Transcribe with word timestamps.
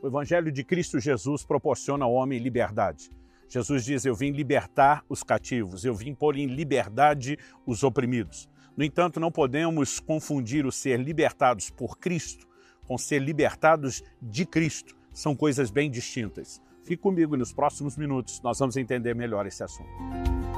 O 0.00 0.06
Evangelho 0.06 0.52
de 0.52 0.62
Cristo 0.62 1.00
Jesus 1.00 1.44
proporciona 1.44 2.04
ao 2.04 2.12
homem 2.12 2.38
liberdade. 2.38 3.10
Jesus 3.48 3.84
diz: 3.84 4.04
Eu 4.04 4.14
vim 4.14 4.30
libertar 4.30 5.04
os 5.08 5.22
cativos, 5.22 5.84
eu 5.84 5.94
vim 5.94 6.14
pôr 6.14 6.36
em 6.36 6.46
liberdade 6.46 7.38
os 7.66 7.82
oprimidos. 7.82 8.48
No 8.76 8.84
entanto, 8.84 9.18
não 9.18 9.32
podemos 9.32 9.98
confundir 9.98 10.64
o 10.64 10.70
ser 10.70 11.00
libertados 11.00 11.68
por 11.68 11.98
Cristo 11.98 12.46
com 12.86 12.96
ser 12.96 13.20
libertados 13.20 14.02
de 14.22 14.46
Cristo. 14.46 14.96
São 15.12 15.36
coisas 15.36 15.70
bem 15.70 15.90
distintas. 15.90 16.62
Fique 16.84 17.02
comigo 17.02 17.34
e 17.34 17.38
nos 17.38 17.52
próximos 17.52 17.96
minutos 17.96 18.40
nós 18.40 18.58
vamos 18.58 18.76
entender 18.76 19.14
melhor 19.14 19.46
esse 19.46 19.62
assunto. 19.62 20.57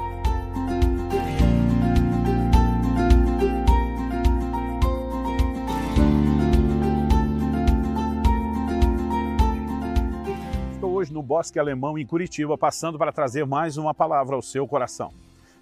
Hoje 11.11 11.13
no 11.13 11.23
Bosque 11.23 11.59
Alemão, 11.59 11.99
em 11.99 12.07
Curitiba, 12.07 12.57
passando 12.57 12.97
para 12.97 13.13
trazer 13.13 13.45
mais 13.45 13.77
uma 13.77 13.93
palavra 13.93 14.37
ao 14.37 14.43
seu 14.43 14.67
coração. 14.67 15.13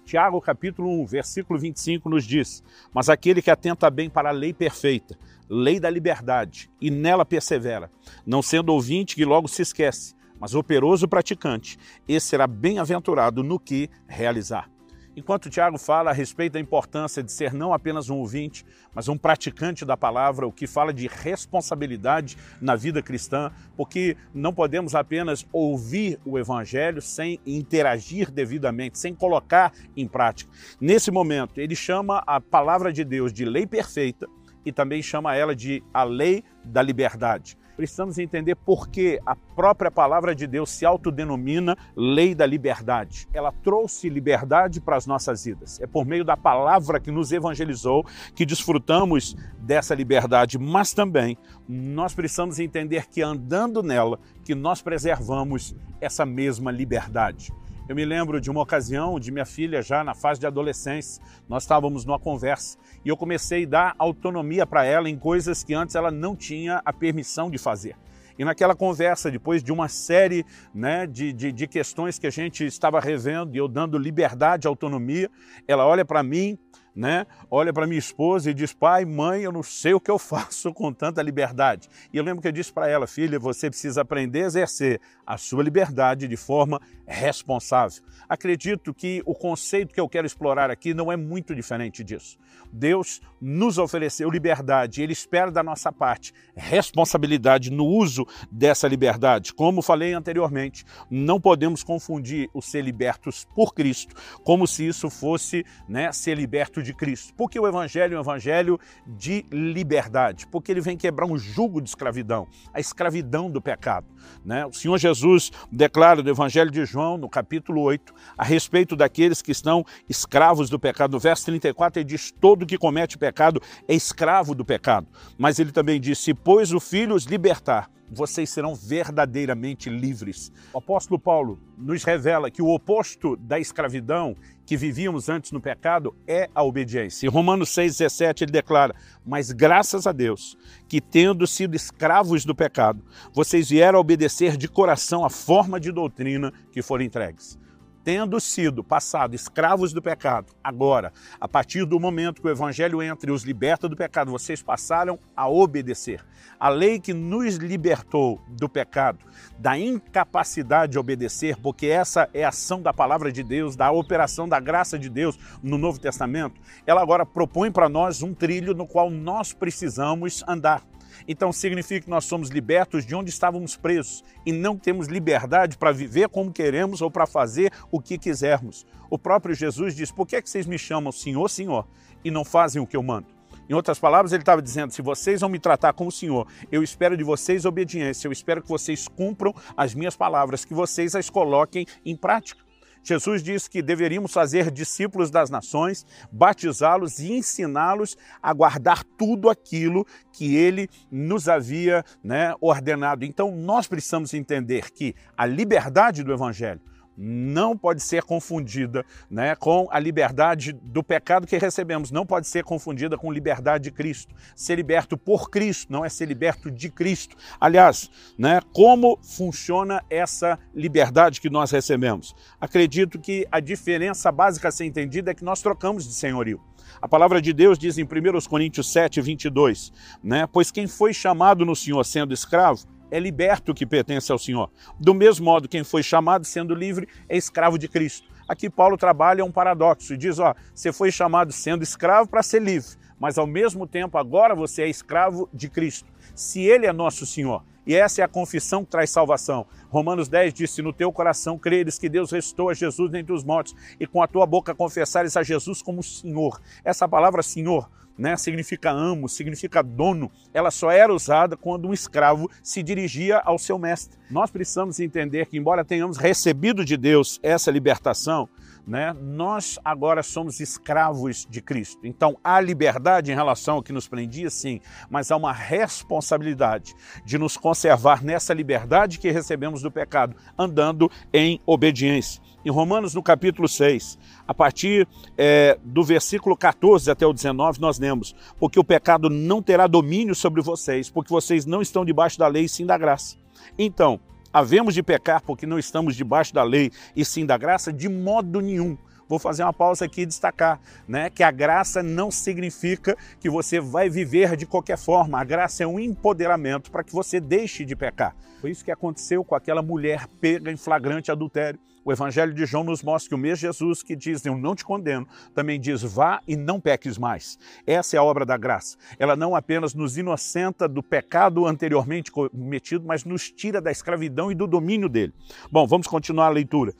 Tiago, 0.05 0.39
capítulo 0.39 0.89
1, 1.01 1.05
versículo 1.05 1.59
25, 1.59 2.09
nos 2.09 2.23
diz: 2.23 2.63
Mas 2.93 3.09
aquele 3.09 3.41
que 3.41 3.51
atenta 3.51 3.89
bem 3.89 4.09
para 4.09 4.29
a 4.29 4.31
lei 4.33 4.53
perfeita, 4.53 5.17
lei 5.49 5.79
da 5.79 5.89
liberdade, 5.89 6.69
e 6.79 6.89
nela 6.89 7.25
persevera, 7.25 7.91
não 8.25 8.41
sendo 8.41 8.73
ouvinte 8.73 9.15
que 9.15 9.25
logo 9.25 9.47
se 9.47 9.61
esquece, 9.61 10.15
mas 10.39 10.55
operoso 10.55 11.07
praticante, 11.07 11.77
esse 12.07 12.27
será 12.27 12.47
bem-aventurado 12.47 13.43
no 13.43 13.59
que 13.59 13.89
realizar. 14.07 14.69
Enquanto 15.19 15.49
Tiago 15.49 15.77
fala 15.77 16.11
a 16.11 16.13
respeito 16.13 16.53
da 16.53 16.61
importância 16.61 17.21
de 17.21 17.29
ser 17.29 17.53
não 17.53 17.73
apenas 17.73 18.09
um 18.09 18.15
ouvinte, 18.15 18.65
mas 18.95 19.09
um 19.09 19.17
praticante 19.17 19.83
da 19.83 19.97
palavra, 19.97 20.47
o 20.47 20.51
que 20.51 20.65
fala 20.65 20.93
de 20.93 21.07
responsabilidade 21.07 22.37
na 22.61 22.73
vida 22.73 23.01
cristã, 23.01 23.51
porque 23.75 24.15
não 24.33 24.53
podemos 24.53 24.95
apenas 24.95 25.45
ouvir 25.51 26.17
o 26.23 26.39
evangelho 26.39 27.01
sem 27.01 27.37
interagir 27.45 28.31
devidamente, 28.31 28.97
sem 28.97 29.13
colocar 29.13 29.73
em 29.93 30.07
prática. 30.07 30.49
Nesse 30.79 31.11
momento, 31.11 31.59
ele 31.59 31.75
chama 31.75 32.23
a 32.25 32.39
palavra 32.39 32.93
de 32.93 33.03
Deus 33.03 33.33
de 33.33 33.43
lei 33.43 33.67
perfeita 33.67 34.25
e 34.65 34.71
também 34.71 35.03
chama 35.03 35.35
ela 35.35 35.53
de 35.53 35.83
a 35.93 36.05
lei 36.05 36.45
da 36.63 36.81
liberdade 36.81 37.57
precisamos 37.79 38.17
entender 38.17 38.55
por 38.55 38.89
que 38.89 39.21
a 39.25 39.37
própria 39.37 39.89
palavra 39.89 40.35
de 40.35 40.45
Deus 40.45 40.69
se 40.69 40.85
autodenomina 40.85 41.77
lei 41.95 42.35
da 42.35 42.45
liberdade. 42.45 43.25
Ela 43.33 43.53
trouxe 43.53 44.09
liberdade 44.09 44.81
para 44.81 44.97
as 44.97 45.07
nossas 45.07 45.45
vidas. 45.45 45.79
É 45.79 45.87
por 45.87 46.05
meio 46.05 46.25
da 46.25 46.35
palavra 46.35 46.99
que 46.99 47.09
nos 47.09 47.31
evangelizou 47.31 48.05
que 48.35 48.45
desfrutamos 48.45 49.33
dessa 49.59 49.95
liberdade, 49.95 50.59
mas 50.59 50.93
também 50.93 51.37
nós 51.69 52.13
precisamos 52.13 52.59
entender 52.59 53.07
que 53.07 53.21
andando 53.21 53.81
nela 53.81 54.19
que 54.43 54.53
nós 54.53 54.81
preservamos 54.81 55.73
essa 56.01 56.25
mesma 56.25 56.71
liberdade. 56.71 57.53
Eu 57.89 57.95
me 57.95 58.05
lembro 58.05 58.39
de 58.39 58.51
uma 58.51 58.61
ocasião 58.61 59.19
de 59.19 59.31
minha 59.31 59.47
filha 59.47 59.81
já 59.81 60.03
na 60.03 60.13
fase 60.13 60.39
de 60.39 60.45
adolescência, 60.45 61.23
nós 61.49 61.63
estávamos 61.63 62.05
numa 62.05 62.19
conversa 62.19 62.77
e 63.03 63.09
eu 63.09 63.17
comecei 63.17 63.65
a 63.65 63.67
dar 63.67 63.95
autonomia 63.97 64.63
para 64.63 64.85
ela 64.85 65.09
em 65.09 65.17
coisas 65.17 65.63
que 65.63 65.73
antes 65.73 65.95
ela 65.95 66.11
não 66.11 66.35
tinha 66.35 66.83
a 66.85 66.93
permissão 66.93 67.49
de 67.49 67.57
fazer. 67.57 67.95
E 68.37 68.45
naquela 68.45 68.75
conversa, 68.75 69.31
depois 69.31 69.63
de 69.63 69.71
uma 69.71 69.87
série 69.87 70.45
né, 70.71 71.07
de, 71.07 71.33
de, 71.33 71.51
de 71.51 71.65
questões 71.65 72.19
que 72.19 72.27
a 72.27 72.29
gente 72.29 72.63
estava 72.63 72.99
revendo 72.99 73.55
e 73.55 73.57
eu 73.57 73.67
dando 73.67 73.97
liberdade, 73.97 74.67
autonomia, 74.67 75.27
ela 75.67 75.83
olha 75.87 76.05
para 76.05 76.21
mim 76.21 76.59
né? 76.99 77.25
Olha 77.49 77.71
para 77.71 77.87
minha 77.87 77.97
esposa 77.97 78.51
e 78.51 78.53
diz: 78.53 78.73
"Pai, 78.73 79.05
mãe, 79.05 79.41
eu 79.43 79.51
não 79.51 79.63
sei 79.63 79.93
o 79.93 80.01
que 80.01 80.11
eu 80.11 80.19
faço 80.19 80.71
com 80.75 80.91
tanta 80.91 81.21
liberdade". 81.21 81.89
E 82.11 82.17
eu 82.17 82.23
lembro 82.23 82.41
que 82.41 82.47
eu 82.47 82.51
disse 82.51 82.73
para 82.73 82.89
ela: 82.89 83.07
"Filha, 83.07 83.39
você 83.39 83.69
precisa 83.69 84.01
aprender 84.01 84.43
a 84.43 84.47
exercer 84.47 84.99
a 85.25 85.37
sua 85.37 85.63
liberdade 85.63 86.27
de 86.27 86.35
forma 86.35 86.81
responsável". 87.09 88.03
Acredito 88.27 88.93
que 88.93 89.21
o 89.25 89.33
conceito 89.33 89.93
que 89.93 89.99
eu 89.99 90.07
quero 90.07 90.27
explorar 90.27 90.69
aqui 90.69 90.93
não 90.93 91.11
é 91.11 91.17
muito 91.17 91.55
diferente 91.55 92.03
disso. 92.03 92.37
Deus 92.71 93.19
nos 93.41 93.77
ofereceu 93.77 94.29
liberdade, 94.29 95.01
ele 95.01 95.13
espera 95.13 95.51
da 95.51 95.63
nossa 95.63 95.91
parte 95.91 96.33
responsabilidade 96.55 97.71
no 97.71 97.85
uso 97.85 98.27
dessa 98.51 98.87
liberdade. 98.87 99.53
Como 99.53 99.81
falei 99.81 100.13
anteriormente, 100.13 100.85
não 101.09 101.39
podemos 101.41 101.83
confundir 101.83 102.49
o 102.53 102.61
ser 102.61 102.81
libertos 102.83 103.47
por 103.55 103.73
Cristo 103.73 104.15
como 104.43 104.67
se 104.67 104.87
isso 104.87 105.09
fosse, 105.09 105.65
né, 105.87 106.11
ser 106.11 106.35
liberto 106.35 106.81
de 106.81 106.93
Cristo. 106.93 107.33
Porque 107.35 107.59
o 107.59 107.67
Evangelho 107.67 108.15
é 108.15 108.17
um 108.17 108.21
Evangelho 108.21 108.79
de 109.07 109.45
liberdade, 109.51 110.47
porque 110.47 110.71
ele 110.71 110.81
vem 110.81 110.97
quebrar 110.97 111.25
um 111.25 111.37
jugo 111.37 111.81
de 111.81 111.89
escravidão, 111.89 112.47
a 112.73 112.79
escravidão 112.79 113.49
do 113.49 113.61
pecado. 113.61 114.07
Né? 114.45 114.65
O 114.65 114.73
Senhor 114.73 114.97
Jesus 114.97 115.51
declara 115.71 116.21
no 116.21 116.29
Evangelho 116.29 116.71
de 116.71 116.85
João, 116.85 116.98
no 117.17 117.29
capítulo 117.29 117.81
8, 117.81 118.13
a 118.37 118.43
respeito 118.43 118.95
daqueles 118.95 119.41
que 119.41 119.51
estão 119.51 119.85
escravos 120.07 120.69
do 120.69 120.79
pecado. 120.79 121.11
No 121.11 121.19
verso 121.19 121.45
34, 121.45 121.99
ele 121.99 122.09
diz: 122.09 122.31
Todo 122.31 122.65
que 122.65 122.77
comete 122.77 123.17
pecado 123.17 123.61
é 123.87 123.93
escravo 123.93 124.53
do 124.53 124.65
pecado. 124.65 125.07
Mas 125.37 125.59
ele 125.59 125.71
também 125.71 125.99
diz: 125.99 126.19
Se, 126.19 126.33
pois, 126.33 126.71
o 126.73 126.79
Filho 126.79 127.15
os 127.15 127.23
libertar, 127.23 127.89
vocês 128.11 128.49
serão 128.49 128.75
verdadeiramente 128.75 129.89
livres. 129.89 130.51
O 130.73 130.77
apóstolo 130.77 131.19
Paulo 131.19 131.59
nos 131.77 132.03
revela 132.03 132.49
que 132.49 132.61
o 132.61 132.69
oposto 132.69 133.35
da 133.35 133.59
escravidão 133.59 134.35
que 134.65 134.77
vivíamos 134.77 135.29
antes 135.29 135.51
no 135.51 135.59
pecado 135.59 136.15
é 136.27 136.49
a 136.53 136.63
obediência. 136.63 137.25
Em 137.25 137.29
Romanos 137.29 137.69
6,17 137.69 138.43
ele 138.43 138.51
declara: 138.51 138.95
Mas 139.25 139.51
graças 139.51 140.05
a 140.05 140.11
Deus, 140.11 140.57
que 140.87 141.01
tendo 141.01 141.47
sido 141.47 141.75
escravos 141.75 142.45
do 142.45 142.55
pecado, 142.55 143.03
vocês 143.33 143.69
vieram 143.69 143.97
a 143.97 144.01
obedecer 144.01 144.57
de 144.57 144.67
coração 144.67 145.25
a 145.25 145.29
forma 145.29 145.79
de 145.79 145.91
doutrina 145.91 146.53
que 146.71 146.81
foram 146.81 147.03
entregues 147.03 147.57
tendo 148.03 148.39
sido 148.39 148.83
passado 148.83 149.35
escravos 149.35 149.93
do 149.93 150.01
pecado, 150.01 150.53
agora, 150.63 151.11
a 151.39 151.47
partir 151.47 151.85
do 151.85 151.99
momento 151.99 152.41
que 152.41 152.47
o 152.47 152.51
Evangelho 152.51 153.01
entra 153.01 153.29
e 153.29 153.33
os 153.33 153.43
liberta 153.43 153.87
do 153.87 153.95
pecado, 153.95 154.31
vocês 154.31 154.61
passaram 154.61 155.19
a 155.35 155.47
obedecer. 155.47 156.23
A 156.59 156.69
lei 156.69 156.99
que 156.99 157.13
nos 157.13 157.55
libertou 157.55 158.41
do 158.47 158.67
pecado, 158.67 159.19
da 159.57 159.77
incapacidade 159.77 160.93
de 160.93 160.99
obedecer, 160.99 161.57
porque 161.57 161.87
essa 161.87 162.29
é 162.33 162.43
a 162.43 162.49
ação 162.49 162.81
da 162.81 162.93
palavra 162.93 163.31
de 163.31 163.43
Deus, 163.43 163.75
da 163.75 163.91
operação 163.91 164.47
da 164.47 164.59
graça 164.59 164.97
de 164.97 165.09
Deus 165.09 165.37
no 165.61 165.77
Novo 165.77 165.99
Testamento, 165.99 166.59
ela 166.85 167.01
agora 167.01 167.25
propõe 167.25 167.71
para 167.71 167.89
nós 167.89 168.21
um 168.21 168.33
trilho 168.33 168.73
no 168.73 168.87
qual 168.87 169.09
nós 169.09 169.53
precisamos 169.53 170.43
andar. 170.47 170.83
Então 171.27 171.51
significa 171.51 172.01
que 172.01 172.09
nós 172.09 172.25
somos 172.25 172.49
libertos 172.49 173.05
de 173.05 173.15
onde 173.15 173.29
estávamos 173.29 173.75
presos 173.75 174.23
e 174.45 174.51
não 174.51 174.77
temos 174.77 175.07
liberdade 175.07 175.77
para 175.77 175.91
viver 175.91 176.29
como 176.29 176.51
queremos 176.51 177.01
ou 177.01 177.11
para 177.11 177.25
fazer 177.25 177.71
o 177.91 177.99
que 177.99 178.17
quisermos. 178.17 178.85
O 179.09 179.17
próprio 179.17 179.55
Jesus 179.55 179.95
diz: 179.95 180.11
Por 180.11 180.25
que, 180.25 180.35
é 180.35 180.41
que 180.41 180.49
vocês 180.49 180.65
me 180.65 180.77
chamam 180.77 181.11
Senhor, 181.11 181.49
Senhor 181.49 181.87
e 182.23 182.29
não 182.29 182.43
fazem 182.43 182.81
o 182.81 182.87
que 182.87 182.97
eu 182.97 183.03
mando? 183.03 183.39
Em 183.69 183.73
outras 183.73 183.99
palavras, 183.99 184.33
ele 184.33 184.41
estava 184.41 184.61
dizendo: 184.61 184.91
se 184.91 185.01
vocês 185.01 185.41
vão 185.41 185.49
me 185.49 185.59
tratar 185.59 185.93
como 185.93 186.11
Senhor, 186.11 186.47
eu 186.71 186.81
espero 186.81 187.15
de 187.15 187.23
vocês 187.23 187.65
obediência, 187.65 188.27
eu 188.27 188.31
espero 188.31 188.63
que 188.63 188.67
vocês 188.67 189.07
cumpram 189.07 189.53
as 189.77 189.93
minhas 189.93 190.15
palavras, 190.15 190.65
que 190.65 190.73
vocês 190.73 191.15
as 191.15 191.29
coloquem 191.29 191.85
em 192.03 192.15
prática. 192.15 192.68
Jesus 193.03 193.41
disse 193.41 193.69
que 193.69 193.81
deveríamos 193.81 194.31
fazer 194.31 194.71
discípulos 194.71 195.31
das 195.31 195.49
nações, 195.49 196.05
batizá-los 196.31 197.19
e 197.19 197.33
ensiná-los 197.33 198.17
a 198.41 198.53
guardar 198.53 199.03
tudo 199.17 199.49
aquilo 199.49 200.05
que 200.31 200.55
ele 200.55 200.89
nos 201.11 201.47
havia 201.47 202.03
né, 202.23 202.53
ordenado. 202.61 203.25
Então, 203.25 203.51
nós 203.51 203.87
precisamos 203.87 204.33
entender 204.33 204.91
que 204.91 205.15
a 205.37 205.45
liberdade 205.45 206.23
do 206.23 206.33
Evangelho 206.33 206.81
não 207.21 207.77
pode 207.77 208.01
ser 208.01 208.23
confundida 208.23 209.05
né, 209.29 209.53
com 209.53 209.89
a 209.91 209.99
liberdade 209.99 210.71
do 210.71 211.03
pecado 211.03 211.45
que 211.45 211.57
recebemos, 211.57 212.11
não 212.11 212.25
pode 212.25 212.47
ser 212.47 212.63
confundida 212.63 213.17
com 213.17 213.29
liberdade 213.29 213.85
de 213.85 213.91
Cristo. 213.91 214.33
Ser 214.55 214.75
liberto 214.75 215.17
por 215.17 215.49
Cristo 215.49 215.91
não 215.91 216.05
é 216.05 216.09
ser 216.09 216.25
liberto 216.25 216.71
de 216.71 216.89
Cristo. 216.89 217.35
Aliás, 217.59 218.09
né, 218.37 218.61
como 218.73 219.19
funciona 219.21 220.01
essa 220.09 220.57
liberdade 220.73 221.41
que 221.41 221.49
nós 221.49 221.71
recebemos? 221.71 222.33
Acredito 222.61 223.19
que 223.19 223.45
a 223.51 223.59
diferença 223.59 224.31
básica 224.31 224.69
a 224.69 224.71
ser 224.71 224.85
entendida 224.85 225.31
é 225.31 225.35
que 225.35 225.43
nós 225.43 225.61
trocamos 225.61 226.07
de 226.07 226.13
senhorio. 226.13 226.61
A 227.01 227.07
palavra 227.07 227.41
de 227.41 227.51
Deus 227.51 227.77
diz 227.77 227.97
em 227.97 228.03
1 228.03 228.07
Coríntios 228.49 228.91
7, 228.91 229.19
22, 229.19 229.91
né, 230.23 230.47
pois 230.51 230.71
quem 230.71 230.87
foi 230.87 231.13
chamado 231.13 231.65
no 231.65 231.75
Senhor 231.75 232.03
sendo 232.05 232.33
escravo, 232.33 232.85
é 233.11 233.19
liberto 233.19 233.73
que 233.73 233.85
pertence 233.85 234.31
ao 234.31 234.37
Senhor. 234.37 234.69
Do 234.99 235.13
mesmo 235.13 235.45
modo, 235.45 235.67
quem 235.67 235.83
foi 235.83 236.03
chamado 236.03 236.45
sendo 236.45 236.73
livre 236.73 237.07
é 237.27 237.37
escravo 237.37 237.77
de 237.77 237.87
Cristo. 237.87 238.27
Aqui 238.47 238.67
Paulo 238.67 238.97
trabalha 238.97 239.45
um 239.45 239.51
paradoxo 239.51 240.13
e 240.13 240.17
diz: 240.17 240.39
ó, 240.39 240.55
você 240.73 240.91
foi 240.91 241.11
chamado 241.11 241.51
sendo 241.51 241.83
escravo 241.83 242.27
para 242.27 242.41
ser 242.41 242.61
livre, 242.61 242.89
mas 243.19 243.37
ao 243.37 243.45
mesmo 243.45 243.85
tempo 243.85 244.17
agora 244.17 244.55
você 244.55 244.81
é 244.81 244.89
escravo 244.89 245.47
de 245.53 245.69
Cristo. 245.69 246.09
Se 246.33 246.61
ele 246.61 246.85
é 246.85 246.93
nosso 246.93 247.25
Senhor 247.25 247.63
E 247.85 247.93
essa 247.95 248.21
é 248.21 248.23
a 248.23 248.27
confissão 248.27 248.85
que 248.85 248.91
traz 248.91 249.09
salvação. 249.09 249.67
Romanos 249.89 250.27
10 250.27 250.53
diz: 250.53 250.71
Se 250.71 250.81
no 250.81 250.93
teu 250.93 251.11
coração 251.11 251.59
creres 251.59 251.99
que 251.99 252.09
Deus 252.09 252.31
restou 252.31 252.69
a 252.69 252.73
Jesus 252.73 253.11
dentre 253.11 253.33
os 253.33 253.43
mortos 253.43 253.75
e 253.99 254.07
com 254.07 254.21
a 254.21 254.27
tua 254.27 254.45
boca 254.45 254.73
confessares 254.73 255.37
a 255.37 255.43
Jesus 255.43 255.81
como 255.81 256.01
Senhor. 256.01 256.59
Essa 256.83 257.07
palavra 257.07 257.43
Senhor 257.43 257.89
né, 258.19 258.35
significa 258.35 258.91
amo, 258.91 259.29
significa 259.29 259.81
dono, 259.81 260.29
ela 260.53 260.69
só 260.69 260.91
era 260.91 261.13
usada 261.13 261.55
quando 261.55 261.87
um 261.87 261.93
escravo 261.93 262.51
se 262.61 262.83
dirigia 262.83 263.39
ao 263.39 263.57
seu 263.57 263.79
mestre. 263.79 264.19
Nós 264.29 264.51
precisamos 264.51 264.99
entender 264.99 265.45
que, 265.45 265.57
embora 265.57 265.85
tenhamos 265.85 266.17
recebido 266.17 266.83
de 266.83 266.97
Deus 266.97 267.39
essa 267.41 267.71
libertação, 267.71 268.49
né, 268.85 269.13
nós 269.13 269.79
agora 269.85 270.21
somos 270.21 270.59
escravos 270.59 271.47
de 271.49 271.61
Cristo. 271.61 271.99
Então 272.03 272.37
há 272.43 272.59
liberdade 272.59 273.31
em 273.31 273.35
relação 273.35 273.75
ao 273.75 273.83
que 273.83 273.93
nos 273.93 274.07
prendia, 274.07 274.49
sim, 274.49 274.81
mas 275.09 275.31
há 275.31 275.37
uma 275.37 275.53
responsabilidade 275.53 276.93
de 277.23 277.37
nos 277.37 277.55
conservar 277.55 278.23
nessa 278.23 278.53
liberdade 278.53 279.19
que 279.19 279.31
recebemos 279.31 279.81
do 279.81 279.91
pecado, 279.91 280.35
andando 280.57 281.09
em 281.31 281.61
obediência. 281.65 282.41
Em 282.63 282.69
Romanos, 282.69 283.13
no 283.13 283.23
capítulo 283.23 283.69
6, 283.69 284.19
a 284.45 284.53
partir 284.53 285.07
é, 285.37 285.77
do 285.83 286.03
versículo 286.03 286.57
14 286.57 287.09
até 287.09 287.25
o 287.25 287.31
19, 287.31 287.79
nós 287.79 287.99
lemos: 287.99 288.35
Porque 288.59 288.79
o 288.79 288.83
pecado 288.83 289.29
não 289.29 289.61
terá 289.61 289.87
domínio 289.87 290.35
sobre 290.35 290.61
vocês, 290.61 291.09
porque 291.09 291.31
vocês 291.31 291.65
não 291.65 291.81
estão 291.81 292.03
debaixo 292.03 292.37
da 292.37 292.47
lei, 292.47 292.67
sim 292.67 292.85
da 292.85 292.97
graça. 292.97 293.37
Então, 293.77 294.19
havemos 294.51 294.93
de 294.93 295.01
pecar 295.01 295.41
porque 295.41 295.65
não 295.65 295.79
estamos 295.79 296.15
debaixo 296.15 296.53
da 296.53 296.63
lei 296.63 296.91
e 297.15 297.23
sim 297.23 297.45
da 297.45 297.57
graça? 297.57 297.93
De 297.93 298.09
modo 298.09 298.59
nenhum. 298.59 298.97
Vou 299.29 299.37
fazer 299.37 299.61
uma 299.61 299.71
pausa 299.71 300.05
aqui 300.05 300.21
e 300.21 300.25
destacar 300.25 300.81
né, 301.07 301.29
que 301.29 301.43
a 301.43 301.51
graça 301.51 302.01
não 302.01 302.31
significa 302.31 303.15
que 303.39 303.47
você 303.47 303.79
vai 303.79 304.09
viver 304.09 304.57
de 304.57 304.65
qualquer 304.65 304.97
forma. 304.97 305.39
A 305.39 305.43
graça 305.43 305.83
é 305.83 305.87
um 305.87 305.99
empoderamento 305.99 306.89
para 306.89 307.03
que 307.03 307.13
você 307.13 307.39
deixe 307.39 307.85
de 307.85 307.95
pecar. 307.95 308.35
Foi 308.59 308.71
isso 308.71 308.83
que 308.83 308.91
aconteceu 308.91 309.43
com 309.43 309.53
aquela 309.53 309.83
mulher 309.83 310.27
pega 310.41 310.71
em 310.71 310.75
flagrante 310.75 311.31
adultério. 311.31 311.79
O 312.03 312.11
Evangelho 312.11 312.53
de 312.53 312.65
João 312.65 312.83
nos 312.83 313.03
mostra 313.03 313.29
que 313.29 313.35
o 313.35 313.37
mesmo 313.37 313.57
Jesus 313.57 314.01
que 314.01 314.15
diz 314.15 314.45
eu 314.45 314.57
não 314.57 314.75
te 314.75 314.85
condeno, 314.85 315.27
também 315.53 315.79
diz 315.79 316.01
vá 316.01 316.41
e 316.47 316.55
não 316.55 316.79
peques 316.79 317.17
mais. 317.17 317.59
Essa 317.85 318.15
é 318.15 318.19
a 318.19 318.23
obra 318.23 318.45
da 318.45 318.57
graça. 318.57 318.97
Ela 319.17 319.35
não 319.35 319.55
apenas 319.55 319.93
nos 319.93 320.17
inocenta 320.17 320.87
do 320.87 321.03
pecado 321.03 321.65
anteriormente 321.65 322.31
cometido, 322.31 323.05
mas 323.05 323.25
nos 323.25 323.51
tira 323.51 323.81
da 323.81 323.91
escravidão 323.91 324.51
e 324.51 324.55
do 324.55 324.65
domínio 324.65 325.09
dele. 325.09 325.33
Bom, 325.71 325.85
vamos 325.85 326.07
continuar 326.07 326.47
a 326.47 326.49
leitura. 326.49 326.93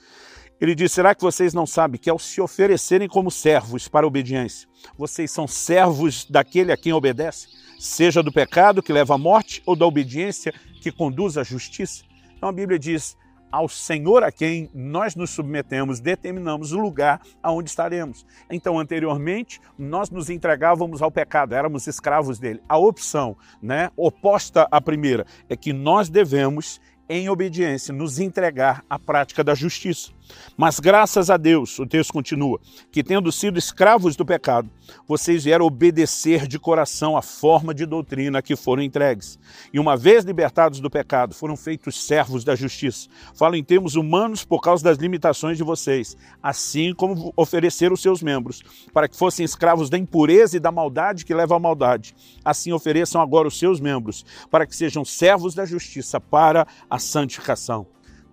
Ele 0.59 0.75
diz: 0.75 0.91
Será 0.91 1.15
que 1.15 1.21
vocês 1.21 1.53
não 1.53 1.65
sabem 1.65 1.99
que 1.99 2.09
ao 2.09 2.19
se 2.19 2.41
oferecerem 2.41 3.07
como 3.07 3.31
servos 3.31 3.87
para 3.87 4.05
a 4.05 4.07
obediência, 4.07 4.67
vocês 4.97 5.31
são 5.31 5.47
servos 5.47 6.25
daquele 6.25 6.71
a 6.71 6.77
quem 6.77 6.91
obedece, 6.91 7.47
seja 7.79 8.21
do 8.21 8.31
pecado 8.31 8.83
que 8.83 8.91
leva 8.91 9.15
à 9.15 9.17
morte 9.17 9.63
ou 9.65 9.75
da 9.75 9.85
obediência 9.85 10.53
que 10.81 10.91
conduz 10.91 11.37
à 11.37 11.43
justiça? 11.43 12.03
Então 12.35 12.49
a 12.49 12.53
Bíblia 12.53 12.77
diz: 12.77 13.15
ao 13.51 13.67
Senhor 13.67 14.23
a 14.23 14.31
quem 14.31 14.69
nós 14.73 15.15
nos 15.15 15.31
submetemos, 15.31 15.99
determinamos 15.99 16.71
o 16.71 16.79
lugar 16.79 17.21
aonde 17.41 17.69
estaremos. 17.69 18.25
Então, 18.49 18.79
anteriormente, 18.79 19.59
nós 19.77 20.09
nos 20.09 20.29
entregávamos 20.29 21.01
ao 21.01 21.11
pecado, 21.11 21.53
éramos 21.53 21.87
escravos 21.87 22.39
dele. 22.39 22.61
A 22.67 22.77
opção, 22.77 23.35
né, 23.61 23.91
oposta 23.95 24.67
à 24.71 24.79
primeira, 24.79 25.25
é 25.49 25.55
que 25.55 25.73
nós 25.73 26.09
devemos 26.09 26.79
em 27.09 27.27
obediência, 27.27 27.91
nos 27.91 28.19
entregar 28.19 28.85
à 28.87 28.99
prática 28.99 29.43
da 29.43 29.55
justiça. 29.55 30.11
Mas 30.57 30.79
graças 30.79 31.29
a 31.29 31.37
Deus, 31.37 31.77
o 31.79 31.85
texto 31.85 32.11
continua, 32.11 32.59
que 32.91 33.03
tendo 33.03 33.31
sido 33.31 33.57
escravos 33.57 34.15
do 34.15 34.25
pecado, 34.25 34.69
vocês 35.07 35.43
vieram 35.43 35.65
obedecer 35.65 36.47
de 36.47 36.59
coração 36.59 37.15
a 37.15 37.21
forma 37.21 37.73
de 37.73 37.85
doutrina 37.85 38.41
que 38.41 38.55
foram 38.55 38.81
entregues. 38.83 39.39
E 39.73 39.79
uma 39.79 39.95
vez 39.95 40.23
libertados 40.23 40.79
do 40.79 40.89
pecado, 40.89 41.33
foram 41.33 41.55
feitos 41.55 42.05
servos 42.05 42.43
da 42.43 42.55
justiça. 42.55 43.07
Falo 43.33 43.55
em 43.55 43.63
termos 43.63 43.95
humanos 43.95 44.43
por 44.43 44.61
causa 44.61 44.83
das 44.83 44.97
limitações 44.97 45.57
de 45.57 45.63
vocês, 45.63 46.17
assim 46.41 46.93
como 46.93 47.33
ofereceram 47.35 47.95
seus 47.95 48.21
membros, 48.21 48.61
para 48.93 49.07
que 49.07 49.17
fossem 49.17 49.45
escravos 49.45 49.89
da 49.89 49.97
impureza 49.97 50.57
e 50.57 50.59
da 50.59 50.71
maldade 50.71 51.25
que 51.25 51.33
leva 51.33 51.55
à 51.55 51.59
maldade. 51.59 52.15
Assim 52.43 52.71
ofereçam 52.71 53.21
agora 53.21 53.47
os 53.47 53.57
seus 53.57 53.79
membros, 53.79 54.25
para 54.49 54.65
que 54.65 54.75
sejam 54.75 55.05
servos 55.05 55.53
da 55.53 55.65
justiça 55.65 56.19
para 56.19 56.67
a 56.89 56.99
santificação 56.99 57.87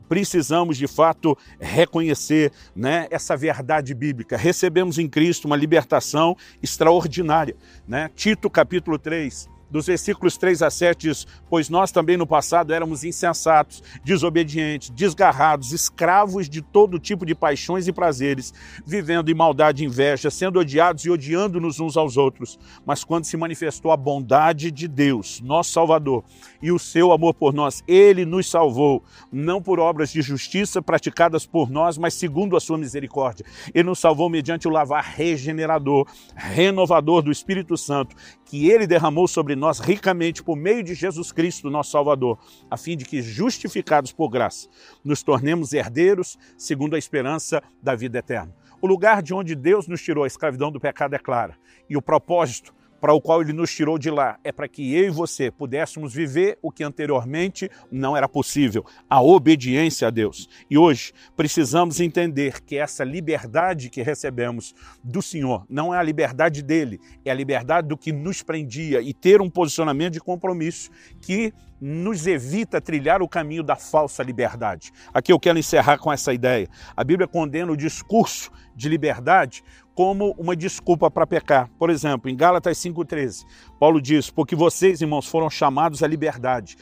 precisamos 0.09 0.77
de 0.77 0.87
fato 0.87 1.37
reconhecer 1.59 2.53
né, 2.75 3.07
essa 3.11 3.37
verdade 3.37 3.95
bíblica. 3.95 4.37
Recebemos 4.37 4.99
em 4.99 5.09
Cristo 5.09 5.47
uma 5.47 5.57
libertação 5.57 6.37
extraordinária. 6.63 7.57
Né? 7.87 8.11
Tito 8.15 8.49
capítulo 8.49 8.99
3, 8.99 9.49
dos 9.71 9.87
versículos 9.87 10.37
3 10.37 10.63
a 10.63 10.71
7 10.71 11.09
diz: 11.09 11.27
Pois 11.49 11.69
nós 11.69 11.91
também 11.91 12.17
no 12.17 12.27
passado 12.27 12.73
éramos 12.73 13.05
insensatos, 13.05 13.83
desobedientes, 14.05 14.91
desgarrados, 14.91 15.73
escravos 15.73 16.49
de 16.49 16.63
todo 16.63 16.99
tipo 16.99 17.27
de 17.27 17.35
paixões 17.35 17.89
e 17.89 17.93
prazeres, 17.93 18.55
vivendo 18.85 19.31
em 19.31 19.35
maldade 19.35 19.83
e 19.83 19.87
inveja, 19.87 20.31
sendo 20.31 20.61
odiados 20.61 21.05
e 21.05 21.11
odiando-nos 21.11 21.81
uns 21.81 21.97
aos 21.97 22.17
outros. 22.17 22.59
Mas 22.85 23.03
quando 23.03 23.25
se 23.25 23.37
manifestou 23.37 23.91
a 23.91 23.97
bondade 23.97 24.71
de 24.71 24.87
Deus, 24.87 25.41
nosso 25.41 25.73
Salvador, 25.73 26.25
e 26.63 26.71
o 26.71 26.79
seu 26.79 27.13
amor 27.13 27.35
por 27.35 27.53
nós, 27.53 27.83
ele 27.87 28.25
nos 28.25 28.49
salvou, 28.49 29.03
não 29.33 29.61
por 29.61 29.79
obras 29.81 30.11
de 30.11 30.23
justiça 30.23 30.81
praticadas 30.81 31.45
por 31.45 31.71
nós, 31.71 31.99
mas 31.99 32.15
segundo 32.15 32.57
a 32.57 32.61
sua 32.61 32.79
misericórdia. 32.79 33.45
Ele 33.75 33.85
nos 33.85 33.99
salvou 33.99 34.29
mediante 34.29 34.69
o 34.69 34.71
lavar 34.71 35.03
regenerador, 35.03 36.07
renovador 36.35 37.23
do 37.23 37.33
Espírito 37.33 37.77
Santo, 37.77 38.15
que 38.45 38.71
ele 38.71 38.87
derramou 38.87 39.27
sobre 39.27 39.56
nós 39.57 39.79
ricamente 39.79 40.43
por 40.43 40.57
meio 40.57 40.83
de 40.83 40.95
Jesus 40.95 41.33
Cristo, 41.33 41.71
nosso 41.71 41.91
Salvador, 41.91 42.39
a 42.71 42.77
fim 42.77 42.97
de 42.97 43.05
que, 43.05 43.23
justificados 43.23 44.13
por 44.13 44.29
graça, 44.29 44.69
nos 45.05 45.23
tornemos 45.23 45.73
herdeiros 45.73 46.39
segundo 46.57 46.95
a 46.95 46.99
esperança 46.99 47.63
da 47.83 47.95
vida 47.95 48.19
eterna. 48.19 48.55
O 48.81 48.87
lugar 48.87 49.23
de 49.23 49.33
onde 49.33 49.55
Deus 49.55 49.89
nos 49.89 50.03
tirou 50.03 50.25
a 50.25 50.27
escravidão 50.27 50.71
do 50.71 50.79
pecado 50.79 51.15
é 51.15 51.19
clara, 51.19 51.57
e 51.89 51.97
o 51.97 52.03
propósito 52.03 52.75
para 53.07 53.15
o 53.15 53.21
qual 53.21 53.41
ele 53.41 53.53
nos 53.53 53.73
tirou 53.73 53.97
de 53.97 54.11
lá, 54.11 54.37
é 54.43 54.51
para 54.51 54.67
que 54.67 54.93
eu 54.93 55.05
e 55.05 55.11
você 55.11 55.49
pudéssemos 55.49 56.13
viver 56.13 56.59
o 56.61 56.73
que 56.73 56.83
anteriormente 56.83 57.71
não 57.89 58.17
era 58.17 58.29
possível, 58.29 58.85
a 59.09 59.23
obediência 59.23 60.09
a 60.09 60.11
Deus. 60.11 60.49
E 60.69 60.77
hoje 60.77 61.13
precisamos 61.37 62.01
entender 62.01 62.61
que 62.63 62.77
essa 62.77 63.05
liberdade 63.05 63.91
que 63.91 64.03
recebemos 64.03 64.75
do 65.05 65.23
Senhor 65.23 65.65
não 65.71 65.95
é 65.95 65.99
a 65.99 66.03
liberdade 66.03 66.65
dele, 66.65 66.99
é 67.25 67.31
a 67.31 67.35
liberdade 67.35 67.87
do 67.87 67.97
que 67.97 68.13
nos 68.13 68.43
prendia 68.43 69.01
e 69.01 69.15
ter 69.15 69.41
um 69.41 69.49
posicionamento 69.49 70.15
de 70.15 70.21
compromisso 70.21 70.91
que 71.21 71.55
nos 71.81 72.27
evita 72.27 72.81
trilhar 72.81 73.23
o 73.23 73.29
caminho 73.29 73.63
da 73.63 73.77
falsa 73.77 74.21
liberdade. 74.21 74.91
Aqui 75.15 75.33
eu 75.33 75.39
quero 75.39 75.61
encerrar 75.61 75.99
com 75.99 76.13
essa 76.13 76.35
ideia. 76.35 76.67
A 76.97 77.05
Bíblia 77.05 77.29
condena 77.29 77.71
o 77.71 77.77
discurso 77.77 78.51
de 78.75 78.89
liberdade 78.89 79.63
como 79.97 80.35
uma 80.39 80.55
desculpa 80.55 81.11
para 81.11 81.27
pecar. 81.27 81.71
Por 81.79 81.89
exemplo, 81.89 82.31
em 82.31 82.37
Gálatas 82.37 82.77
5,13, 82.79 83.47
Paulo 83.81 84.01
diz: 84.01 84.31
Porque 84.31 84.55
vocês, 84.55 85.01
irmãos, 85.01 85.27
foram 85.27 85.49
chamados 85.49 86.03
à 86.03 86.07
liberdade, 86.07 86.77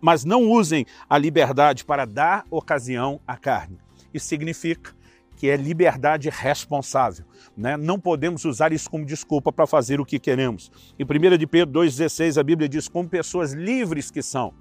mas 0.00 0.24
não 0.24 0.48
usem 0.48 0.86
a 1.10 1.18
liberdade 1.18 1.84
para 1.84 2.06
dar 2.06 2.46
ocasião 2.48 3.20
à 3.26 3.36
carne. 3.36 3.78
Isso 4.14 4.28
significa 4.28 4.94
que 5.36 5.50
é 5.50 5.56
liberdade 5.56 6.30
responsável. 6.30 7.26
Né? 7.54 7.76
Não 7.76 7.98
podemos 7.98 8.44
usar 8.44 8.72
isso 8.72 8.88
como 8.88 9.04
desculpa 9.04 9.52
para 9.52 9.66
fazer 9.66 10.00
o 10.00 10.06
que 10.06 10.18
queremos. 10.18 10.70
Em 10.98 11.04
1 11.04 11.36
de 11.36 11.46
Pedro 11.46 11.80
2,16, 11.80 12.40
a 12.40 12.44
Bíblia 12.44 12.68
diz: 12.68 12.88
como 12.88 13.08
pessoas 13.08 13.52
livres 13.52 14.08
que 14.08 14.22
são. 14.22 14.54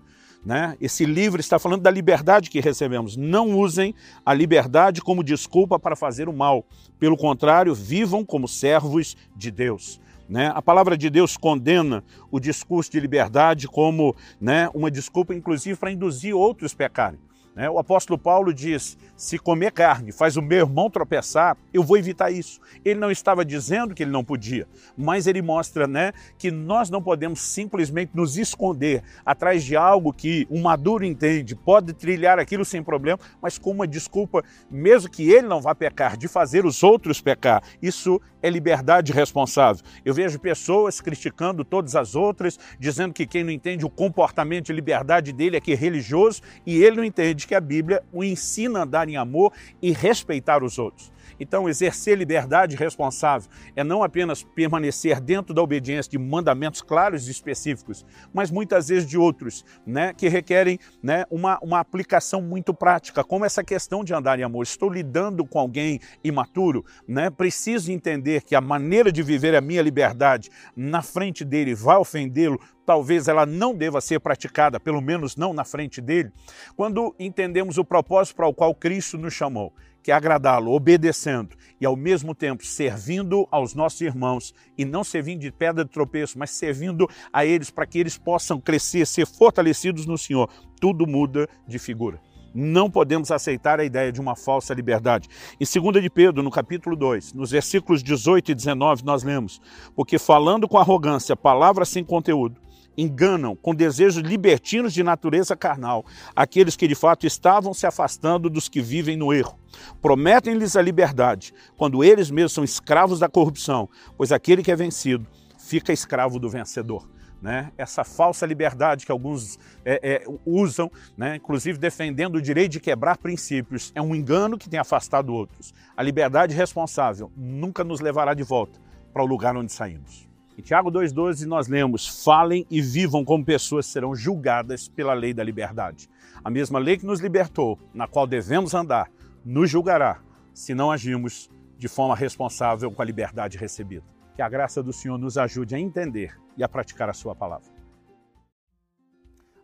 Né? 0.46 0.78
Esse 0.80 1.06
livro 1.06 1.42
está 1.42 1.58
falando 1.58 1.82
da 1.82 1.90
liberdade 1.90 2.52
que 2.52 2.60
recebemos. 2.60 3.18
Não 3.18 3.58
usem 3.58 3.96
a 4.24 4.32
liberdade 4.32 5.02
como 5.02 5.24
desculpa 5.24 5.80
para 5.80 5.96
fazer 5.96 6.30
o 6.30 6.34
mal. 6.34 6.64
Pelo 7.00 7.18
contrário, 7.18 7.74
vivam 7.74 8.24
como 8.24 8.48
servos 8.48 9.18
de 9.36 9.50
Deus. 9.50 10.00
Né? 10.30 10.52
A 10.54 10.62
palavra 10.62 10.96
de 10.96 11.10
Deus 11.10 11.36
condena 11.36 12.04
o 12.30 12.40
discurso 12.40 12.92
de 12.92 13.00
liberdade 13.00 13.68
como 13.68 14.16
né, 14.40 14.70
uma 14.74 14.92
desculpa, 14.92 15.34
inclusive, 15.34 15.78
para 15.80 15.92
induzir 15.92 16.36
outros 16.36 16.76
pecarem. 16.76 17.20
Né? 17.56 17.70
O 17.70 17.80
apóstolo 17.80 18.20
Paulo 18.20 18.54
diz: 18.54 18.98
se 19.16 19.40
comer 19.40 19.72
carne 19.72 20.12
faz 20.12 20.36
o 20.36 20.42
meu 20.42 20.66
irmão 20.66 20.90
tropeçar, 20.90 21.58
eu 21.74 21.82
vou 21.82 21.98
evitar 21.98 22.30
isso. 22.30 22.60
Ele 22.84 23.00
não 23.00 23.10
estava 23.10 23.46
dizendo 23.46 23.96
que 23.96 24.04
ele 24.04 24.12
não 24.12 24.24
podia, 24.24 24.68
mas 24.98 25.26
ele 25.26 25.42
mostra 25.42 25.88
né, 25.88 26.12
que 26.38 26.52
nós 26.52 26.90
não 26.90 27.02
podemos 27.02 27.40
simplesmente 27.40 28.12
nos 28.14 28.38
esconder 28.38 29.04
atrás 29.26 29.64
de 29.64 29.76
algo 29.76 30.12
que 30.12 30.46
um 30.52 30.62
maduro 30.62 31.06
entende, 31.06 31.56
pode 31.56 31.94
trilhar 31.94 32.38
aquilo 32.38 32.66
sem 32.66 32.84
problema, 32.84 33.20
mas 33.42 33.58
com 33.58 33.72
uma 33.72 33.88
desculpa, 33.88 34.44
mesmo 34.70 35.10
que 35.10 35.32
ele 35.32 35.48
não 35.48 35.62
vá 35.62 35.74
pecar, 35.74 36.18
de 36.18 36.28
fazer 36.28 36.66
os 36.66 36.84
outros 36.84 37.22
pecar. 37.22 37.64
Isso 37.82 38.22
é 38.46 38.50
liberdade 38.50 39.12
responsável. 39.12 39.84
Eu 40.06 40.14
vejo 40.14 40.38
pessoas 40.38 41.02
criticando 41.02 41.66
todas 41.66 41.96
as 41.96 42.14
outras, 42.14 42.60
dizendo 42.80 43.12
que 43.12 43.26
quem 43.26 43.44
não 43.44 43.52
entende 43.52 43.84
o 43.84 43.90
comportamento 43.90 44.68
de 44.68 44.74
liberdade 44.74 45.34
dele 45.34 45.58
é 45.58 45.60
que 45.60 45.74
é 45.74 45.76
religioso 45.76 46.44
e 46.64 46.84
ele 46.84 46.98
não 46.98 47.04
entende 47.04 47.48
que 47.48 47.56
a 47.56 47.60
Bíblia 47.60 48.04
o 48.14 48.24
ensina 48.24 48.80
a 48.80 48.84
andar 48.84 49.10
em 49.10 49.18
amor 49.18 49.52
e 49.82 49.92
respeitar 49.92 50.64
os 50.64 50.78
outros. 50.78 51.12
Então, 51.40 51.70
exercer 51.70 52.18
liberdade 52.18 52.76
responsável 52.76 53.50
é 53.76 53.84
não 53.84 54.04
apenas 54.04 54.44
permanecer 54.44 55.20
dentro 55.20 55.54
da 55.54 55.62
obediência 55.62 56.12
de 56.12 56.18
mandamentos 56.18 56.82
claros 56.82 57.28
e 57.28 57.32
específicos, 57.32 58.06
mas 58.34 58.52
muitas 58.52 58.88
vezes 58.88 59.08
de 59.08 59.18
outros, 59.18 59.64
né, 59.86 60.14
que 60.14 60.28
requerem 60.28 60.80
né, 61.02 61.26
uma, 61.30 61.60
uma 61.62 61.80
aplicação 61.80 62.42
muito 62.42 62.74
prática, 62.74 63.24
como 63.24 63.46
essa 63.46 63.64
questão 63.64 64.04
de 64.04 64.14
andar 64.14 64.40
em 64.40 64.44
amor. 64.44 64.64
Estou 64.64 64.90
lidando 64.90 65.46
com 65.46 65.60
alguém 65.60 66.00
imaturo, 66.24 66.86
né, 67.08 67.30
preciso 67.30 67.92
entender 67.92 68.44
que 68.44 68.56
a 68.56 68.62
maneira 68.62 69.12
de 69.12 69.22
viver 69.24 69.56
a 69.56 69.62
minha 69.62 69.82
liberdade 69.82 70.50
na 70.76 71.02
frente 71.02 71.44
dele 71.44 71.76
vai 71.76 71.98
ofendê-lo, 71.98 72.60
talvez 72.86 73.28
ela 73.28 73.46
não 73.46 73.74
deva 73.74 74.00
ser 74.00 74.20
praticada, 74.20 74.80
pelo 74.80 75.02
menos 75.02 75.36
não 75.36 75.54
na 75.54 75.66
frente 75.66 76.00
dele, 76.00 76.32
quando 76.76 77.16
entendemos 77.20 77.78
o 77.78 77.86
propósito 77.86 78.36
para 78.36 78.48
o 78.48 78.54
qual 78.54 78.74
Cristo 78.76 79.18
nos 79.18 79.34
chamou, 79.34 79.74
que 80.06 80.12
é 80.12 80.14
agradá-lo, 80.14 80.72
obedecendo 80.72 81.58
e 81.82 81.86
ao 81.86 81.96
mesmo 81.96 82.36
tempo 82.36 82.64
servindo 82.64 83.48
aos 83.50 83.74
nossos 83.74 84.02
irmãos 84.02 84.54
e 84.78 84.86
não 84.86 85.04
servindo 85.04 85.40
de 85.40 85.52
pedra 85.52 85.84
de 85.84 85.90
tropeço, 85.90 86.38
mas 86.38 86.52
servindo 86.52 87.10
a 87.34 87.44
eles 87.44 87.72
para 87.72 87.88
que 87.88 87.98
eles 87.98 88.16
possam 88.16 88.62
crescer, 88.62 89.08
ser 89.08 89.26
fortalecidos 89.26 90.06
no 90.06 90.16
Senhor, 90.16 90.48
tudo 90.80 91.08
muda 91.08 91.50
de 91.68 91.80
figura. 91.80 92.22
Não 92.54 92.88
podemos 92.88 93.32
aceitar 93.32 93.80
a 93.80 93.84
ideia 93.84 94.12
de 94.12 94.22
uma 94.22 94.36
falsa 94.36 94.76
liberdade. 94.76 95.28
Em 95.60 95.66
2 95.66 96.04
de 96.04 96.10
Pedro, 96.12 96.44
no 96.44 96.52
capítulo 96.52 96.96
2, 96.96 97.34
nos 97.34 97.50
versículos 97.50 98.04
18 98.04 98.52
e 98.52 98.56
19, 98.56 99.04
nós 99.04 99.24
lemos: 99.24 99.60
Porque 99.96 100.20
falando 100.20 100.68
com 100.68 100.78
arrogância, 100.78 101.36
palavras 101.36 101.90
sem 101.90 102.04
conteúdo, 102.04 102.62
enganam 102.98 103.56
com 103.56 103.74
desejos 103.74 104.22
libertinos 104.22 104.94
de 104.94 105.04
natureza 105.04 105.56
carnal 105.56 106.06
aqueles 106.36 106.76
que 106.76 106.88
de 106.88 106.96
fato 106.96 107.26
estavam 107.26 107.74
se 107.74 107.86
afastando 107.86 108.50
dos 108.50 108.70
que 108.70 108.82
vivem 108.82 109.18
no 109.18 109.34
erro. 109.34 109.58
Prometem-lhes 110.02 110.76
a 110.76 110.82
liberdade, 110.82 111.54
quando 111.76 112.04
eles 112.04 112.32
mesmos 112.32 112.54
são 112.54 112.64
escravos 112.64 113.20
da 113.20 113.30
corrupção, 113.30 113.90
pois 114.18 114.32
aquele 114.32 114.64
que 114.64 114.72
é 114.72 114.76
vencido 114.76 115.28
fica 115.58 115.92
escravo 115.92 116.40
do 116.40 116.50
vencedor. 116.50 117.08
Né? 117.42 117.72
Essa 117.78 118.04
falsa 118.04 118.46
liberdade 118.46 119.06
que 119.06 119.12
alguns 119.12 119.60
é, 119.84 120.00
é, 120.02 120.24
usam, 120.46 120.92
né? 121.18 121.36
inclusive 121.36 121.78
defendendo 121.78 122.38
o 122.38 122.42
direito 122.42 122.74
de 122.74 122.80
quebrar 122.80 123.18
princípios, 123.18 123.92
é 123.94 124.02
um 124.02 124.16
engano 124.16 124.58
que 124.58 124.70
tem 124.70 124.80
afastado 124.80 125.34
outros. 125.34 125.74
A 125.96 126.02
liberdade 126.02 126.56
responsável 126.56 127.32
nunca 127.36 127.84
nos 127.84 128.00
levará 128.00 128.34
de 128.34 128.44
volta 128.44 128.80
para 129.14 129.22
o 129.22 129.26
lugar 129.26 129.56
onde 129.56 129.72
saímos. 129.72 130.28
Em 130.58 130.62
Tiago 130.62 130.90
2,12 130.90 131.46
nós 131.46 131.68
lemos: 131.68 132.24
falem 132.24 132.66
e 132.72 132.82
vivam 132.82 133.26
como 133.26 133.44
pessoas 133.44 133.86
serão 133.86 134.16
julgadas 134.16 134.88
pela 134.88 135.14
lei 135.14 135.34
da 135.34 135.44
liberdade. 135.44 136.10
A 136.44 136.50
mesma 136.50 136.80
lei 136.80 136.98
que 136.98 137.06
nos 137.06 137.20
libertou, 137.20 137.78
na 137.94 138.08
qual 138.08 138.26
devemos 138.26 138.74
andar, 138.74 139.12
nos 139.44 139.70
julgará 139.70 140.22
se 140.54 140.74
não 140.74 140.92
agimos 140.92 141.50
de 141.78 141.90
forma 141.90 142.16
responsável 142.16 142.90
com 142.90 143.02
a 143.02 143.06
liberdade 143.06 143.58
recebida. 143.58 144.06
Que 144.34 144.42
a 144.42 144.48
graça 144.48 144.82
do 144.82 144.94
Senhor 144.94 145.18
nos 145.18 145.38
ajude 145.38 145.76
a 145.76 145.80
entender 145.80 146.38
e 146.58 146.64
a 146.64 146.70
praticar 146.70 147.10
a 147.10 147.14
Sua 147.14 147.36
palavra. 147.36 147.76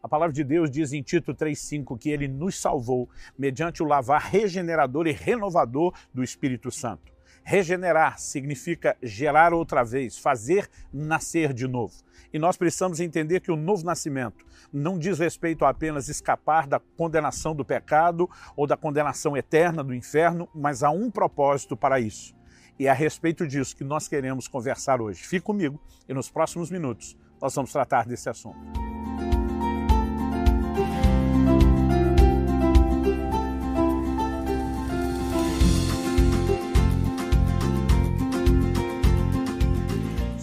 A 0.03 0.09
palavra 0.09 0.33
de 0.33 0.43
Deus 0.43 0.69
diz 0.69 0.91
em 0.91 1.01
Tito 1.01 1.33
3,5 1.33 1.97
que 1.97 2.09
ele 2.09 2.27
nos 2.27 2.59
salvou 2.59 3.07
mediante 3.37 3.83
o 3.83 3.85
lavar 3.85 4.21
regenerador 4.21 5.07
e 5.07 5.11
renovador 5.11 5.93
do 6.13 6.23
Espírito 6.23 6.71
Santo. 6.71 7.10
Regenerar 7.43 8.19
significa 8.19 8.95
gerar 9.01 9.53
outra 9.53 9.83
vez, 9.83 10.17
fazer 10.17 10.69
nascer 10.93 11.53
de 11.53 11.67
novo. 11.67 11.93
E 12.33 12.39
nós 12.39 12.55
precisamos 12.55 12.99
entender 12.99 13.41
que 13.41 13.51
o 13.51 13.55
novo 13.55 13.83
nascimento 13.83 14.45
não 14.71 14.97
diz 14.97 15.19
respeito 15.19 15.65
a 15.65 15.69
apenas 15.69 16.07
escapar 16.07 16.65
da 16.65 16.79
condenação 16.79 17.53
do 17.53 17.65
pecado 17.65 18.29
ou 18.55 18.65
da 18.65 18.77
condenação 18.77 19.35
eterna 19.35 19.83
do 19.83 19.93
inferno, 19.93 20.47
mas 20.53 20.81
há 20.81 20.89
um 20.89 21.11
propósito 21.11 21.75
para 21.75 21.99
isso. 21.99 22.33
E 22.79 22.87
é 22.87 22.89
a 22.89 22.93
respeito 22.93 23.45
disso 23.45 23.75
que 23.75 23.83
nós 23.83 24.07
queremos 24.07 24.47
conversar 24.47 25.01
hoje. 25.01 25.21
Fique 25.23 25.45
comigo 25.45 25.79
e 26.07 26.13
nos 26.13 26.29
próximos 26.29 26.71
minutos 26.71 27.17
nós 27.41 27.53
vamos 27.53 27.71
tratar 27.71 28.05
desse 28.05 28.29
assunto. 28.29 28.90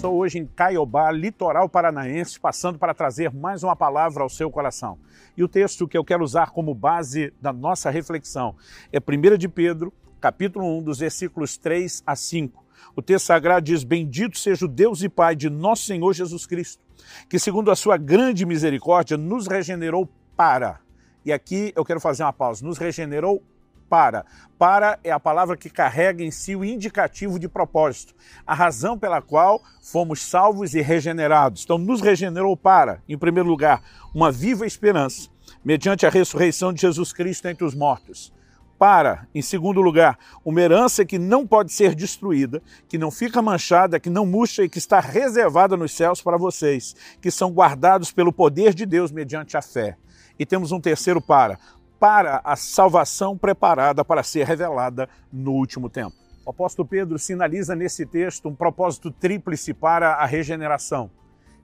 Sou 0.09 0.17
hoje 0.17 0.39
em 0.39 0.47
Caiobá, 0.47 1.11
litoral 1.11 1.69
paranaense, 1.69 2.41
passando 2.41 2.79
para 2.79 2.95
trazer 2.95 3.31
mais 3.31 3.63
uma 3.63 3.77
palavra 3.77 4.23
ao 4.23 4.31
seu 4.31 4.51
coração. 4.51 4.99
E 5.37 5.45
o 5.45 5.49
texto 5.49 5.87
que 5.87 5.99
eu 5.99 6.03
quero 6.03 6.25
usar 6.25 6.51
como 6.51 6.75
base 6.75 7.31
da 7.43 7.53
nossa 7.53 7.91
reflexão 7.91 8.57
é 8.91 8.99
1 8.99 9.37
de 9.37 9.51
Pedro, 9.51 9.93
capítulo 10.19 10.65
1, 10.79 10.83
dos 10.83 11.01
versículos 11.01 11.59
3 11.59 12.03
a 12.07 12.17
5. 12.17 12.65
O 12.97 13.03
texto 13.03 13.27
sagrado 13.27 13.67
diz: 13.67 13.85
Bendito 13.85 14.39
seja 14.39 14.65
o 14.65 14.69
Deus 14.69 15.03
e 15.03 15.11
Pai 15.11 15.37
de 15.37 15.51
nosso 15.51 15.85
Senhor 15.85 16.15
Jesus 16.15 16.47
Cristo, 16.47 16.83
que, 17.29 17.39
segundo 17.39 17.71
a 17.71 17.77
sua 17.77 17.99
grande 17.99 18.47
misericórdia, 18.47 19.19
nos 19.19 19.47
regenerou 19.47 20.09
para. 20.35 20.81
E 21.23 21.31
aqui 21.31 21.71
eu 21.77 21.85
quero 21.85 22.01
fazer 22.01 22.23
uma 22.23 22.33
pausa: 22.33 22.65
nos 22.65 22.79
regenerou 22.79 23.43
para. 23.89 24.25
Para 24.59 24.99
é 25.05 25.11
a 25.11 25.21
palavra 25.21 25.57
que 25.57 25.71
carrega 25.71 26.23
em 26.23 26.31
si 26.31 26.57
o 26.57 26.65
indicativo 26.65 27.39
de 27.39 27.49
propósito, 27.49 28.15
a 28.47 28.55
razão 28.55 28.99
pela 28.99 29.23
qual 29.23 29.63
fomos 29.81 30.23
salvos 30.23 30.75
e 30.75 30.81
regenerados. 30.81 31.63
Então, 31.65 31.79
nos 31.79 32.01
regenerou 32.01 32.57
para, 32.57 33.03
em 33.09 33.17
primeiro 33.17 33.49
lugar, 33.49 33.83
uma 34.15 34.33
viva 34.33 34.67
esperança, 34.67 35.29
mediante 35.65 36.07
a 36.07 36.11
ressurreição 36.11 36.73
de 36.73 36.81
Jesus 36.81 37.13
Cristo 37.13 37.47
entre 37.47 37.65
os 37.65 37.75
mortos. 37.75 38.33
Para, 38.79 39.27
em 39.35 39.43
segundo 39.43 39.81
lugar, 39.81 40.17
uma 40.45 40.61
herança 40.61 41.05
que 41.05 41.19
não 41.19 41.45
pode 41.45 41.73
ser 41.73 41.97
destruída, 41.97 42.63
que 42.89 42.97
não 42.97 43.11
fica 43.11 43.43
manchada, 43.43 43.99
que 43.99 44.09
não 44.09 44.25
murcha 44.25 44.63
e 44.63 44.69
que 44.69 44.79
está 44.79 45.01
reservada 45.01 45.77
nos 45.77 45.93
céus 45.93 46.23
para 46.23 46.37
vocês, 46.37 46.95
que 47.21 47.29
são 47.29 47.51
guardados 47.51 48.13
pelo 48.13 48.33
poder 48.33 48.73
de 48.73 48.87
Deus 48.87 49.11
mediante 49.11 49.57
a 49.57 49.63
fé. 49.63 49.97
E 50.39 50.47
temos 50.47 50.71
um 50.71 50.81
terceiro 50.81 51.21
para, 51.21 51.59
para 51.99 52.41
a 52.45 52.57
salvação 52.57 53.37
preparada 53.37 54.05
para 54.05 54.23
ser 54.23 54.47
revelada 54.47 55.09
no 55.33 55.53
último 55.53 55.91
tempo. 55.91 56.15
O 56.47 56.51
apóstolo 56.51 56.89
Pedro 56.89 57.19
sinaliza 57.19 57.75
nesse 57.75 58.07
texto 58.07 58.49
um 58.49 58.55
propósito 58.55 59.11
tríplice 59.11 59.75
para 59.75 60.15
a 60.15 60.25
regeneração. 60.25 61.11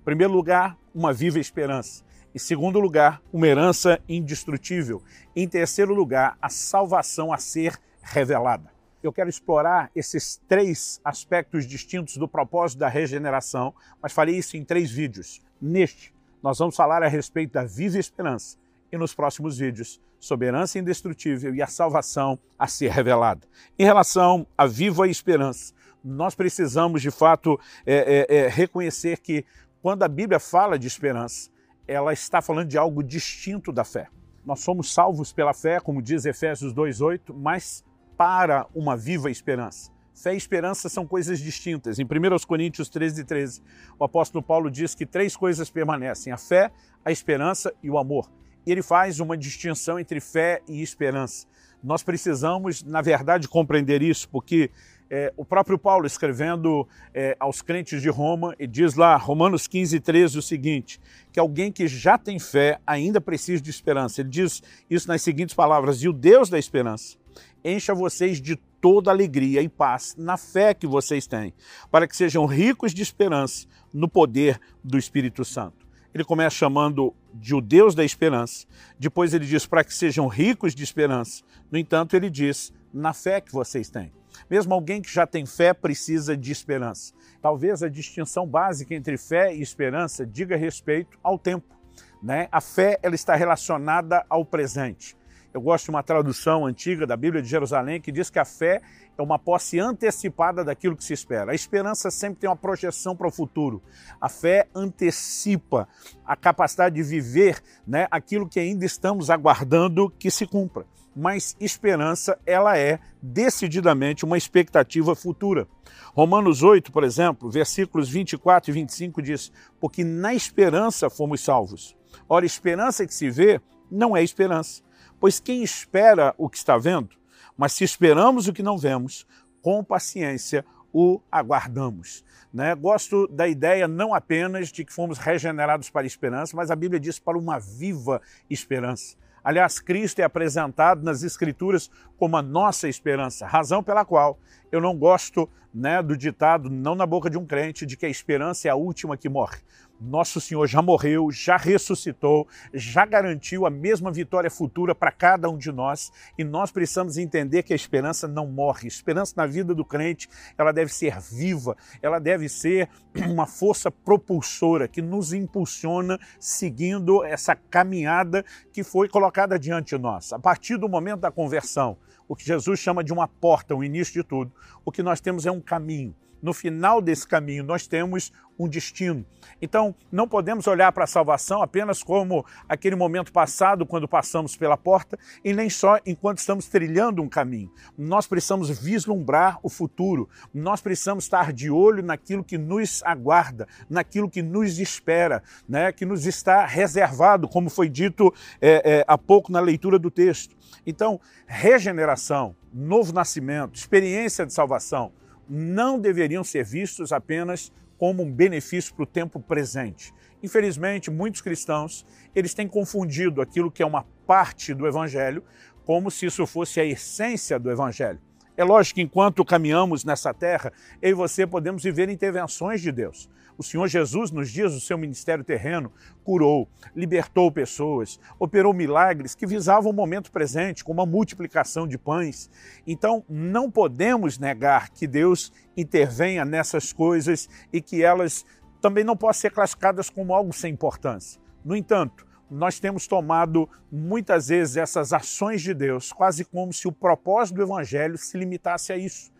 Em 0.00 0.04
primeiro 0.04 0.32
lugar, 0.32 0.76
uma 0.94 1.12
viva 1.12 1.38
esperança. 1.38 2.04
Em 2.34 2.38
segundo 2.38 2.78
lugar, 2.80 3.22
uma 3.32 3.46
herança 3.46 3.98
indestrutível. 4.08 5.02
Em 5.34 5.48
terceiro 5.48 5.94
lugar, 5.94 6.36
a 6.42 6.48
salvação 6.48 7.32
a 7.32 7.38
ser 7.38 7.80
revelada. 8.02 8.74
Eu 9.02 9.12
quero 9.12 9.30
explorar 9.30 9.90
esses 9.94 10.40
três 10.48 11.00
aspectos 11.04 11.66
distintos 11.66 12.16
do 12.16 12.26
propósito 12.26 12.80
da 12.80 12.88
regeneração, 12.88 13.72
mas 14.02 14.12
farei 14.12 14.36
isso 14.36 14.56
em 14.56 14.64
três 14.64 14.90
vídeos. 14.90 15.40
Neste, 15.60 16.12
nós 16.42 16.58
vamos 16.58 16.76
falar 16.76 17.02
a 17.02 17.08
respeito 17.08 17.52
da 17.52 17.64
viva 17.64 17.98
esperança 17.98 18.58
e 18.90 18.98
nos 18.98 19.14
próximos 19.14 19.58
vídeos 19.58 20.00
soberância 20.24 20.78
indestrutível 20.78 21.54
e 21.54 21.62
a 21.62 21.66
salvação 21.66 22.38
a 22.58 22.66
ser 22.66 22.90
revelada. 22.90 23.46
Em 23.78 23.84
relação 23.84 24.46
à 24.56 24.66
viva 24.66 25.06
esperança, 25.06 25.74
nós 26.02 26.34
precisamos 26.34 27.02
de 27.02 27.10
fato 27.10 27.60
é, 27.84 28.26
é, 28.28 28.36
é, 28.36 28.48
reconhecer 28.48 29.18
que 29.18 29.44
quando 29.82 30.02
a 30.02 30.08
Bíblia 30.08 30.40
fala 30.40 30.78
de 30.78 30.86
esperança, 30.86 31.50
ela 31.86 32.12
está 32.12 32.40
falando 32.40 32.68
de 32.68 32.78
algo 32.78 33.02
distinto 33.02 33.70
da 33.70 33.84
fé. 33.84 34.08
Nós 34.44 34.60
somos 34.60 34.92
salvos 34.92 35.32
pela 35.32 35.52
fé, 35.52 35.78
como 35.78 36.00
diz 36.00 36.24
Efésios 36.24 36.72
2,8, 36.72 37.34
mas 37.34 37.84
para 38.16 38.66
uma 38.74 38.96
viva 38.96 39.30
esperança. 39.30 39.92
Fé 40.14 40.32
e 40.32 40.36
esperança 40.36 40.88
são 40.88 41.06
coisas 41.06 41.38
distintas. 41.38 41.98
Em 41.98 42.04
1 42.04 42.06
Coríntios 42.46 42.88
13, 42.88 43.24
13, 43.24 43.62
o 43.98 44.04
apóstolo 44.04 44.42
Paulo 44.42 44.70
diz 44.70 44.94
que 44.94 45.04
três 45.04 45.36
coisas 45.36 45.68
permanecem: 45.68 46.32
a 46.32 46.36
fé, 46.38 46.70
a 47.04 47.10
esperança 47.10 47.74
e 47.82 47.90
o 47.90 47.98
amor 47.98 48.30
ele 48.72 48.82
faz 48.82 49.20
uma 49.20 49.36
distinção 49.36 49.98
entre 49.98 50.20
fé 50.20 50.62
e 50.68 50.82
esperança. 50.82 51.46
Nós 51.82 52.02
precisamos, 52.02 52.82
na 52.82 53.02
verdade, 53.02 53.46
compreender 53.46 54.00
isso, 54.02 54.28
porque 54.30 54.70
é, 55.10 55.32
o 55.36 55.44
próprio 55.44 55.78
Paulo, 55.78 56.06
escrevendo 56.06 56.88
é, 57.12 57.36
aos 57.38 57.60
crentes 57.60 58.00
de 58.00 58.08
Roma, 58.08 58.54
e 58.58 58.66
diz 58.66 58.94
lá, 58.94 59.16
Romanos 59.16 59.66
15, 59.66 60.00
13, 60.00 60.38
o 60.38 60.42
seguinte: 60.42 60.98
que 61.30 61.38
alguém 61.38 61.70
que 61.70 61.86
já 61.86 62.16
tem 62.16 62.38
fé 62.38 62.78
ainda 62.86 63.20
precisa 63.20 63.62
de 63.62 63.68
esperança. 63.68 64.22
Ele 64.22 64.30
diz 64.30 64.62
isso 64.88 65.06
nas 65.08 65.20
seguintes 65.20 65.54
palavras: 65.54 66.02
E 66.02 66.08
o 66.08 66.12
Deus 66.12 66.48
da 66.48 66.58
esperança 66.58 67.18
encha 67.62 67.94
vocês 67.94 68.40
de 68.40 68.56
toda 68.80 69.10
alegria 69.10 69.60
e 69.60 69.68
paz 69.68 70.14
na 70.16 70.36
fé 70.36 70.72
que 70.72 70.86
vocês 70.86 71.26
têm, 71.26 71.52
para 71.90 72.08
que 72.08 72.16
sejam 72.16 72.46
ricos 72.46 72.94
de 72.94 73.02
esperança 73.02 73.66
no 73.92 74.08
poder 74.08 74.58
do 74.82 74.98
Espírito 74.98 75.44
Santo 75.44 75.83
ele 76.14 76.24
começa 76.24 76.54
chamando 76.54 77.12
de 77.34 77.54
o 77.54 77.60
Deus 77.60 77.94
da 77.94 78.04
esperança. 78.04 78.66
Depois 78.98 79.34
ele 79.34 79.44
diz 79.44 79.66
para 79.66 79.82
que 79.82 79.92
sejam 79.92 80.28
ricos 80.28 80.72
de 80.72 80.84
esperança. 80.84 81.42
No 81.70 81.76
entanto, 81.76 82.14
ele 82.14 82.30
diz 82.30 82.72
na 82.92 83.12
fé 83.12 83.40
que 83.40 83.52
vocês 83.52 83.90
têm. 83.90 84.12
Mesmo 84.48 84.72
alguém 84.72 85.02
que 85.02 85.12
já 85.12 85.26
tem 85.26 85.44
fé 85.44 85.74
precisa 85.74 86.36
de 86.36 86.52
esperança. 86.52 87.12
Talvez 87.42 87.82
a 87.82 87.88
distinção 87.88 88.46
básica 88.46 88.94
entre 88.94 89.16
fé 89.16 89.52
e 89.54 89.60
esperança 89.60 90.24
diga 90.24 90.56
respeito 90.56 91.18
ao 91.22 91.36
tempo. 91.36 91.74
Né? 92.22 92.48
A 92.52 92.60
fé 92.60 92.98
ela 93.02 93.14
está 93.14 93.34
relacionada 93.34 94.24
ao 94.28 94.44
presente. 94.44 95.16
Eu 95.54 95.60
gosto 95.60 95.84
de 95.84 95.90
uma 95.90 96.02
tradução 96.02 96.66
antiga 96.66 97.06
da 97.06 97.16
Bíblia 97.16 97.40
de 97.40 97.48
Jerusalém 97.48 98.00
que 98.00 98.10
diz 98.10 98.28
que 98.28 98.40
a 98.40 98.44
fé 98.44 98.82
é 99.16 99.22
uma 99.22 99.38
posse 99.38 99.78
antecipada 99.78 100.64
daquilo 100.64 100.96
que 100.96 101.04
se 101.04 101.12
espera. 101.12 101.52
A 101.52 101.54
esperança 101.54 102.10
sempre 102.10 102.40
tem 102.40 102.50
uma 102.50 102.56
projeção 102.56 103.14
para 103.14 103.28
o 103.28 103.30
futuro. 103.30 103.80
A 104.20 104.28
fé 104.28 104.66
antecipa 104.74 105.88
a 106.26 106.34
capacidade 106.34 106.96
de 106.96 107.04
viver 107.04 107.62
né, 107.86 108.08
aquilo 108.10 108.48
que 108.48 108.58
ainda 108.58 108.84
estamos 108.84 109.30
aguardando 109.30 110.10
que 110.18 110.28
se 110.28 110.44
cumpra. 110.44 110.86
Mas 111.14 111.54
esperança, 111.60 112.36
ela 112.44 112.76
é 112.76 112.98
decididamente 113.22 114.24
uma 114.24 114.36
expectativa 114.36 115.14
futura. 115.14 115.68
Romanos 116.14 116.64
8, 116.64 116.90
por 116.90 117.04
exemplo, 117.04 117.48
versículos 117.48 118.08
24 118.08 118.72
e 118.72 118.74
25 118.74 119.22
diz: 119.22 119.52
Porque 119.78 120.02
na 120.02 120.34
esperança 120.34 121.08
fomos 121.08 121.40
salvos. 121.42 121.96
Ora, 122.28 122.44
esperança 122.44 123.06
que 123.06 123.14
se 123.14 123.30
vê 123.30 123.60
não 123.88 124.16
é 124.16 124.24
esperança. 124.24 124.82
Pois 125.24 125.40
quem 125.40 125.62
espera 125.62 126.34
o 126.36 126.50
que 126.50 126.58
está 126.58 126.76
vendo, 126.76 127.16
mas 127.56 127.72
se 127.72 127.82
esperamos 127.82 128.46
o 128.46 128.52
que 128.52 128.62
não 128.62 128.76
vemos, 128.76 129.26
com 129.62 129.82
paciência 129.82 130.66
o 130.92 131.18
aguardamos. 131.32 132.22
Né? 132.52 132.74
Gosto 132.74 133.26
da 133.28 133.48
ideia 133.48 133.88
não 133.88 134.12
apenas 134.12 134.68
de 134.68 134.84
que 134.84 134.92
fomos 134.92 135.16
regenerados 135.16 135.88
para 135.88 136.02
a 136.02 136.06
esperança, 136.06 136.54
mas 136.54 136.70
a 136.70 136.76
Bíblia 136.76 137.00
diz 137.00 137.18
para 137.18 137.38
uma 137.38 137.58
viva 137.58 138.20
esperança. 138.50 139.16
Aliás, 139.42 139.80
Cristo 139.80 140.20
é 140.20 140.24
apresentado 140.24 141.02
nas 141.02 141.22
Escrituras 141.22 141.90
como 142.18 142.36
a 142.36 142.42
nossa 142.42 142.86
esperança, 142.86 143.46
razão 143.46 143.82
pela 143.82 144.04
qual 144.04 144.38
eu 144.70 144.78
não 144.78 144.94
gosto 144.94 145.48
né, 145.72 146.02
do 146.02 146.18
ditado, 146.18 146.68
não 146.68 146.94
na 146.94 147.06
boca 147.06 147.30
de 147.30 147.38
um 147.38 147.46
crente, 147.46 147.86
de 147.86 147.96
que 147.96 148.04
a 148.04 148.10
esperança 148.10 148.68
é 148.68 148.70
a 148.70 148.76
última 148.76 149.16
que 149.16 149.30
morre. 149.30 149.56
Nosso 150.00 150.40
Senhor 150.40 150.66
já 150.66 150.82
morreu, 150.82 151.30
já 151.30 151.56
ressuscitou, 151.56 152.48
já 152.72 153.06
garantiu 153.06 153.64
a 153.64 153.70
mesma 153.70 154.10
vitória 154.10 154.50
futura 154.50 154.94
para 154.94 155.12
cada 155.12 155.48
um 155.48 155.56
de 155.56 155.70
nós 155.70 156.10
e 156.36 156.42
nós 156.42 156.70
precisamos 156.70 157.16
entender 157.16 157.62
que 157.62 157.72
a 157.72 157.76
esperança 157.76 158.26
não 158.26 158.46
morre. 158.46 158.86
A 158.86 158.88
esperança 158.88 159.34
na 159.36 159.46
vida 159.46 159.74
do 159.74 159.84
crente, 159.84 160.28
ela 160.58 160.72
deve 160.72 160.92
ser 160.92 161.20
viva, 161.20 161.76
ela 162.02 162.18
deve 162.18 162.48
ser 162.48 162.88
uma 163.30 163.46
força 163.46 163.90
propulsora 163.90 164.88
que 164.88 165.00
nos 165.00 165.32
impulsiona 165.32 166.18
seguindo 166.40 167.24
essa 167.24 167.54
caminhada 167.54 168.44
que 168.72 168.82
foi 168.82 169.08
colocada 169.08 169.58
diante 169.58 169.96
de 169.96 170.02
nós. 170.02 170.32
A 170.32 170.38
partir 170.38 170.76
do 170.76 170.88
momento 170.88 171.20
da 171.20 171.30
conversão, 171.30 171.96
o 172.26 172.34
que 172.34 172.44
Jesus 172.44 172.80
chama 172.80 173.04
de 173.04 173.12
uma 173.12 173.28
porta, 173.28 173.74
o 173.74 173.84
início 173.84 174.14
de 174.14 174.26
tudo, 174.26 174.52
o 174.84 174.90
que 174.90 175.02
nós 175.02 175.20
temos 175.20 175.46
é 175.46 175.50
um 175.50 175.60
caminho 175.60 176.14
no 176.44 176.52
final 176.52 177.00
desse 177.00 177.26
caminho 177.26 177.64
nós 177.64 177.86
temos 177.86 178.30
um 178.58 178.68
destino. 178.68 179.24
Então, 179.62 179.94
não 180.12 180.28
podemos 180.28 180.66
olhar 180.66 180.92
para 180.92 181.04
a 181.04 181.06
salvação 181.06 181.62
apenas 181.62 182.02
como 182.02 182.44
aquele 182.68 182.94
momento 182.94 183.32
passado, 183.32 183.86
quando 183.86 184.06
passamos 184.06 184.54
pela 184.54 184.76
porta, 184.76 185.18
e 185.42 185.54
nem 185.54 185.70
só 185.70 185.98
enquanto 186.04 186.38
estamos 186.38 186.66
trilhando 186.68 187.22
um 187.22 187.28
caminho. 187.28 187.72
Nós 187.96 188.26
precisamos 188.26 188.68
vislumbrar 188.78 189.58
o 189.62 189.70
futuro, 189.70 190.28
nós 190.52 190.82
precisamos 190.82 191.24
estar 191.24 191.50
de 191.50 191.70
olho 191.70 192.02
naquilo 192.02 192.44
que 192.44 192.58
nos 192.58 193.02
aguarda, 193.04 193.66
naquilo 193.88 194.28
que 194.28 194.42
nos 194.42 194.78
espera, 194.78 195.42
né, 195.66 195.92
que 195.92 196.04
nos 196.04 196.26
está 196.26 196.66
reservado, 196.66 197.48
como 197.48 197.70
foi 197.70 197.88
dito 197.88 198.32
é, 198.60 198.98
é, 198.98 199.04
há 199.08 199.16
pouco 199.16 199.50
na 199.50 199.60
leitura 199.60 199.98
do 199.98 200.10
texto. 200.10 200.54
Então, 200.86 201.18
regeneração, 201.46 202.54
novo 202.72 203.14
nascimento, 203.14 203.76
experiência 203.76 204.44
de 204.44 204.52
salvação, 204.52 205.10
não 205.48 205.98
deveriam 205.98 206.42
ser 206.44 206.64
vistos 206.64 207.12
apenas 207.12 207.72
como 207.98 208.22
um 208.22 208.30
benefício 208.30 208.94
para 208.94 209.04
o 209.04 209.06
tempo 209.06 209.40
presente. 209.40 210.12
Infelizmente, 210.42 211.10
muitos 211.10 211.40
cristãos, 211.40 212.04
eles 212.34 212.52
têm 212.52 212.68
confundido 212.68 213.40
aquilo 213.40 213.70
que 213.70 213.82
é 213.82 213.86
uma 213.86 214.04
parte 214.26 214.74
do 214.74 214.86
evangelho 214.86 215.42
como 215.84 216.10
se 216.10 216.26
isso 216.26 216.46
fosse 216.46 216.80
a 216.80 216.84
essência 216.84 217.58
do 217.58 217.70
evangelho. 217.70 218.20
É 218.56 218.64
lógico 218.64 218.96
que 218.96 219.02
enquanto 219.02 219.44
caminhamos 219.44 220.04
nessa 220.04 220.32
terra, 220.32 220.72
eu 221.02 221.10
e 221.10 221.14
você 221.14 221.46
podemos 221.46 221.82
viver 221.82 222.08
intervenções 222.08 222.80
de 222.80 222.92
Deus. 222.92 223.28
O 223.56 223.62
Senhor 223.62 223.86
Jesus, 223.86 224.32
nos 224.32 224.50
dias 224.50 224.72
do 224.74 224.80
seu 224.80 224.98
ministério 224.98 225.44
terreno, 225.44 225.92
curou, 226.24 226.68
libertou 226.94 227.52
pessoas, 227.52 228.18
operou 228.38 228.74
milagres 228.74 229.34
que 229.34 229.46
visavam 229.46 229.92
o 229.92 229.94
momento 229.94 230.32
presente, 230.32 230.82
como 230.82 231.00
a 231.00 231.06
multiplicação 231.06 231.86
de 231.86 231.96
pães. 231.96 232.50
Então, 232.86 233.24
não 233.28 233.70
podemos 233.70 234.38
negar 234.38 234.90
que 234.90 235.06
Deus 235.06 235.52
intervenha 235.76 236.44
nessas 236.44 236.92
coisas 236.92 237.48
e 237.72 237.80
que 237.80 238.02
elas 238.02 238.44
também 238.80 239.04
não 239.04 239.16
possam 239.16 239.42
ser 239.42 239.50
classificadas 239.52 240.10
como 240.10 240.34
algo 240.34 240.52
sem 240.52 240.72
importância. 240.72 241.40
No 241.64 241.76
entanto, 241.76 242.26
nós 242.50 242.78
temos 242.78 243.06
tomado 243.06 243.68
muitas 243.90 244.48
vezes 244.48 244.76
essas 244.76 245.12
ações 245.12 245.62
de 245.62 245.72
Deus 245.72 246.12
quase 246.12 246.44
como 246.44 246.72
se 246.72 246.86
o 246.86 246.92
propósito 246.92 247.56
do 247.56 247.62
Evangelho 247.62 248.18
se 248.18 248.36
limitasse 248.36 248.92
a 248.92 248.96
isso. 248.96 249.32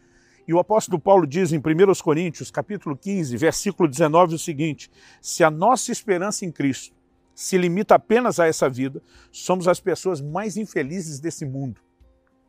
E 0.47 0.53
o 0.53 0.59
apóstolo 0.59 0.99
Paulo 0.99 1.27
diz 1.27 1.53
em 1.53 1.59
1 1.59 1.63
Coríntios, 2.03 2.51
capítulo 2.51 2.97
15, 2.97 3.37
versículo 3.37 3.89
19, 3.89 4.35
o 4.35 4.39
seguinte: 4.39 4.91
se 5.21 5.43
a 5.43 5.51
nossa 5.51 5.91
esperança 5.91 6.45
em 6.45 6.53
Cristo 6.53 6.95
se 7.35 7.57
limita 7.59 7.95
apenas 7.97 8.39
a 8.39 8.47
essa 8.47 8.69
vida, 8.69 9.03
somos 9.33 9.67
as 9.67 9.81
pessoas 9.81 10.21
mais 10.21 10.57
infelizes 10.57 11.19
desse 11.19 11.45
mundo. 11.45 11.81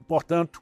Portanto, 0.07 0.61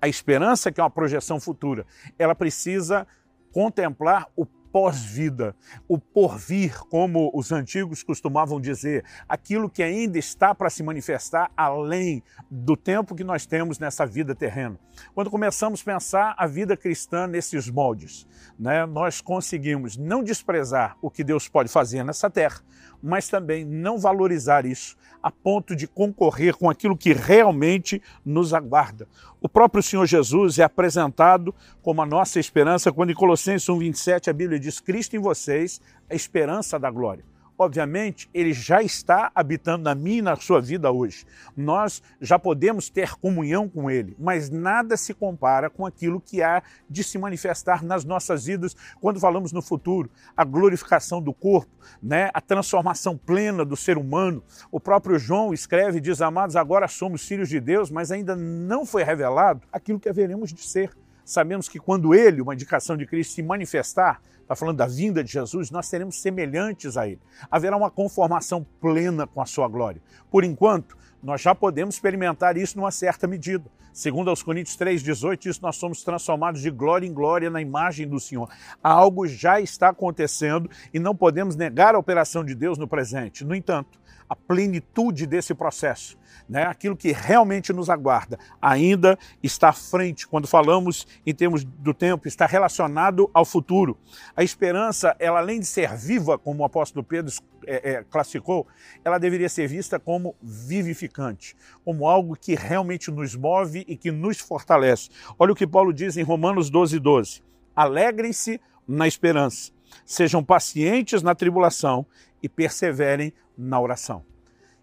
a 0.00 0.08
esperança, 0.08 0.72
que 0.72 0.80
é 0.80 0.82
uma 0.82 0.90
projeção 0.90 1.38
futura, 1.38 1.86
ela 2.18 2.34
precisa 2.34 3.06
contemplar 3.52 4.26
o 4.34 4.46
pós-vida, 4.72 5.54
o 5.88 5.98
porvir, 5.98 6.78
como 6.88 7.30
os 7.34 7.52
antigos 7.52 8.02
costumavam 8.02 8.60
dizer, 8.60 9.04
aquilo 9.28 9.68
que 9.68 9.82
ainda 9.82 10.18
está 10.18 10.54
para 10.54 10.70
se 10.70 10.82
manifestar 10.82 11.50
além 11.56 12.22
do 12.50 12.76
tempo 12.76 13.14
que 13.14 13.24
nós 13.24 13.46
temos 13.46 13.78
nessa 13.78 14.06
vida 14.06 14.34
terrena. 14.34 14.78
Quando 15.14 15.30
começamos 15.30 15.80
a 15.80 15.84
pensar 15.84 16.34
a 16.36 16.46
vida 16.46 16.76
cristã 16.76 17.26
nesses 17.26 17.68
moldes, 17.68 18.26
né, 18.58 18.86
nós 18.86 19.20
conseguimos 19.20 19.96
não 19.96 20.22
desprezar 20.22 20.96
o 21.00 21.10
que 21.10 21.24
Deus 21.24 21.48
pode 21.48 21.68
fazer 21.68 22.04
nessa 22.04 22.30
terra, 22.30 22.60
mas 23.02 23.28
também 23.28 23.64
não 23.64 23.98
valorizar 23.98 24.64
isso 24.64 24.96
a 25.22 25.30
ponto 25.30 25.76
de 25.76 25.86
concorrer 25.86 26.56
com 26.56 26.70
aquilo 26.70 26.96
que 26.96 27.12
realmente 27.12 28.02
nos 28.24 28.54
aguarda. 28.54 29.06
O 29.40 29.48
próprio 29.48 29.82
Senhor 29.82 30.06
Jesus 30.06 30.58
é 30.58 30.62
apresentado 30.62 31.54
como 31.82 32.00
a 32.02 32.06
nossa 32.06 32.40
esperança 32.40 32.92
quando 32.92 33.10
em 33.10 33.14
Colossenses 33.14 33.68
1:27 33.68 34.28
a 34.30 34.32
Bíblia 34.32 34.58
diz: 34.58 34.80
"Cristo 34.80 35.16
em 35.16 35.18
vocês, 35.18 35.80
a 36.08 36.14
esperança 36.14 36.78
da 36.78 36.90
glória" 36.90 37.29
obviamente, 37.60 38.28
ele 38.32 38.52
já 38.52 38.82
está 38.82 39.30
habitando 39.34 39.84
na 39.84 39.94
minha 39.94 40.18
e 40.18 40.22
na 40.22 40.36
sua 40.36 40.60
vida 40.60 40.90
hoje. 40.90 41.26
Nós 41.54 42.02
já 42.20 42.38
podemos 42.38 42.88
ter 42.88 43.14
comunhão 43.16 43.68
com 43.68 43.90
ele, 43.90 44.16
mas 44.18 44.48
nada 44.48 44.96
se 44.96 45.12
compara 45.12 45.68
com 45.68 45.84
aquilo 45.84 46.20
que 46.20 46.42
há 46.42 46.62
de 46.88 47.04
se 47.04 47.18
manifestar 47.18 47.84
nas 47.84 48.04
nossas 48.04 48.46
vidas 48.46 48.74
quando 49.00 49.20
falamos 49.20 49.52
no 49.52 49.60
futuro, 49.60 50.10
a 50.36 50.42
glorificação 50.42 51.20
do 51.20 51.34
corpo, 51.34 51.70
né? 52.02 52.30
a 52.32 52.40
transformação 52.40 53.16
plena 53.16 53.64
do 53.64 53.76
ser 53.76 53.98
humano. 53.98 54.42
O 54.72 54.80
próprio 54.80 55.18
João 55.18 55.52
escreve 55.52 55.98
e 55.98 56.00
diz: 56.00 56.22
Amados, 56.22 56.56
agora 56.56 56.88
somos 56.88 57.26
filhos 57.26 57.48
de 57.48 57.60
Deus, 57.60 57.90
mas 57.90 58.10
ainda 58.10 58.34
não 58.34 58.86
foi 58.86 59.04
revelado 59.04 59.62
aquilo 59.70 60.00
que 60.00 60.08
haveremos 60.08 60.52
de 60.52 60.62
ser. 60.62 60.90
Sabemos 61.30 61.68
que 61.68 61.78
quando 61.78 62.12
ele, 62.12 62.42
uma 62.42 62.54
indicação 62.54 62.96
de 62.96 63.06
Cristo, 63.06 63.34
se 63.34 63.40
manifestar, 63.40 64.20
está 64.42 64.56
falando 64.56 64.78
da 64.78 64.86
vinda 64.88 65.22
de 65.22 65.30
Jesus, 65.30 65.70
nós 65.70 65.86
seremos 65.86 66.20
semelhantes 66.20 66.96
a 66.96 67.06
Ele. 67.06 67.20
Haverá 67.48 67.76
uma 67.76 67.88
conformação 67.88 68.66
plena 68.80 69.28
com 69.28 69.40
a 69.40 69.46
sua 69.46 69.68
glória. 69.68 70.02
Por 70.28 70.42
enquanto, 70.42 70.98
nós 71.22 71.40
já 71.40 71.54
podemos 71.54 71.94
experimentar 71.94 72.56
isso 72.56 72.76
numa 72.76 72.90
certa 72.90 73.28
medida. 73.28 73.64
Segundo 73.92 74.28
aos 74.28 74.42
Coríntios 74.42 74.76
3,18, 74.76 75.38
diz 75.38 75.60
nós 75.60 75.76
somos 75.76 76.02
transformados 76.02 76.62
de 76.62 76.68
glória 76.68 77.06
em 77.06 77.14
glória 77.14 77.48
na 77.48 77.60
imagem 77.60 78.08
do 78.08 78.18
Senhor. 78.18 78.50
Algo 78.82 79.24
já 79.24 79.60
está 79.60 79.90
acontecendo 79.90 80.68
e 80.92 80.98
não 80.98 81.14
podemos 81.14 81.54
negar 81.54 81.94
a 81.94 81.98
operação 81.98 82.44
de 82.44 82.56
Deus 82.56 82.76
no 82.76 82.88
presente. 82.88 83.44
No 83.44 83.54
entanto, 83.54 84.00
a 84.30 84.36
plenitude 84.36 85.26
desse 85.26 85.52
processo, 85.52 86.16
né? 86.48 86.62
aquilo 86.62 86.96
que 86.96 87.10
realmente 87.10 87.72
nos 87.72 87.90
aguarda, 87.90 88.38
ainda 88.62 89.18
está 89.42 89.70
à 89.70 89.72
frente. 89.72 90.24
Quando 90.24 90.46
falamos 90.46 91.04
em 91.26 91.34
termos 91.34 91.64
do 91.64 91.92
tempo, 91.92 92.28
está 92.28 92.46
relacionado 92.46 93.28
ao 93.34 93.44
futuro. 93.44 93.98
A 94.36 94.44
esperança, 94.44 95.16
ela 95.18 95.40
além 95.40 95.58
de 95.58 95.66
ser 95.66 95.96
viva, 95.96 96.38
como 96.38 96.62
o 96.62 96.64
apóstolo 96.64 97.04
Pedro 97.04 97.34
é, 97.66 97.90
é, 97.90 98.04
classificou, 98.04 98.68
ela 99.04 99.18
deveria 99.18 99.48
ser 99.48 99.66
vista 99.66 99.98
como 99.98 100.36
vivificante, 100.40 101.56
como 101.84 102.06
algo 102.06 102.36
que 102.36 102.54
realmente 102.54 103.10
nos 103.10 103.34
move 103.34 103.84
e 103.88 103.96
que 103.96 104.12
nos 104.12 104.38
fortalece. 104.38 105.10
Olha 105.40 105.52
o 105.52 105.56
que 105.56 105.66
Paulo 105.66 105.92
diz 105.92 106.16
em 106.16 106.22
Romanos 106.22 106.70
12, 106.70 107.00
12. 107.00 107.42
Alegrem-se 107.74 108.60
na 108.86 109.08
esperança, 109.08 109.72
sejam 110.06 110.44
pacientes 110.44 111.20
na 111.20 111.34
tribulação 111.34 112.06
e 112.40 112.48
perseverem 112.48 113.32
na 113.60 113.80
oração. 113.80 114.24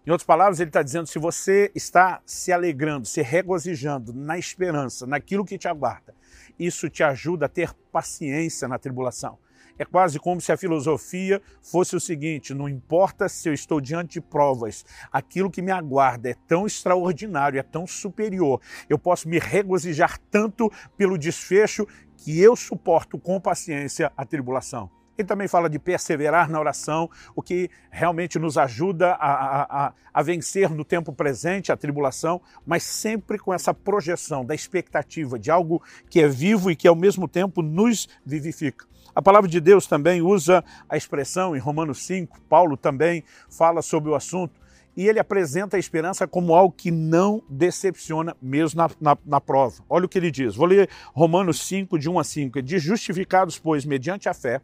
Em 0.06 0.10
outras 0.10 0.26
palavras, 0.26 0.60
ele 0.60 0.70
está 0.70 0.82
dizendo: 0.82 1.06
se 1.06 1.18
você 1.18 1.70
está 1.74 2.22
se 2.24 2.52
alegrando, 2.52 3.06
se 3.06 3.20
regozijando 3.20 4.12
na 4.14 4.38
esperança, 4.38 5.06
naquilo 5.06 5.44
que 5.44 5.58
te 5.58 5.68
aguarda, 5.68 6.14
isso 6.58 6.88
te 6.88 7.02
ajuda 7.02 7.46
a 7.46 7.48
ter 7.48 7.74
paciência 7.92 8.66
na 8.68 8.78
tribulação. 8.78 9.38
É 9.78 9.84
quase 9.84 10.18
como 10.18 10.40
se 10.40 10.50
a 10.50 10.56
filosofia 10.56 11.42
fosse 11.60 11.94
o 11.94 12.00
seguinte: 12.00 12.54
não 12.54 12.68
importa 12.68 13.28
se 13.28 13.48
eu 13.48 13.52
estou 13.52 13.80
diante 13.80 14.14
de 14.14 14.20
provas, 14.20 14.84
aquilo 15.12 15.50
que 15.50 15.60
me 15.60 15.70
aguarda 15.70 16.30
é 16.30 16.34
tão 16.46 16.66
extraordinário, 16.66 17.60
é 17.60 17.62
tão 17.62 17.86
superior, 17.86 18.60
eu 18.88 18.98
posso 18.98 19.28
me 19.28 19.38
regozijar 19.38 20.18
tanto 20.30 20.72
pelo 20.96 21.18
desfecho 21.18 21.86
que 22.16 22.40
eu 22.40 22.56
suporto 22.56 23.18
com 23.18 23.40
paciência 23.40 24.10
a 24.16 24.24
tribulação. 24.24 24.90
Ele 25.18 25.26
também 25.26 25.48
fala 25.48 25.68
de 25.68 25.80
perseverar 25.80 26.48
na 26.48 26.60
oração, 26.60 27.10
o 27.34 27.42
que 27.42 27.68
realmente 27.90 28.38
nos 28.38 28.56
ajuda 28.56 29.14
a, 29.14 29.86
a, 29.86 29.92
a, 30.14 30.22
vencer 30.22 30.70
no 30.70 30.84
tempo 30.84 31.12
presente 31.12 31.72
a 31.72 31.76
tribulação, 31.76 32.40
mas 32.64 32.84
sempre 32.84 33.36
com 33.36 33.52
essa 33.52 33.74
projeção 33.74 34.44
da 34.44 34.54
expectativa 34.54 35.36
de 35.36 35.50
algo 35.50 35.82
que 36.08 36.20
é 36.20 36.28
vivo 36.28 36.70
e 36.70 36.76
que 36.76 36.86
ao 36.86 36.94
mesmo 36.94 37.26
tempo 37.26 37.62
nos 37.62 38.08
vivifica. 38.24 38.86
A 39.12 39.20
palavra 39.20 39.50
de 39.50 39.60
Deus 39.60 39.88
também 39.88 40.22
usa 40.22 40.64
a 40.88 40.96
expressão 40.96 41.56
em 41.56 41.58
Romanos 41.58 42.06
5, 42.06 42.40
Paulo 42.42 42.76
também 42.76 43.24
fala 43.50 43.82
sobre 43.82 44.10
o 44.10 44.14
assunto, 44.14 44.60
e 44.96 45.08
ele 45.08 45.18
apresenta 45.18 45.76
a 45.76 45.80
esperança 45.80 46.28
como 46.28 46.54
algo 46.54 46.72
que 46.76 46.92
não 46.92 47.42
decepciona 47.48 48.36
mesmo 48.40 48.80
na, 48.80 48.88
na, 49.00 49.18
na, 49.26 49.40
prova. 49.40 49.82
Olha 49.88 50.06
o 50.06 50.08
que 50.08 50.16
ele 50.16 50.30
diz, 50.30 50.54
vou 50.54 50.66
ler 50.66 50.88
Romanos 51.12 51.60
5, 51.66 51.98
de 51.98 52.08
1 52.08 52.20
a 52.20 52.22
5, 52.22 52.62
diz, 52.62 52.80
justificados, 52.80 53.58
pois, 53.58 53.84
mediante 53.84 54.28
a 54.28 54.34
fé, 54.34 54.60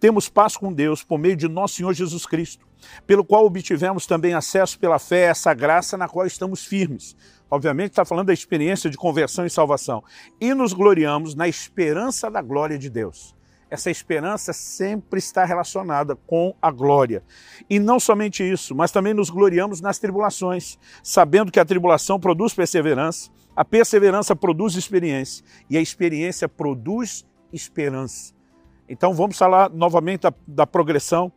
temos 0.00 0.28
paz 0.28 0.56
com 0.56 0.72
Deus 0.72 1.02
por 1.02 1.18
meio 1.18 1.36
de 1.36 1.48
nosso 1.48 1.76
Senhor 1.76 1.92
Jesus 1.92 2.24
Cristo, 2.24 2.66
pelo 3.06 3.24
qual 3.24 3.44
obtivemos 3.44 4.06
também 4.06 4.34
acesso 4.34 4.78
pela 4.78 4.98
fé 4.98 5.26
a 5.26 5.30
essa 5.30 5.52
graça 5.54 5.96
na 5.96 6.08
qual 6.08 6.26
estamos 6.26 6.64
firmes. 6.64 7.16
Obviamente 7.50 7.90
está 7.90 8.04
falando 8.04 8.26
da 8.26 8.32
experiência 8.32 8.90
de 8.90 8.96
conversão 8.96 9.44
e 9.46 9.50
salvação. 9.50 10.04
E 10.40 10.52
nos 10.54 10.72
gloriamos 10.72 11.34
na 11.34 11.48
esperança 11.48 12.30
da 12.30 12.42
glória 12.42 12.78
de 12.78 12.90
Deus. 12.90 13.34
Essa 13.70 13.90
esperança 13.90 14.52
sempre 14.52 15.18
está 15.18 15.44
relacionada 15.44 16.16
com 16.16 16.54
a 16.60 16.70
glória. 16.70 17.22
E 17.68 17.78
não 17.78 18.00
somente 18.00 18.42
isso, 18.42 18.74
mas 18.74 18.90
também 18.90 19.12
nos 19.12 19.28
gloriamos 19.28 19.80
nas 19.80 19.98
tribulações, 19.98 20.78
sabendo 21.02 21.52
que 21.52 21.60
a 21.60 21.64
tribulação 21.64 22.18
produz 22.18 22.54
perseverança, 22.54 23.30
a 23.54 23.64
perseverança 23.64 24.34
produz 24.34 24.74
experiência, 24.74 25.44
e 25.68 25.76
a 25.76 25.80
experiência 25.80 26.48
produz 26.48 27.26
esperança. 27.52 28.37
Então 28.88 29.12
vamos 29.12 29.36
falar 29.36 29.70
novamente 29.70 30.22
da, 30.22 30.34
da 30.46 30.66
progressão. 30.66 31.32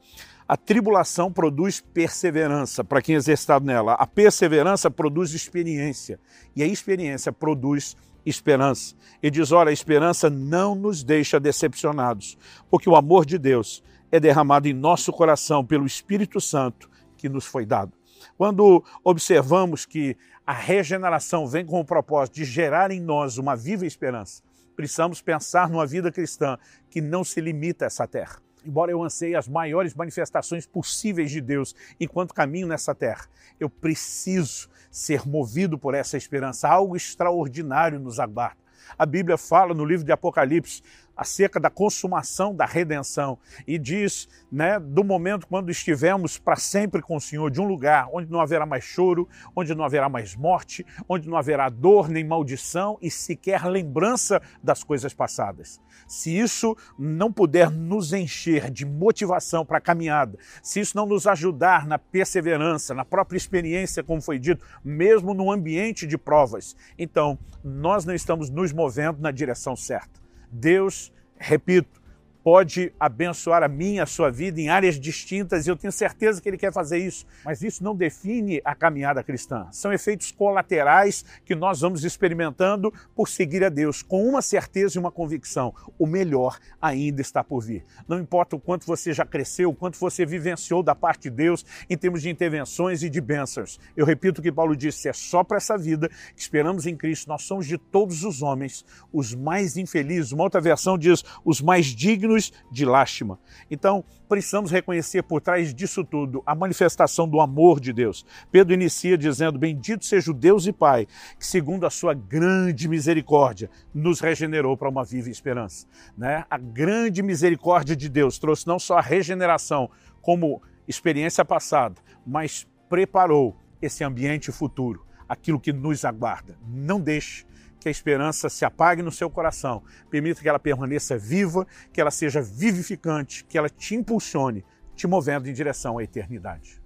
A 0.48 0.58
tribulação 0.58 1.32
produz 1.32 1.80
perseverança 1.80 2.84
para 2.84 3.02
quem 3.02 3.16
é 3.16 3.18
exercitado 3.18 3.66
nela. 3.66 3.94
A 3.94 4.06
perseverança 4.06 4.92
produz 4.92 5.34
experiência. 5.34 6.20
E 6.56 6.64
a 6.64 6.66
experiência 6.68 7.32
produz 7.32 7.96
esperança. 8.26 8.96
E 9.22 9.30
diz: 9.30 9.52
olha, 9.52 9.70
a 9.70 9.74
esperança 9.74 10.30
não 10.30 10.76
nos 10.76 11.04
deixa 11.04 11.40
decepcionados, 11.40 12.38
porque 12.70 12.90
o 12.90 12.96
amor 12.96 13.26
de 13.26 13.38
Deus 13.38 13.84
é 14.12 14.20
derramado 14.20 14.68
em 14.68 14.74
nosso 14.74 15.12
coração 15.12 15.66
pelo 15.66 15.86
Espírito 15.86 16.42
Santo 16.42 16.90
que 17.18 17.30
nos 17.30 17.46
foi 17.46 17.66
dado. 17.66 17.94
Quando 18.38 18.84
observamos 19.04 19.86
que 19.86 20.18
a 20.46 20.54
regeneração 20.54 21.48
vem 21.48 21.66
com 21.66 21.80
o 21.80 21.86
propósito 21.86 22.36
de 22.36 22.46
gerar 22.46 22.92
em 22.92 23.00
nós 23.00 23.38
uma 23.38 23.56
viva 23.56 23.86
esperança, 23.86 24.44
precisamos 24.82 25.22
pensar 25.22 25.70
numa 25.70 25.86
vida 25.86 26.12
cristã 26.12 26.58
que 26.90 27.00
não 27.00 27.24
se 27.24 27.40
limita 27.40 27.86
a 27.86 27.88
essa 27.88 28.08
terra. 28.08 28.42
Embora 28.66 28.92
eu 28.92 29.04
anseie 29.04 29.36
as 29.36 29.48
maiores 29.48 29.94
manifestações 29.94 30.66
possíveis 30.66 31.30
de 31.30 31.40
Deus 31.40 31.76
enquanto 32.00 32.34
caminho 32.34 32.68
nessa 32.68 32.94
terra, 32.94 33.26
eu 33.60 33.70
preciso 33.70 34.70
ser 34.90 35.28
movido 35.28 35.78
por 35.78 35.94
essa 35.94 36.18
esperança. 36.18 36.68
Algo 36.68 36.96
extraordinário 36.96 38.00
nos 38.00 38.20
aguarda. 38.20 38.60
A 38.98 39.06
Bíblia 39.06 39.38
fala 39.38 39.74
no 39.74 39.86
livro 39.86 40.06
de 40.06 40.12
Apocalipse 40.12 40.82
acerca 41.16 41.60
da 41.60 41.70
consumação 41.70 42.56
da 42.56 42.66
redenção 42.66 43.38
e 43.68 43.78
diz, 43.78 44.28
né, 44.52 44.80
do 44.80 45.04
momento 45.04 45.48
quando 45.48 45.70
estivermos 45.70 46.38
para 46.38 46.56
sempre 46.56 47.02
com 47.02 47.16
o 47.16 47.22
Senhor, 47.22 47.50
de 47.50 47.62
um 47.62 47.66
lugar 47.66 48.08
onde 48.12 48.32
não 48.32 48.40
haverá 48.40 48.66
mais 48.66 48.84
choro, 48.84 49.28
onde 49.56 49.76
não 49.76 49.84
haverá 49.84 50.10
mais 50.10 50.36
morte, 50.36 50.86
onde 51.08 51.30
não 51.30 51.38
haverá 51.38 51.70
dor 51.70 52.10
nem 52.10 52.24
maldição 52.24 52.98
e 53.02 53.12
sequer 53.12 53.66
lembrança 53.66 54.42
das 54.64 54.84
coisas 54.84 55.14
passadas. 55.14 55.80
Se 56.08 56.38
isso 56.38 56.76
não 56.98 57.32
puder 57.32 57.70
nos 57.70 58.14
encher 58.14 58.70
de 58.70 58.86
motivação 58.86 59.66
para 59.66 59.78
a 59.78 59.82
caminhada, 59.82 60.38
se 60.62 60.80
isso 60.80 60.96
não 60.98 61.06
nos 61.06 61.28
ajudar 61.28 61.86
na 61.86 61.98
perseverança, 61.98 62.94
na 62.94 63.06
própria 63.06 63.38
experiência, 63.38 64.04
como 64.04 64.22
foi 64.22 64.40
dito, 64.40 64.66
mesmo 64.84 65.34
no 65.34 65.52
ambiente 65.52 66.06
de 66.08 66.18
provas, 66.18 66.76
então 66.98 67.38
nós 67.64 68.06
não 68.06 68.14
estamos 68.14 68.50
nos 68.50 68.74
movendo 68.74 69.22
na 69.22 69.32
direção 69.32 69.76
certa. 69.76 70.22
Deus, 70.52 71.12
repito, 71.38 72.01
pode 72.44 72.92
abençoar 73.00 73.64
a 73.64 73.68
minha, 73.68 74.04
a 74.04 74.06
sua 74.06 74.32
vida 74.32 74.60
em 74.60 74.70
áreas 74.70 75.00
distintas 75.00 75.66
e 75.66 75.70
eu 75.70 75.76
tenho 75.76 75.92
certeza 75.92 76.42
que 76.42 76.50
Ele 76.50 76.58
quer 76.58 76.74
fazer 76.74 76.98
isso. 76.98 77.26
Mas 77.46 77.62
isso 77.62 77.84
não 77.84 77.96
define 77.96 78.62
a 78.64 78.76
caminhada 78.76 79.24
cristã. 79.24 79.68
São 79.72 79.94
efeitos 79.94 80.32
colaterais 80.32 81.24
que 81.46 81.56
nós 81.56 81.82
vamos 81.82 82.04
experimentando 82.04 82.94
por 83.16 83.28
seguir 83.30 83.64
a 83.64 83.70
Deus 83.70 84.02
com 84.02 84.28
uma 84.28 84.42
certeza 84.42 84.98
e 84.98 85.00
uma 85.00 85.12
convicção: 85.12 85.74
o 85.98 86.06
melhor 86.06 86.58
ainda 86.82 87.22
está 87.22 87.44
por 87.44 87.62
vir. 87.62 87.84
Não 88.08 88.20
importa 88.20 88.56
o 88.56 88.60
quanto 88.60 88.86
você 88.86 89.14
já 89.14 89.26
cresceu, 89.26 89.70
o 89.70 89.76
quanto 89.76 89.98
você 89.98 90.26
vivenciou 90.26 90.82
da 90.82 90.96
parte 90.96 91.24
de 91.24 91.30
Deus 91.30 91.66
em 91.90 91.98
termos 91.98 92.22
de 92.22 92.30
intervenções 92.30 93.04
e 93.04 93.10
de 93.10 93.22
bênçãos. 93.22 93.80
Eu 93.96 94.06
repito 94.06 94.40
o 94.40 94.44
que 94.44 94.52
Paulo 94.52 94.76
disse: 94.76 95.08
é 95.08 95.14
só 95.14 95.44
para 95.44 95.58
essa 95.58 95.78
vida 95.78 96.10
que 96.36 96.42
esperamos 96.42 96.86
em 96.86 96.96
Cristo. 96.96 97.28
Nós 97.28 97.44
somos 97.44 97.68
de 97.68 97.78
todos 97.78 98.24
os 98.24 98.42
homens 98.42 98.86
os 99.14 99.34
mais 99.34 99.78
infelizes. 99.78 100.32
Uma 100.32 100.44
outra 100.44 100.62
versão 100.62 100.98
diz 100.98 101.24
os 101.46 101.62
mais 101.62 101.88
dignos 101.88 102.31
dignos 102.32 102.54
de 102.72 102.86
lástima. 102.86 103.40
Então, 103.70 104.04
precisamos 104.28 104.72
reconhecer 104.72 105.24
por 105.24 105.42
trás 105.42 105.74
disso 105.74 106.04
tudo 106.04 106.42
a 106.46 106.56
manifestação 106.56 107.28
do 107.28 107.42
amor 107.42 107.80
de 107.80 107.92
Deus. 107.92 108.26
Pedro 108.52 108.74
inicia 108.74 109.18
dizendo: 109.18 109.60
Bendito 109.60 110.06
seja 110.06 110.32
o 110.32 110.34
Deus 110.34 110.66
e 110.66 110.72
Pai, 110.72 111.08
que, 111.38 111.46
segundo 111.46 111.86
a 111.86 111.90
sua 111.90 112.14
grande 112.14 112.88
misericórdia, 112.88 113.70
nos 113.94 114.20
regenerou 114.20 114.78
para 114.78 114.90
uma 114.90 115.04
viva 115.04 115.30
esperança. 115.30 115.86
Né? 116.18 116.46
A 116.50 116.58
grande 116.58 117.22
misericórdia 117.22 117.96
de 117.96 118.10
Deus 118.10 118.40
trouxe 118.40 118.68
não 118.68 118.80
só 118.80 118.98
a 118.98 119.02
regeneração 119.02 119.90
como 120.22 120.62
experiência 120.88 121.44
passada, 121.44 121.96
mas 122.26 122.68
preparou 122.90 123.58
esse 123.82 124.04
ambiente 124.04 124.52
futuro, 124.52 125.06
aquilo 125.28 125.60
que 125.60 125.74
nos 125.74 126.06
aguarda. 126.06 126.58
Não 126.68 127.00
deixe 127.00 127.46
que 127.82 127.88
a 127.88 127.92
esperança 127.92 128.48
se 128.48 128.64
apague 128.64 129.02
no 129.02 129.12
seu 129.12 129.28
coração. 129.28 129.84
Permita 130.10 130.40
que 130.40 130.48
ela 130.48 130.60
permaneça 130.60 131.18
viva, 131.18 131.66
que 131.92 132.00
ela 132.00 132.12
seja 132.12 132.40
vivificante, 132.40 133.44
que 133.44 133.58
ela 133.58 133.68
te 133.68 133.96
impulsione, 133.96 134.64
te 134.96 135.08
movendo 135.08 135.50
em 135.50 135.54
direção 135.54 135.98
à 135.98 136.04
eternidade. 136.04 136.80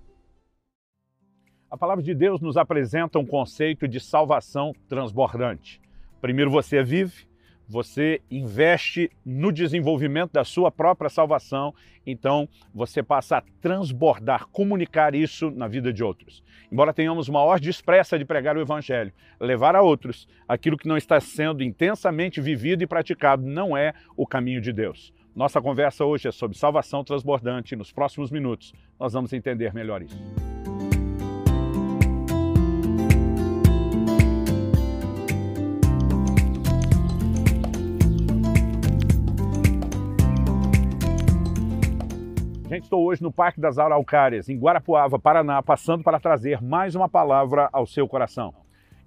A 1.70 1.78
palavra 1.78 2.02
de 2.02 2.16
Deus 2.16 2.40
nos 2.40 2.56
apresenta 2.56 3.20
um 3.20 3.26
conceito 3.26 3.86
de 3.86 4.00
salvação 4.00 4.74
transbordante. 4.88 5.82
Primeiro 6.22 6.50
você 6.50 6.82
vive, 6.82 7.28
você 7.68 8.22
investe 8.30 9.10
no 9.26 9.52
desenvolvimento 9.52 10.32
da 10.34 10.44
sua 10.44 10.72
própria 10.72 11.10
salvação, 11.10 11.74
então 12.06 12.48
você 12.74 13.02
passa 13.02 13.38
a 13.38 13.44
transbordar, 13.62 14.48
comunicar 14.48 15.16
isso 15.16 15.50
na 15.52 15.68
vida 15.68 15.92
de 15.92 16.04
outros. 16.04 16.44
Embora 16.72 16.94
tenhamos 16.94 17.28
uma 17.28 17.42
ordem 17.42 17.70
expressa 17.70 18.18
de 18.18 18.26
pregar 18.26 18.58
o 18.58 18.62
Evangelho, 18.62 19.14
levar 19.40 19.76
a 19.76 19.82
outros 19.82 20.28
aquilo 20.48 20.78
que 20.78 20.88
não 20.88 20.98
está 20.98 21.20
sendo 21.20 21.64
intensamente 21.64 22.40
vivido 22.40 22.84
e 22.84 22.88
praticado 22.88 23.46
não 23.46 23.76
é 23.76 23.94
o 24.16 24.28
caminho 24.28 24.62
de 24.62 24.72
Deus. 24.72 25.14
Nossa 25.36 25.62
conversa 25.62 26.06
hoje 26.06 26.28
é 26.28 26.32
sobre 26.32 26.58
salvação 26.58 27.04
transbordante 27.04 27.76
nos 27.76 27.92
próximos 27.92 28.32
minutos 28.32 28.74
nós 29.00 29.14
vamos 29.14 29.34
entender 29.34 29.74
melhor 29.74 30.02
isso. 30.02 30.18
Gente, 42.76 42.84
estou 42.84 43.06
hoje 43.06 43.24
no 43.24 43.32
Parque 43.32 43.62
das 43.62 43.78
Araucárias, 43.78 44.50
em 44.50 44.58
Guarapuava, 44.58 45.18
Paraná, 45.18 45.64
passando 45.64 46.04
para 46.04 46.20
trazer 46.20 46.62
mais 46.62 46.94
uma 46.94 47.08
palavra 47.08 47.70
ao 47.72 47.88
seu 47.88 48.06
coração. 48.06 48.54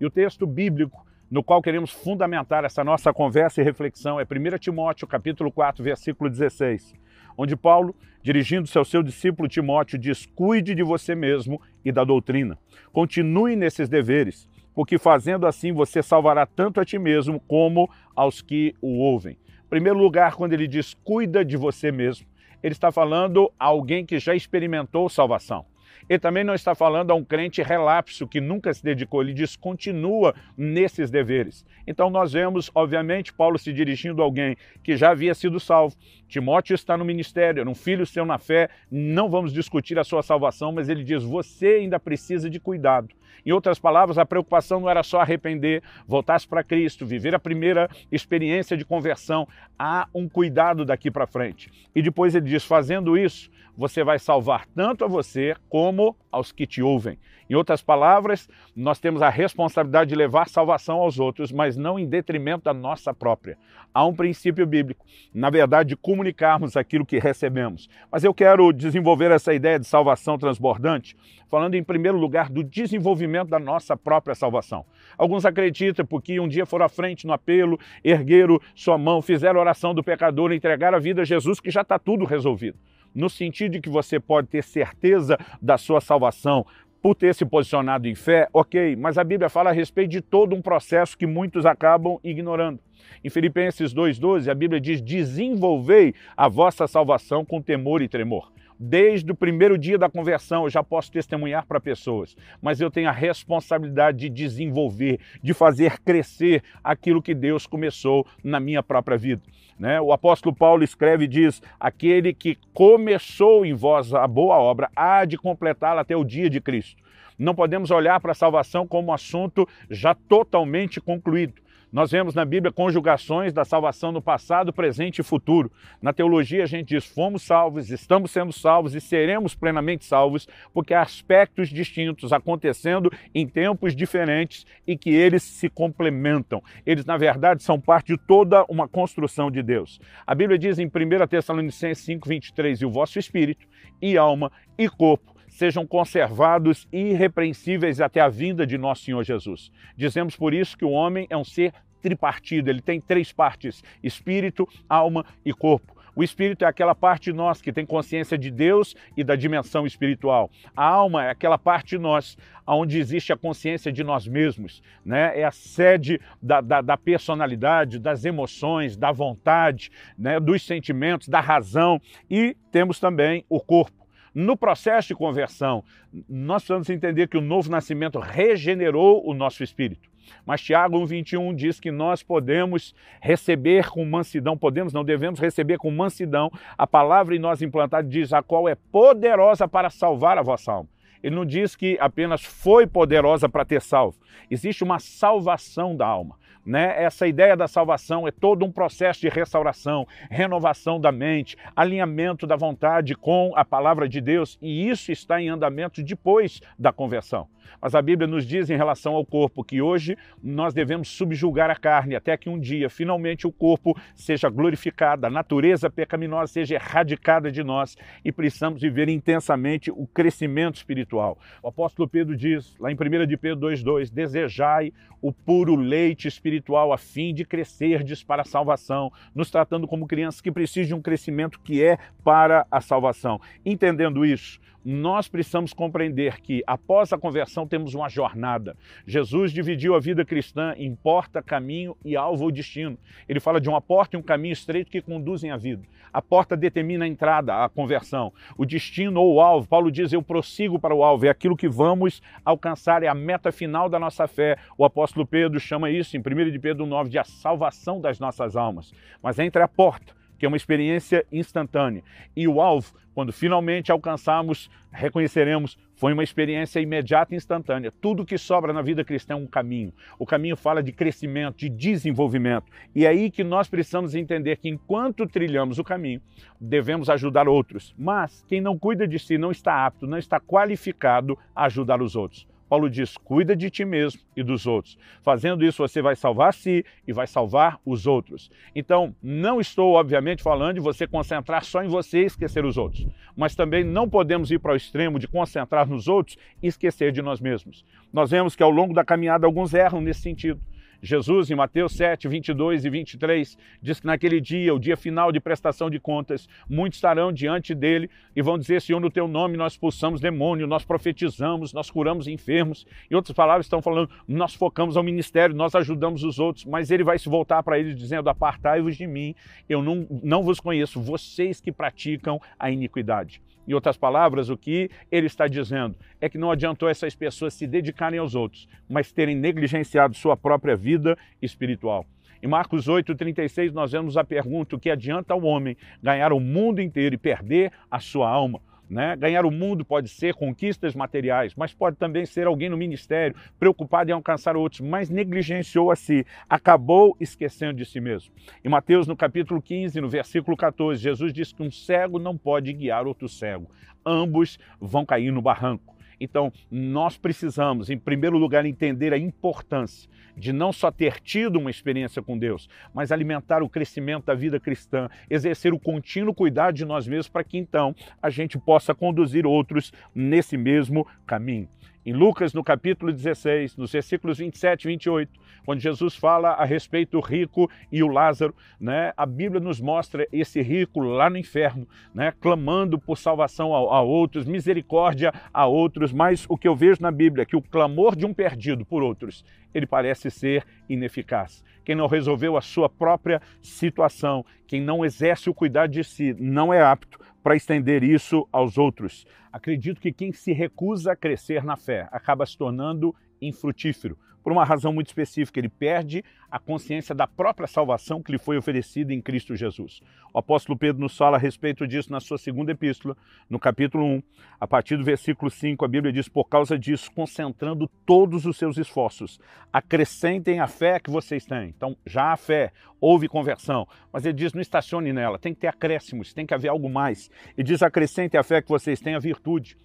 E 0.00 0.06
o 0.06 0.10
texto 0.10 0.46
bíblico 0.46 1.06
no 1.30 1.44
qual 1.44 1.60
queremos 1.60 1.90
fundamentar 1.90 2.64
essa 2.64 2.82
nossa 2.82 3.12
conversa 3.12 3.60
e 3.60 3.64
reflexão 3.64 4.18
é 4.18 4.24
1 4.24 4.56
Timóteo, 4.58 5.06
capítulo 5.06 5.52
4, 5.52 5.84
versículo 5.84 6.30
16, 6.30 6.94
onde 7.36 7.54
Paulo, 7.56 7.94
dirigindo-se 8.22 8.78
ao 8.78 8.86
seu 8.86 9.02
discípulo 9.02 9.46
Timóteo, 9.46 9.98
diz: 9.98 10.24
"Cuide 10.24 10.74
de 10.74 10.82
você 10.82 11.14
mesmo 11.14 11.60
e 11.84 11.92
da 11.92 12.04
doutrina. 12.04 12.56
Continue 12.90 13.54
nesses 13.54 13.86
deveres, 13.86 14.48
porque 14.74 14.96
fazendo 14.96 15.46
assim 15.46 15.72
você 15.72 16.02
salvará 16.02 16.46
tanto 16.46 16.80
a 16.80 16.86
ti 16.86 16.98
mesmo 16.98 17.38
como 17.40 17.86
aos 18.16 18.40
que 18.40 18.74
o 18.80 19.00
ouvem." 19.00 19.36
Em 19.66 19.68
primeiro 19.68 19.98
lugar, 19.98 20.36
quando 20.36 20.54
ele 20.54 20.66
diz: 20.66 20.94
"Cuida 21.04 21.44
de 21.44 21.58
você 21.58 21.92
mesmo", 21.92 22.26
ele 22.62 22.72
está 22.72 22.90
falando 22.90 23.52
a 23.58 23.66
alguém 23.66 24.04
que 24.04 24.18
já 24.18 24.34
experimentou 24.34 25.08
salvação. 25.08 25.64
Ele 26.08 26.18
também 26.18 26.42
não 26.42 26.54
está 26.54 26.74
falando 26.74 27.10
a 27.10 27.14
um 27.14 27.24
crente 27.24 27.62
relapso 27.62 28.26
que 28.26 28.40
nunca 28.40 28.72
se 28.72 28.82
dedicou, 28.82 29.22
ele 29.22 29.34
diz 29.34 29.56
continua 29.56 30.34
nesses 30.56 31.10
deveres. 31.10 31.66
Então 31.86 32.08
nós 32.08 32.32
vemos, 32.32 32.70
obviamente, 32.74 33.32
Paulo 33.32 33.58
se 33.58 33.72
dirigindo 33.72 34.22
a 34.22 34.24
alguém 34.24 34.56
que 34.82 34.96
já 34.96 35.10
havia 35.10 35.34
sido 35.34 35.60
salvo. 35.60 35.96
Timóteo 36.26 36.74
está 36.74 36.96
no 36.96 37.04
ministério, 37.04 37.60
era 37.60 37.68
um 37.68 37.74
filho 37.74 38.06
seu 38.06 38.24
na 38.24 38.38
fé, 38.38 38.70
não 38.90 39.28
vamos 39.28 39.52
discutir 39.52 39.98
a 39.98 40.04
sua 40.04 40.22
salvação, 40.22 40.72
mas 40.72 40.88
ele 40.88 41.04
diz: 41.04 41.22
você 41.22 41.66
ainda 41.80 42.00
precisa 42.00 42.48
de 42.48 42.58
cuidado. 42.58 43.08
Em 43.44 43.52
outras 43.52 43.78
palavras, 43.78 44.18
a 44.18 44.26
preocupação 44.26 44.80
não 44.80 44.90
era 44.90 45.02
só 45.02 45.20
arrepender, 45.20 45.82
voltar-se 46.06 46.46
para 46.46 46.64
Cristo, 46.64 47.06
viver 47.06 47.34
a 47.34 47.38
primeira 47.38 47.88
experiência 48.10 48.76
de 48.76 48.84
conversão. 48.84 49.46
Há 49.78 50.08
um 50.14 50.28
cuidado 50.28 50.84
daqui 50.84 51.10
para 51.10 51.26
frente. 51.26 51.70
E 51.94 52.02
depois 52.02 52.34
ele 52.34 52.48
diz: 52.48 52.64
fazendo 52.64 53.16
isso, 53.16 53.50
você 53.76 54.02
vai 54.02 54.18
salvar 54.18 54.66
tanto 54.74 55.04
a 55.04 55.08
você 55.08 55.54
como 55.68 56.16
aos 56.32 56.50
que 56.50 56.66
te 56.66 56.82
ouvem. 56.82 57.18
Em 57.48 57.54
outras 57.54 57.80
palavras, 57.80 58.48
nós 58.76 58.98
temos 58.98 59.22
a 59.22 59.30
responsabilidade 59.30 60.10
de 60.10 60.14
levar 60.14 60.48
salvação 60.48 60.98
aos 60.98 61.18
outros, 61.18 61.50
mas 61.50 61.76
não 61.76 61.98
em 61.98 62.06
detrimento 62.06 62.64
da 62.64 62.74
nossa 62.74 63.14
própria. 63.14 63.56
Há 63.92 64.04
um 64.04 64.14
princípio 64.14 64.66
bíblico, 64.66 65.06
na 65.32 65.48
verdade, 65.48 65.90
de 65.90 65.96
comunicarmos 65.96 66.76
aquilo 66.76 67.06
que 67.06 67.18
recebemos. 67.18 67.88
Mas 68.12 68.22
eu 68.22 68.34
quero 68.34 68.70
desenvolver 68.72 69.30
essa 69.30 69.54
ideia 69.54 69.78
de 69.78 69.86
salvação 69.86 70.36
transbordante, 70.36 71.16
falando 71.48 71.74
em 71.74 71.82
primeiro 71.82 72.18
lugar 72.18 72.50
do 72.50 72.62
desenvolvimento 72.62 73.48
da 73.48 73.58
nossa 73.58 73.96
própria 73.96 74.34
salvação. 74.34 74.84
Alguns 75.16 75.46
acreditam 75.46 76.04
porque 76.04 76.38
um 76.38 76.48
dia 76.48 76.66
foram 76.66 76.84
à 76.84 76.88
frente 76.88 77.26
no 77.26 77.32
apelo, 77.32 77.78
ergueram 78.04 78.60
sua 78.74 78.98
mão, 78.98 79.22
fizeram 79.22 79.58
oração 79.58 79.94
do 79.94 80.04
pecador, 80.04 80.52
entregaram 80.52 80.98
a 80.98 81.00
vida 81.00 81.22
a 81.22 81.24
Jesus, 81.24 81.60
que 81.60 81.70
já 81.70 81.80
está 81.80 81.98
tudo 81.98 82.26
resolvido 82.26 82.78
no 83.14 83.28
sentido 83.28 83.72
de 83.72 83.80
que 83.80 83.88
você 83.88 84.20
pode 84.20 84.48
ter 84.48 84.62
certeza 84.62 85.38
da 85.60 85.78
sua 85.78 86.00
salvação 86.00 86.64
por 87.00 87.14
ter 87.14 87.34
se 87.34 87.44
posicionado 87.44 88.08
em 88.08 88.14
fé, 88.14 88.48
ok, 88.52 88.96
mas 88.96 89.18
a 89.18 89.24
Bíblia 89.24 89.48
fala 89.48 89.70
a 89.70 89.72
respeito 89.72 90.10
de 90.10 90.20
todo 90.20 90.54
um 90.54 90.62
processo 90.62 91.16
que 91.16 91.26
muitos 91.26 91.64
acabam 91.64 92.18
ignorando. 92.24 92.80
Em 93.22 93.30
Filipenses 93.30 93.94
2,12, 93.94 94.50
a 94.50 94.54
Bíblia 94.54 94.80
diz: 94.80 95.00
desenvolvei 95.00 96.14
a 96.36 96.48
vossa 96.48 96.86
salvação 96.86 97.44
com 97.44 97.62
temor 97.62 98.02
e 98.02 98.08
tremor. 98.08 98.52
Desde 98.78 99.32
o 99.32 99.34
primeiro 99.34 99.76
dia 99.76 99.98
da 99.98 100.08
conversão 100.08 100.62
eu 100.62 100.70
já 100.70 100.84
posso 100.84 101.10
testemunhar 101.10 101.66
para 101.66 101.80
pessoas, 101.80 102.36
mas 102.62 102.80
eu 102.80 102.88
tenho 102.90 103.08
a 103.08 103.12
responsabilidade 103.12 104.18
de 104.18 104.28
desenvolver, 104.28 105.18
de 105.42 105.52
fazer 105.52 105.98
crescer 105.98 106.62
aquilo 106.82 107.20
que 107.20 107.34
Deus 107.34 107.66
começou 107.66 108.24
na 108.42 108.60
minha 108.60 108.80
própria 108.80 109.18
vida. 109.18 109.42
Né? 109.76 110.00
O 110.00 110.12
apóstolo 110.12 110.54
Paulo 110.54 110.84
escreve 110.84 111.24
e 111.24 111.28
diz: 111.28 111.60
aquele 111.80 112.32
que 112.32 112.56
começou 112.72 113.66
em 113.66 113.74
vós 113.74 114.14
a 114.14 114.26
boa 114.28 114.56
obra 114.58 114.88
há 114.94 115.24
de 115.24 115.36
completá-la 115.36 116.02
até 116.02 116.16
o 116.16 116.22
dia 116.22 116.48
de 116.48 116.60
Cristo. 116.60 117.02
Não 117.36 117.54
podemos 117.54 117.90
olhar 117.90 118.20
para 118.20 118.32
a 118.32 118.34
salvação 118.34 118.86
como 118.86 119.08
um 119.08 119.12
assunto 119.12 119.68
já 119.90 120.14
totalmente 120.14 121.00
concluído. 121.00 121.54
Nós 121.90 122.10
vemos 122.10 122.34
na 122.34 122.44
Bíblia 122.44 122.70
conjugações 122.70 123.52
da 123.54 123.64
salvação 123.64 124.12
no 124.12 124.20
passado, 124.20 124.74
presente 124.74 125.20
e 125.20 125.24
futuro. 125.24 125.72
Na 126.02 126.12
teologia 126.12 126.62
a 126.62 126.66
gente 126.66 126.88
diz: 126.88 127.06
fomos 127.06 127.42
salvos, 127.42 127.90
estamos 127.90 128.30
sendo 128.30 128.52
salvos 128.52 128.94
e 128.94 129.00
seremos 129.00 129.54
plenamente 129.54 130.04
salvos, 130.04 130.46
porque 130.74 130.92
há 130.92 131.00
aspectos 131.00 131.70
distintos 131.70 132.30
acontecendo 132.30 133.10
em 133.34 133.48
tempos 133.48 133.96
diferentes 133.96 134.66
e 134.86 134.98
que 134.98 135.10
eles 135.10 135.42
se 135.42 135.70
complementam. 135.70 136.62
Eles, 136.84 137.06
na 137.06 137.16
verdade, 137.16 137.62
são 137.62 137.80
parte 137.80 138.08
de 138.08 138.18
toda 138.18 138.66
uma 138.68 138.86
construção 138.86 139.50
de 139.50 139.62
Deus. 139.62 139.98
A 140.26 140.34
Bíblia 140.34 140.58
diz 140.58 140.78
em 140.78 140.86
1 140.86 141.26
Tessalonicenses 141.26 142.04
5, 142.04 142.28
23: 142.28 142.82
e 142.82 142.84
o 142.84 142.90
vosso 142.90 143.18
espírito, 143.18 143.66
e 144.02 144.18
alma, 144.18 144.52
e 144.76 144.90
corpo 144.90 145.37
sejam 145.58 145.84
conservados 145.84 146.86
irrepreensíveis 146.92 148.00
até 148.00 148.20
a 148.20 148.28
vinda 148.28 148.64
de 148.64 148.78
nosso 148.78 149.02
Senhor 149.02 149.24
Jesus. 149.24 149.72
Dizemos 149.96 150.36
por 150.36 150.54
isso 150.54 150.78
que 150.78 150.84
o 150.84 150.90
homem 150.90 151.26
é 151.28 151.36
um 151.36 151.42
ser 151.42 151.74
tripartido, 152.00 152.70
ele 152.70 152.80
tem 152.80 153.00
três 153.00 153.32
partes: 153.32 153.82
espírito, 154.00 154.68
alma 154.88 155.26
e 155.44 155.52
corpo. 155.52 155.98
O 156.14 156.22
espírito 156.22 156.64
é 156.64 156.68
aquela 156.68 156.94
parte 156.94 157.24
de 157.24 157.32
nós 157.32 157.60
que 157.60 157.72
tem 157.72 157.84
consciência 157.84 158.38
de 158.38 158.52
Deus 158.52 158.94
e 159.16 159.24
da 159.24 159.34
dimensão 159.34 159.84
espiritual. 159.84 160.48
A 160.76 160.84
alma 160.84 161.24
é 161.24 161.30
aquela 161.30 161.58
parte 161.58 161.90
de 161.90 161.98
nós 161.98 162.36
onde 162.64 162.98
existe 162.98 163.32
a 163.32 163.36
consciência 163.36 163.92
de 163.92 164.04
nós 164.04 164.28
mesmos, 164.28 164.82
né? 165.04 165.40
é 165.40 165.44
a 165.44 165.52
sede 165.52 166.20
da, 166.40 166.60
da, 166.60 166.80
da 166.80 166.96
personalidade, 166.96 167.98
das 167.98 168.24
emoções, 168.24 168.96
da 168.96 169.10
vontade, 169.12 169.90
né? 170.16 170.40
dos 170.40 170.62
sentimentos, 170.62 171.28
da 171.28 171.40
razão. 171.40 172.00
E 172.28 172.56
temos 172.72 172.98
também 172.98 173.44
o 173.48 173.60
corpo 173.60 173.98
no 174.34 174.56
processo 174.56 175.08
de 175.08 175.14
conversão, 175.14 175.84
nós 176.28 176.62
precisamos 176.62 176.90
entender 176.90 177.28
que 177.28 177.36
o 177.36 177.40
novo 177.40 177.70
nascimento 177.70 178.18
regenerou 178.18 179.26
o 179.28 179.34
nosso 179.34 179.62
espírito. 179.62 180.08
Mas 180.44 180.60
Tiago 180.60 180.98
1,21 180.98 181.54
diz 181.54 181.80
que 181.80 181.90
nós 181.90 182.22
podemos 182.22 182.94
receber 183.20 183.88
com 183.88 184.04
mansidão, 184.04 184.56
podemos, 184.56 184.92
não 184.92 185.04
devemos 185.04 185.40
receber 185.40 185.78
com 185.78 185.90
mansidão 185.90 186.50
a 186.76 186.86
palavra 186.86 187.34
em 187.34 187.38
nós 187.38 187.62
implantada, 187.62 188.06
diz 188.06 188.32
a 188.32 188.42
qual 188.42 188.68
é 188.68 188.74
poderosa 188.74 189.66
para 189.66 189.90
salvar 189.90 190.38
a 190.38 190.42
vossa 190.42 190.72
alma. 190.72 190.88
Ele 191.22 191.34
não 191.34 191.44
diz 191.44 191.74
que 191.74 191.96
apenas 192.00 192.42
foi 192.44 192.86
poderosa 192.86 193.48
para 193.48 193.64
ter 193.64 193.82
salvo. 193.82 194.18
Existe 194.50 194.84
uma 194.84 194.98
salvação 194.98 195.96
da 195.96 196.06
alma. 196.06 196.36
Né? 196.68 197.02
Essa 197.02 197.26
ideia 197.26 197.56
da 197.56 197.66
salvação 197.66 198.28
é 198.28 198.30
todo 198.30 198.62
um 198.62 198.70
processo 198.70 199.22
de 199.22 199.28
restauração, 199.30 200.06
renovação 200.30 201.00
da 201.00 201.10
mente, 201.10 201.56
alinhamento 201.74 202.46
da 202.46 202.56
vontade 202.56 203.14
com 203.14 203.54
a 203.56 203.64
palavra 203.64 204.06
de 204.06 204.20
Deus, 204.20 204.58
e 204.60 204.86
isso 204.86 205.10
está 205.10 205.40
em 205.40 205.48
andamento 205.48 206.02
depois 206.02 206.60
da 206.78 206.92
conversão. 206.92 207.48
Mas 207.80 207.94
a 207.94 208.02
Bíblia 208.02 208.26
nos 208.26 208.46
diz 208.46 208.70
em 208.70 208.76
relação 208.76 209.14
ao 209.14 209.24
corpo 209.24 209.64
que 209.64 209.80
hoje 209.80 210.16
nós 210.42 210.74
devemos 210.74 211.08
subjugar 211.08 211.70
a 211.70 211.76
carne 211.76 212.14
até 212.14 212.36
que 212.36 212.48
um 212.48 212.58
dia, 212.58 212.90
finalmente, 212.90 213.46
o 213.46 213.52
corpo 213.52 213.96
seja 214.14 214.48
glorificado, 214.48 215.26
a 215.26 215.30
natureza 215.30 215.90
pecaminosa 215.90 216.52
seja 216.52 216.74
erradicada 216.74 217.50
de 217.50 217.62
nós 217.62 217.96
e 218.24 218.32
precisamos 218.32 218.80
viver 218.80 219.08
intensamente 219.08 219.90
o 219.90 220.06
crescimento 220.06 220.76
espiritual. 220.76 221.38
O 221.62 221.68
apóstolo 221.68 222.08
Pedro 222.08 222.36
diz, 222.36 222.76
lá 222.78 222.90
em 222.90 222.94
1 222.94 223.26
de 223.26 223.36
Pedro 223.36 223.68
2,2: 223.68 224.10
Desejai 224.10 224.92
o 225.20 225.32
puro 225.32 225.74
leite 225.74 226.28
espiritual 226.58 226.92
a 226.92 226.98
fim 226.98 227.32
de 227.32 227.44
crescerdes 227.44 228.22
para 228.22 228.42
a 228.42 228.44
salvação, 228.44 229.10
nos 229.34 229.50
tratando 229.50 229.86
como 229.86 230.06
crianças 230.06 230.40
que 230.40 230.52
precisam 230.52 230.88
de 230.88 230.94
um 230.94 231.02
crescimento 231.02 231.60
que 231.60 231.82
é 231.82 231.98
para 232.24 232.66
a 232.70 232.80
salvação. 232.80 233.40
Entendendo 233.64 234.24
isso, 234.26 234.60
nós 234.90 235.28
precisamos 235.28 235.74
compreender 235.74 236.40
que 236.40 236.62
após 236.66 237.12
a 237.12 237.18
conversão 237.18 237.66
temos 237.66 237.92
uma 237.92 238.08
jornada. 238.08 238.74
Jesus 239.06 239.52
dividiu 239.52 239.94
a 239.94 240.00
vida 240.00 240.24
cristã 240.24 240.74
em 240.78 240.94
porta, 240.94 241.42
caminho 241.42 241.94
e 242.02 242.16
alvo 242.16 242.44
ou 242.44 242.50
destino. 242.50 242.96
Ele 243.28 243.38
fala 243.38 243.60
de 243.60 243.68
uma 243.68 243.82
porta 243.82 244.16
e 244.16 244.18
um 244.18 244.22
caminho 244.22 244.54
estreito 244.54 244.90
que 244.90 245.02
conduzem 245.02 245.50
à 245.50 245.58
vida. 245.58 245.82
A 246.10 246.22
porta 246.22 246.56
determina 246.56 247.04
a 247.04 247.08
entrada, 247.08 247.62
a 247.62 247.68
conversão. 247.68 248.32
O 248.56 248.64
destino 248.64 249.20
ou 249.20 249.34
o 249.34 249.40
alvo, 249.42 249.68
Paulo 249.68 249.92
diz, 249.92 250.10
eu 250.10 250.22
prossigo 250.22 250.78
para 250.78 250.94
o 250.94 251.04
alvo, 251.04 251.26
é 251.26 251.28
aquilo 251.28 251.54
que 251.54 251.68
vamos 251.68 252.22
alcançar, 252.42 253.02
é 253.02 253.08
a 253.08 253.14
meta 253.14 253.52
final 253.52 253.90
da 253.90 253.98
nossa 253.98 254.26
fé. 254.26 254.56
O 254.78 254.86
apóstolo 254.86 255.26
Pedro 255.26 255.60
chama 255.60 255.90
isso, 255.90 256.16
em 256.16 256.20
1 256.20 256.50
de 256.50 256.58
Pedro 256.58 256.86
9, 256.86 257.10
de 257.10 257.18
a 257.18 257.24
salvação 257.24 258.00
das 258.00 258.18
nossas 258.18 258.56
almas. 258.56 258.90
Mas 259.22 259.38
entre 259.38 259.62
a 259.62 259.68
porta 259.68 260.16
que 260.38 260.46
é 260.46 260.48
uma 260.48 260.56
experiência 260.56 261.26
instantânea. 261.32 262.02
E 262.36 262.46
o 262.46 262.60
alvo, 262.60 262.94
quando 263.14 263.32
finalmente 263.32 263.90
alcançarmos, 263.90 264.70
reconheceremos, 264.92 265.76
foi 265.96 266.12
uma 266.12 266.22
experiência 266.22 266.78
imediata 266.80 267.34
e 267.34 267.36
instantânea. 267.36 267.92
Tudo 268.00 268.24
que 268.24 268.38
sobra 268.38 268.72
na 268.72 268.80
vida 268.80 269.04
cristã 269.04 269.34
é 269.34 269.36
um 269.36 269.46
caminho. 269.46 269.92
O 270.18 270.24
caminho 270.24 270.56
fala 270.56 270.82
de 270.82 270.92
crescimento, 270.92 271.56
de 271.56 271.68
desenvolvimento. 271.68 272.66
E 272.94 273.04
é 273.04 273.08
aí 273.08 273.30
que 273.30 273.42
nós 273.42 273.68
precisamos 273.68 274.14
entender 274.14 274.56
que 274.58 274.68
enquanto 274.68 275.26
trilhamos 275.26 275.78
o 275.78 275.84
caminho, 275.84 276.22
devemos 276.60 277.10
ajudar 277.10 277.48
outros. 277.48 277.92
Mas 277.98 278.44
quem 278.48 278.60
não 278.60 278.78
cuida 278.78 279.08
de 279.08 279.18
si 279.18 279.36
não 279.36 279.50
está 279.50 279.84
apto, 279.84 280.06
não 280.06 280.18
está 280.18 280.38
qualificado 280.38 281.36
a 281.54 281.64
ajudar 281.64 282.00
os 282.00 282.14
outros. 282.14 282.46
Paulo 282.68 282.90
diz: 282.90 283.16
cuida 283.16 283.56
de 283.56 283.70
ti 283.70 283.84
mesmo 283.84 284.20
e 284.36 284.42
dos 284.42 284.66
outros. 284.66 284.98
Fazendo 285.22 285.64
isso, 285.64 285.86
você 285.86 286.02
vai 286.02 286.14
salvar 286.14 286.52
si 286.52 286.84
e 287.06 287.12
vai 287.12 287.26
salvar 287.26 287.80
os 287.84 288.06
outros. 288.06 288.50
Então, 288.74 289.14
não 289.22 289.60
estou, 289.60 289.94
obviamente, 289.94 290.42
falando 290.42 290.74
de 290.74 290.80
você 290.80 291.06
concentrar 291.06 291.64
só 291.64 291.82
em 291.82 291.88
você 291.88 292.22
e 292.22 292.26
esquecer 292.26 292.64
os 292.64 292.76
outros. 292.76 293.06
Mas 293.36 293.54
também 293.54 293.82
não 293.84 294.08
podemos 294.08 294.50
ir 294.50 294.58
para 294.58 294.72
o 294.72 294.76
extremo 294.76 295.18
de 295.18 295.26
concentrar 295.26 295.88
nos 295.88 296.08
outros 296.08 296.36
e 296.62 296.66
esquecer 296.66 297.12
de 297.12 297.22
nós 297.22 297.40
mesmos. 297.40 297.84
Nós 298.12 298.30
vemos 298.30 298.54
que 298.54 298.62
ao 298.62 298.70
longo 298.70 298.92
da 298.92 299.04
caminhada 299.04 299.46
alguns 299.46 299.74
erram 299.74 300.00
nesse 300.00 300.20
sentido. 300.20 300.60
Jesus, 301.00 301.50
em 301.50 301.54
Mateus 301.54 301.92
7, 301.92 302.26
22 302.26 302.84
e 302.84 302.90
23, 302.90 303.56
diz 303.80 304.00
que 304.00 304.06
naquele 304.06 304.40
dia, 304.40 304.74
o 304.74 304.78
dia 304.78 304.96
final 304.96 305.30
de 305.30 305.38
prestação 305.38 305.88
de 305.88 306.00
contas, 306.00 306.48
muitos 306.68 306.98
estarão 306.98 307.32
diante 307.32 307.72
dele 307.74 308.10
e 308.34 308.42
vão 308.42 308.58
dizer: 308.58 308.82
Senhor, 308.82 308.98
no 308.98 309.10
teu 309.10 309.28
nome 309.28 309.56
nós 309.56 309.74
expulsamos 309.74 310.20
demônio, 310.20 310.66
nós 310.66 310.84
profetizamos, 310.84 311.72
nós 311.72 311.90
curamos 311.90 312.26
enfermos. 312.26 312.84
Em 313.08 313.14
outras 313.14 313.34
palavras, 313.34 313.66
estão 313.66 313.80
falando: 313.80 314.10
nós 314.26 314.54
focamos 314.54 314.96
ao 314.96 315.02
ministério, 315.02 315.54
nós 315.54 315.74
ajudamos 315.74 316.24
os 316.24 316.38
outros, 316.38 316.64
mas 316.64 316.90
ele 316.90 317.04
vai 317.04 317.18
se 317.18 317.28
voltar 317.28 317.62
para 317.62 317.78
eles 317.78 317.96
dizendo: 317.96 318.28
Apartai-vos 318.28 318.96
de 318.96 319.06
mim, 319.06 319.34
eu 319.68 319.80
não, 319.80 320.06
não 320.22 320.42
vos 320.42 320.58
conheço, 320.58 321.00
vocês 321.00 321.60
que 321.60 321.70
praticam 321.70 322.40
a 322.58 322.70
iniquidade. 322.70 323.40
Em 323.68 323.74
outras 323.74 323.98
palavras, 323.98 324.48
o 324.48 324.56
que 324.56 324.90
ele 325.12 325.26
está 325.26 325.46
dizendo 325.46 325.94
é 326.22 326.28
que 326.30 326.38
não 326.38 326.50
adiantou 326.50 326.88
essas 326.88 327.14
pessoas 327.14 327.52
se 327.52 327.66
dedicarem 327.66 328.18
aos 328.18 328.34
outros, 328.34 328.66
mas 328.88 329.12
terem 329.12 329.36
negligenciado 329.36 330.16
sua 330.16 330.38
própria 330.38 330.74
vida 330.74 331.18
espiritual. 331.42 332.06
Em 332.42 332.46
Marcos 332.46 332.86
8,36, 332.88 333.72
nós 333.72 333.92
vemos 333.92 334.16
a 334.16 334.24
pergunta: 334.24 334.74
o 334.74 334.80
que 334.80 334.88
adianta 334.88 335.34
ao 335.34 335.42
homem 335.42 335.76
ganhar 336.02 336.32
o 336.32 336.40
mundo 336.40 336.80
inteiro 336.80 337.14
e 337.14 337.18
perder 337.18 337.70
a 337.90 338.00
sua 338.00 338.30
alma? 338.30 338.58
Né? 338.88 339.14
Ganhar 339.16 339.44
o 339.44 339.50
mundo 339.50 339.84
pode 339.84 340.08
ser 340.08 340.34
conquistas 340.34 340.94
materiais, 340.94 341.54
mas 341.54 341.74
pode 341.74 341.96
também 341.96 342.24
ser 342.24 342.46
alguém 342.46 342.70
no 342.70 342.76
ministério 342.76 343.36
preocupado 343.58 344.10
em 344.10 344.14
alcançar 344.14 344.56
outros, 344.56 344.80
mas 344.80 345.10
negligenciou 345.10 345.90
a 345.90 345.96
si, 345.96 346.24
acabou 346.48 347.16
esquecendo 347.20 347.74
de 347.74 347.84
si 347.84 348.00
mesmo. 348.00 348.32
Em 348.64 348.68
Mateus, 348.68 349.06
no 349.06 349.16
capítulo 349.16 349.60
15, 349.60 350.00
no 350.00 350.08
versículo 350.08 350.56
14, 350.56 351.02
Jesus 351.02 351.32
diz 351.32 351.52
que 351.52 351.62
um 351.62 351.70
cego 351.70 352.18
não 352.18 352.36
pode 352.36 352.72
guiar 352.72 353.06
outro 353.06 353.28
cego, 353.28 353.70
ambos 354.04 354.58
vão 354.80 355.04
cair 355.04 355.30
no 355.30 355.42
barranco. 355.42 355.97
Então, 356.20 356.52
nós 356.70 357.16
precisamos, 357.16 357.90
em 357.90 357.98
primeiro 357.98 358.38
lugar, 358.38 358.64
entender 358.64 359.12
a 359.12 359.18
importância 359.18 360.08
de 360.36 360.52
não 360.52 360.72
só 360.72 360.90
ter 360.90 361.20
tido 361.20 361.58
uma 361.58 361.70
experiência 361.70 362.22
com 362.22 362.38
Deus, 362.38 362.68
mas 362.94 363.10
alimentar 363.10 363.62
o 363.62 363.68
crescimento 363.68 364.26
da 364.26 364.34
vida 364.34 364.60
cristã, 364.60 365.08
exercer 365.28 365.72
o 365.72 365.78
contínuo 365.78 366.32
cuidado 366.32 366.74
de 366.74 366.84
nós 366.84 367.06
mesmos 367.08 367.28
para 367.28 367.44
que 367.44 367.58
então 367.58 367.94
a 368.22 368.30
gente 368.30 368.56
possa 368.58 368.94
conduzir 368.94 369.46
outros 369.46 369.92
nesse 370.14 370.56
mesmo 370.56 371.06
caminho. 371.26 371.68
Em 372.06 372.12
Lucas, 372.12 372.54
no 372.54 372.62
capítulo 372.62 373.12
16, 373.12 373.76
nos 373.76 373.92
versículos 373.92 374.38
27 374.38 374.84
e 374.84 374.88
28, 374.88 375.40
quando 375.64 375.80
Jesus 375.80 376.14
fala 376.14 376.50
a 376.50 376.64
respeito 376.64 377.18
do 377.18 377.20
rico 377.20 377.68
e 377.90 378.02
o 378.02 378.08
Lázaro, 378.08 378.54
né, 378.80 379.12
a 379.16 379.26
Bíblia 379.26 379.60
nos 379.60 379.80
mostra 379.80 380.26
esse 380.32 380.62
rico 380.62 381.00
lá 381.00 381.28
no 381.28 381.36
inferno, 381.36 381.86
né, 382.14 382.32
clamando 382.40 382.98
por 382.98 383.18
salvação 383.18 383.74
a, 383.74 383.96
a 383.96 384.00
outros, 384.00 384.46
misericórdia 384.46 385.32
a 385.52 385.66
outros, 385.66 386.12
mas 386.12 386.46
o 386.48 386.56
que 386.56 386.68
eu 386.68 386.74
vejo 386.74 387.02
na 387.02 387.10
Bíblia 387.10 387.42
é 387.42 387.46
que 387.46 387.56
o 387.56 387.62
clamor 387.62 388.16
de 388.16 388.24
um 388.24 388.32
perdido 388.32 388.86
por 388.86 389.02
outros, 389.02 389.44
ele 389.74 389.86
parece 389.86 390.30
ser 390.30 390.64
ineficaz. 390.88 391.62
Quem 391.84 391.94
não 391.94 392.06
resolveu 392.06 392.56
a 392.56 392.60
sua 392.60 392.88
própria 392.88 393.42
situação, 393.60 394.44
quem 394.66 394.80
não 394.80 395.04
exerce 395.04 395.50
o 395.50 395.54
cuidado 395.54 395.90
de 395.90 396.04
si, 396.04 396.34
não 396.38 396.72
é 396.72 396.80
apto 396.80 397.18
para 397.48 397.56
estender 397.56 398.04
isso 398.04 398.46
aos 398.52 398.76
outros. 398.76 399.26
Acredito 399.50 400.02
que 400.02 400.12
quem 400.12 400.34
se 400.34 400.52
recusa 400.52 401.12
a 401.12 401.16
crescer 401.16 401.64
na 401.64 401.78
fé 401.78 402.06
acaba 402.12 402.44
se 402.44 402.58
tornando 402.58 403.16
infrutífero 403.40 404.18
por 404.48 404.52
uma 404.52 404.64
razão 404.64 404.94
muito 404.94 405.08
específica, 405.08 405.60
ele 405.60 405.68
perde 405.68 406.24
a 406.50 406.58
consciência 406.58 407.14
da 407.14 407.26
própria 407.26 407.66
salvação 407.66 408.22
que 408.22 408.32
lhe 408.32 408.38
foi 408.38 408.56
oferecida 408.56 409.12
em 409.12 409.20
Cristo 409.20 409.54
Jesus. 409.54 410.00
O 410.32 410.38
apóstolo 410.38 410.78
Pedro 410.78 411.02
nos 411.02 411.14
fala 411.14 411.36
a 411.36 411.40
respeito 411.40 411.86
disso 411.86 412.10
na 412.10 412.18
sua 412.18 412.38
segunda 412.38 412.72
epístola, 412.72 413.14
no 413.50 413.58
capítulo 413.58 414.06
1, 414.06 414.22
a 414.58 414.66
partir 414.66 414.96
do 414.96 415.04
versículo 415.04 415.50
5, 415.50 415.84
a 415.84 415.88
Bíblia 415.88 416.10
diz: 416.10 416.30
Por 416.30 416.44
causa 416.44 416.78
disso, 416.78 417.12
concentrando 417.12 417.90
todos 418.06 418.46
os 418.46 418.56
seus 418.56 418.78
esforços, 418.78 419.38
acrescentem 419.70 420.60
a 420.60 420.66
fé 420.66 420.98
que 420.98 421.10
vocês 421.10 421.44
têm. 421.44 421.68
Então, 421.68 421.94
já 422.06 422.32
há 422.32 422.36
fé, 422.36 422.72
houve 422.98 423.28
conversão, 423.28 423.86
mas 424.10 424.24
ele 424.24 424.34
diz: 424.34 424.54
não 424.54 424.62
estacione 424.62 425.12
nela, 425.12 425.38
tem 425.38 425.52
que 425.52 425.60
ter 425.60 425.68
acréscimos, 425.68 426.32
tem 426.32 426.46
que 426.46 426.54
haver 426.54 426.68
algo 426.68 426.88
mais. 426.88 427.30
Ele 427.56 427.66
diz: 427.66 427.82
acrescentem 427.82 428.40
a 428.40 428.42
fé 428.42 428.62
que 428.62 428.68
vocês 428.68 428.98
têm, 429.00 429.14
a 429.14 429.18
virtude. 429.18 429.76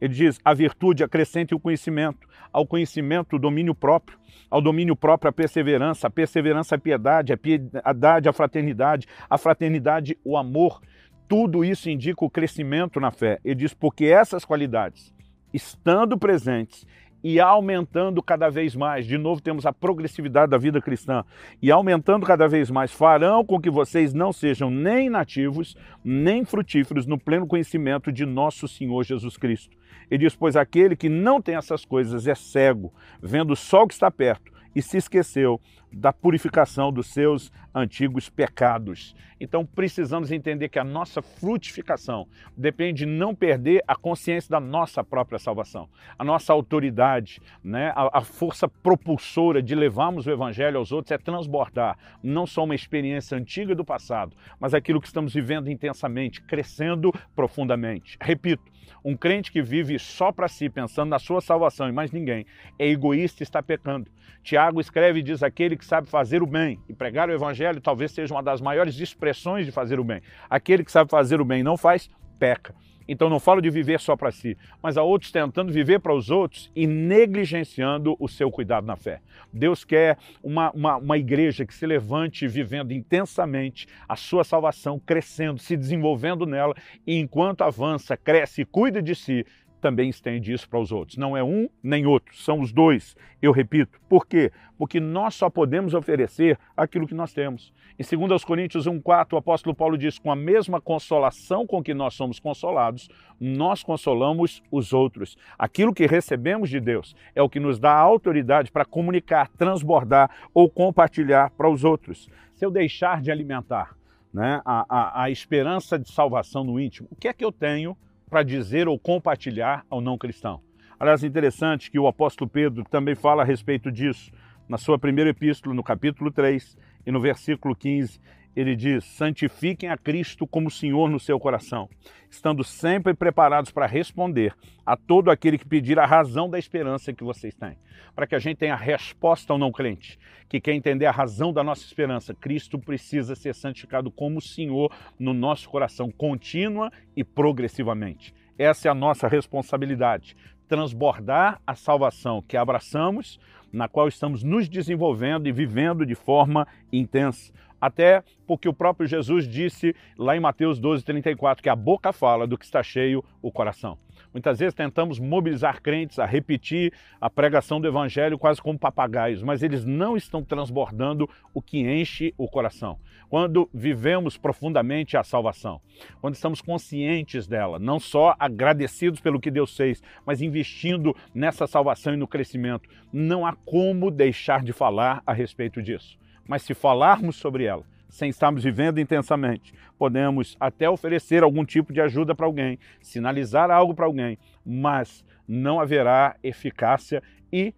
Ele 0.00 0.14
diz: 0.14 0.40
a 0.44 0.54
virtude 0.54 1.02
acrescente 1.04 1.54
o 1.54 1.60
conhecimento, 1.60 2.28
ao 2.52 2.66
conhecimento 2.66 3.36
o 3.36 3.38
domínio 3.38 3.74
próprio, 3.74 4.11
ao 4.50 4.60
domínio 4.60 4.94
próprio 4.94 5.30
a 5.30 5.32
perseverança, 5.32 6.06
a 6.06 6.10
perseverança 6.10 6.74
a 6.74 6.78
piedade, 6.78 7.32
a 7.32 7.36
piedade 7.36 8.28
a 8.28 8.32
fraternidade, 8.32 9.06
a 9.28 9.38
fraternidade 9.38 10.18
o 10.24 10.36
amor. 10.36 10.80
Tudo 11.28 11.64
isso 11.64 11.88
indica 11.88 12.24
o 12.24 12.30
crescimento 12.30 13.00
na 13.00 13.10
fé. 13.10 13.38
Ele 13.44 13.54
diz: 13.54 13.72
porque 13.72 14.04
essas 14.04 14.44
qualidades, 14.44 15.14
estando 15.52 16.18
presentes 16.18 16.86
e 17.22 17.40
aumentando 17.40 18.22
cada 18.22 18.50
vez 18.50 18.74
mais. 18.74 19.06
De 19.06 19.16
novo, 19.16 19.40
temos 19.40 19.64
a 19.64 19.72
progressividade 19.72 20.50
da 20.50 20.58
vida 20.58 20.80
cristã. 20.80 21.24
E 21.60 21.70
aumentando 21.70 22.26
cada 22.26 22.48
vez 22.48 22.70
mais, 22.70 22.92
farão 22.92 23.44
com 23.44 23.60
que 23.60 23.70
vocês 23.70 24.12
não 24.12 24.32
sejam 24.32 24.70
nem 24.70 25.08
nativos, 25.08 25.76
nem 26.04 26.44
frutíferos 26.44 27.06
no 27.06 27.18
pleno 27.18 27.46
conhecimento 27.46 28.10
de 28.10 28.26
nosso 28.26 28.66
Senhor 28.66 29.04
Jesus 29.04 29.36
Cristo. 29.36 29.76
Ele 30.10 30.24
diz: 30.24 30.34
Pois 30.34 30.56
aquele 30.56 30.96
que 30.96 31.08
não 31.08 31.40
tem 31.40 31.54
essas 31.54 31.84
coisas 31.84 32.26
é 32.26 32.34
cego, 32.34 32.92
vendo 33.22 33.54
só 33.54 33.84
o 33.84 33.88
que 33.88 33.94
está 33.94 34.10
perto 34.10 34.52
e 34.74 34.82
se 34.82 34.96
esqueceu 34.96 35.60
da 35.92 36.12
purificação 36.12 36.92
dos 36.92 37.08
seus 37.08 37.52
antigos 37.74 38.28
pecados. 38.28 39.14
Então 39.40 39.66
precisamos 39.66 40.30
entender 40.30 40.68
que 40.68 40.78
a 40.78 40.84
nossa 40.84 41.20
frutificação 41.20 42.28
depende 42.56 43.04
de 43.04 43.06
não 43.06 43.34
perder 43.34 43.82
a 43.88 43.96
consciência 43.96 44.48
da 44.50 44.60
nossa 44.60 45.02
própria 45.02 45.38
salvação, 45.38 45.88
a 46.18 46.24
nossa 46.24 46.52
autoridade, 46.52 47.40
né? 47.62 47.92
a, 47.96 48.18
a 48.18 48.20
força 48.20 48.68
propulsora 48.68 49.60
de 49.60 49.74
levarmos 49.74 50.26
o 50.26 50.30
evangelho 50.30 50.78
aos 50.78 50.92
outros 50.92 51.10
é 51.10 51.18
transbordar 51.18 51.98
não 52.22 52.46
só 52.46 52.64
uma 52.64 52.74
experiência 52.74 53.36
antiga 53.36 53.74
do 53.74 53.84
passado, 53.84 54.36
mas 54.60 54.74
aquilo 54.74 55.00
que 55.00 55.08
estamos 55.08 55.34
vivendo 55.34 55.68
intensamente, 55.68 56.40
crescendo 56.42 57.12
profundamente. 57.34 58.16
Repito, 58.20 58.70
um 59.04 59.16
crente 59.16 59.50
que 59.50 59.62
vive 59.62 59.98
só 59.98 60.30
para 60.30 60.46
si, 60.46 60.68
pensando 60.68 61.10
na 61.10 61.18
sua 61.18 61.40
salvação 61.40 61.88
e 61.88 61.92
mais 61.92 62.12
ninguém, 62.12 62.46
é 62.78 62.86
egoísta 62.86 63.42
e 63.42 63.44
está 63.44 63.60
pecando. 63.60 64.08
Tiago 64.42 64.80
escreve 64.80 65.20
e 65.20 65.22
diz: 65.22 65.42
aquele 65.42 65.76
que 65.76 65.81
sabe 65.84 66.08
fazer 66.08 66.42
o 66.42 66.46
bem 66.46 66.78
e 66.88 66.94
pregar 66.94 67.28
o 67.28 67.32
evangelho 67.32 67.80
talvez 67.80 68.12
seja 68.12 68.34
uma 68.34 68.42
das 68.42 68.60
maiores 68.60 68.98
expressões 68.98 69.66
de 69.66 69.72
fazer 69.72 69.98
o 70.00 70.04
bem. 70.04 70.20
Aquele 70.48 70.84
que 70.84 70.92
sabe 70.92 71.10
fazer 71.10 71.40
o 71.40 71.44
bem 71.44 71.60
e 71.60 71.62
não 71.62 71.76
faz, 71.76 72.10
peca. 72.38 72.74
Então 73.08 73.28
não 73.28 73.40
falo 73.40 73.60
de 73.60 73.70
viver 73.70 74.00
só 74.00 74.16
para 74.16 74.30
si, 74.30 74.56
mas 74.82 74.96
há 74.96 75.02
outros 75.02 75.30
tentando 75.30 75.72
viver 75.72 76.00
para 76.00 76.14
os 76.14 76.30
outros 76.30 76.70
e 76.74 76.86
negligenciando 76.86 78.16
o 78.18 78.28
seu 78.28 78.50
cuidado 78.50 78.86
na 78.86 78.96
fé. 78.96 79.20
Deus 79.52 79.84
quer 79.84 80.16
uma, 80.42 80.70
uma, 80.70 80.96
uma, 80.96 81.18
igreja 81.18 81.66
que 81.66 81.74
se 81.74 81.86
levante 81.86 82.46
vivendo 82.46 82.92
intensamente 82.92 83.86
a 84.08 84.16
sua 84.16 84.44
salvação, 84.44 84.98
crescendo, 84.98 85.60
se 85.60 85.76
desenvolvendo 85.76 86.46
nela, 86.46 86.74
e 87.06 87.18
enquanto 87.18 87.62
avança, 87.62 88.16
cresce 88.16 88.62
e 88.62 88.64
cuida 88.64 89.02
de 89.02 89.14
si, 89.14 89.44
também 89.82 90.08
estende 90.08 90.52
isso 90.52 90.68
para 90.68 90.78
os 90.78 90.92
outros. 90.92 91.18
Não 91.18 91.36
é 91.36 91.42
um 91.42 91.68
nem 91.82 92.06
outro, 92.06 92.34
são 92.36 92.60
os 92.60 92.72
dois. 92.72 93.16
Eu 93.42 93.50
repito. 93.50 94.00
Por 94.08 94.24
quê? 94.24 94.52
Porque 94.78 95.00
nós 95.00 95.34
só 95.34 95.50
podemos 95.50 95.92
oferecer 95.92 96.56
aquilo 96.76 97.06
que 97.06 97.14
nós 97.14 97.34
temos. 97.34 97.72
Em 97.98 98.28
2 98.28 98.44
Coríntios 98.44 98.86
1,4, 98.86 99.32
o 99.32 99.36
apóstolo 99.36 99.74
Paulo 99.74 99.98
diz: 99.98 100.18
com 100.18 100.30
a 100.30 100.36
mesma 100.36 100.80
consolação 100.80 101.66
com 101.66 101.82
que 101.82 101.92
nós 101.92 102.14
somos 102.14 102.38
consolados, 102.38 103.08
nós 103.40 103.82
consolamos 103.82 104.62
os 104.70 104.92
outros. 104.92 105.36
Aquilo 105.58 105.92
que 105.92 106.06
recebemos 106.06 106.70
de 106.70 106.78
Deus 106.78 107.14
é 107.34 107.42
o 107.42 107.48
que 107.48 107.60
nos 107.60 107.80
dá 107.80 107.92
a 107.92 108.00
autoridade 108.00 108.70
para 108.70 108.84
comunicar, 108.84 109.48
transbordar 109.48 110.30
ou 110.54 110.70
compartilhar 110.70 111.50
para 111.50 111.68
os 111.68 111.82
outros. 111.82 112.30
Se 112.54 112.64
eu 112.64 112.70
deixar 112.70 113.20
de 113.20 113.32
alimentar 113.32 113.96
né, 114.32 114.62
a, 114.64 114.86
a, 114.88 115.22
a 115.24 115.30
esperança 115.30 115.98
de 115.98 116.10
salvação 116.10 116.62
no 116.62 116.78
íntimo, 116.78 117.08
o 117.10 117.16
que 117.16 117.26
é 117.26 117.32
que 117.32 117.44
eu 117.44 117.50
tenho? 117.50 117.96
Para 118.32 118.42
dizer 118.42 118.88
ou 118.88 118.98
compartilhar 118.98 119.84
ao 119.90 120.00
não 120.00 120.16
cristão. 120.16 120.62
Aliás, 120.98 121.22
interessante 121.22 121.90
que 121.90 121.98
o 121.98 122.06
apóstolo 122.06 122.48
Pedro 122.48 122.82
também 122.82 123.14
fala 123.14 123.42
a 123.42 123.44
respeito 123.44 123.92
disso 123.92 124.32
na 124.66 124.78
sua 124.78 124.98
primeira 124.98 125.28
epístola, 125.28 125.74
no 125.74 125.82
capítulo 125.82 126.32
3 126.32 126.78
e 127.04 127.12
no 127.12 127.20
versículo 127.20 127.76
15 127.76 128.18
ele 128.54 128.76
diz: 128.76 129.04
santifiquem 129.04 129.88
a 129.88 129.96
Cristo 129.96 130.46
como 130.46 130.70
Senhor 130.70 131.08
no 131.10 131.18
seu 131.18 131.38
coração, 131.40 131.88
estando 132.30 132.62
sempre 132.62 133.14
preparados 133.14 133.70
para 133.70 133.86
responder 133.86 134.54
a 134.84 134.96
todo 134.96 135.30
aquele 135.30 135.58
que 135.58 135.66
pedir 135.66 135.98
a 135.98 136.06
razão 136.06 136.48
da 136.48 136.58
esperança 136.58 137.12
que 137.12 137.24
vocês 137.24 137.54
têm. 137.54 137.76
Para 138.14 138.26
que 138.26 138.34
a 138.34 138.38
gente 138.38 138.58
tenha 138.58 138.76
resposta 138.76 139.52
ao 139.52 139.58
não 139.58 139.72
crente, 139.72 140.18
que 140.48 140.60
quer 140.60 140.74
entender 140.74 141.06
a 141.06 141.10
razão 141.10 141.52
da 141.52 141.64
nossa 141.64 141.82
esperança, 141.82 142.34
Cristo 142.34 142.78
precisa 142.78 143.34
ser 143.34 143.54
santificado 143.54 144.10
como 144.10 144.40
Senhor 144.40 144.92
no 145.18 145.32
nosso 145.32 145.68
coração, 145.70 146.10
contínua 146.10 146.92
e 147.16 147.24
progressivamente. 147.24 148.34
Essa 148.58 148.88
é 148.88 148.90
a 148.90 148.94
nossa 148.94 149.26
responsabilidade, 149.28 150.36
transbordar 150.68 151.60
a 151.66 151.74
salvação 151.74 152.42
que 152.42 152.56
abraçamos, 152.56 153.40
na 153.72 153.88
qual 153.88 154.06
estamos 154.06 154.42
nos 154.42 154.68
desenvolvendo 154.68 155.46
e 155.46 155.52
vivendo 155.52 156.04
de 156.04 156.14
forma 156.14 156.68
intensa 156.92 157.50
até 157.82 158.22
porque 158.46 158.68
o 158.68 158.72
próprio 158.72 159.08
Jesus 159.08 159.48
disse 159.48 159.92
lá 160.16 160.36
em 160.36 160.40
Mateus 160.40 160.78
12, 160.78 161.04
34, 161.04 161.60
que 161.60 161.68
a 161.68 161.74
boca 161.74 162.12
fala 162.12 162.46
do 162.46 162.56
que 162.56 162.64
está 162.64 162.80
cheio 162.80 163.24
o 163.42 163.50
coração. 163.50 163.98
Muitas 164.32 164.60
vezes 164.60 164.72
tentamos 164.72 165.18
mobilizar 165.18 165.82
crentes 165.82 166.20
a 166.20 166.24
repetir 166.24 166.92
a 167.20 167.28
pregação 167.28 167.80
do 167.80 167.88
Evangelho 167.88 168.38
quase 168.38 168.62
como 168.62 168.78
papagaios, 168.78 169.42
mas 169.42 169.64
eles 169.64 169.84
não 169.84 170.16
estão 170.16 170.44
transbordando 170.44 171.28
o 171.52 171.60
que 171.60 171.80
enche 171.80 172.32
o 172.38 172.48
coração. 172.48 173.00
Quando 173.28 173.68
vivemos 173.74 174.38
profundamente 174.38 175.16
a 175.16 175.24
salvação, 175.24 175.80
quando 176.20 176.34
estamos 176.34 176.60
conscientes 176.60 177.48
dela, 177.48 177.80
não 177.80 177.98
só 177.98 178.36
agradecidos 178.38 179.20
pelo 179.20 179.40
que 179.40 179.50
Deus 179.50 179.76
fez, 179.76 180.00
mas 180.24 180.40
investindo 180.40 181.16
nessa 181.34 181.66
salvação 181.66 182.14
e 182.14 182.16
no 182.16 182.28
crescimento, 182.28 182.88
não 183.12 183.44
há 183.44 183.54
como 183.54 184.08
deixar 184.08 184.62
de 184.62 184.72
falar 184.72 185.20
a 185.26 185.32
respeito 185.32 185.82
disso. 185.82 186.21
Mas 186.52 186.60
se 186.64 186.74
falarmos 186.74 187.36
sobre 187.36 187.64
ela, 187.64 187.82
sem 188.10 188.28
estarmos 188.28 188.62
vivendo 188.62 189.00
intensamente. 189.00 189.72
Podemos 189.96 190.54
até 190.60 190.86
oferecer 190.86 191.42
algum 191.42 191.64
tipo 191.64 191.94
de 191.94 192.00
ajuda 192.02 192.34
para 192.34 192.44
alguém, 192.44 192.78
sinalizar 193.00 193.70
algo 193.70 193.94
para 193.94 194.04
alguém, 194.04 194.36
mas 194.62 195.24
não 195.48 195.80
haverá 195.80 196.36
eficácia 196.42 197.22
e, 197.50 197.74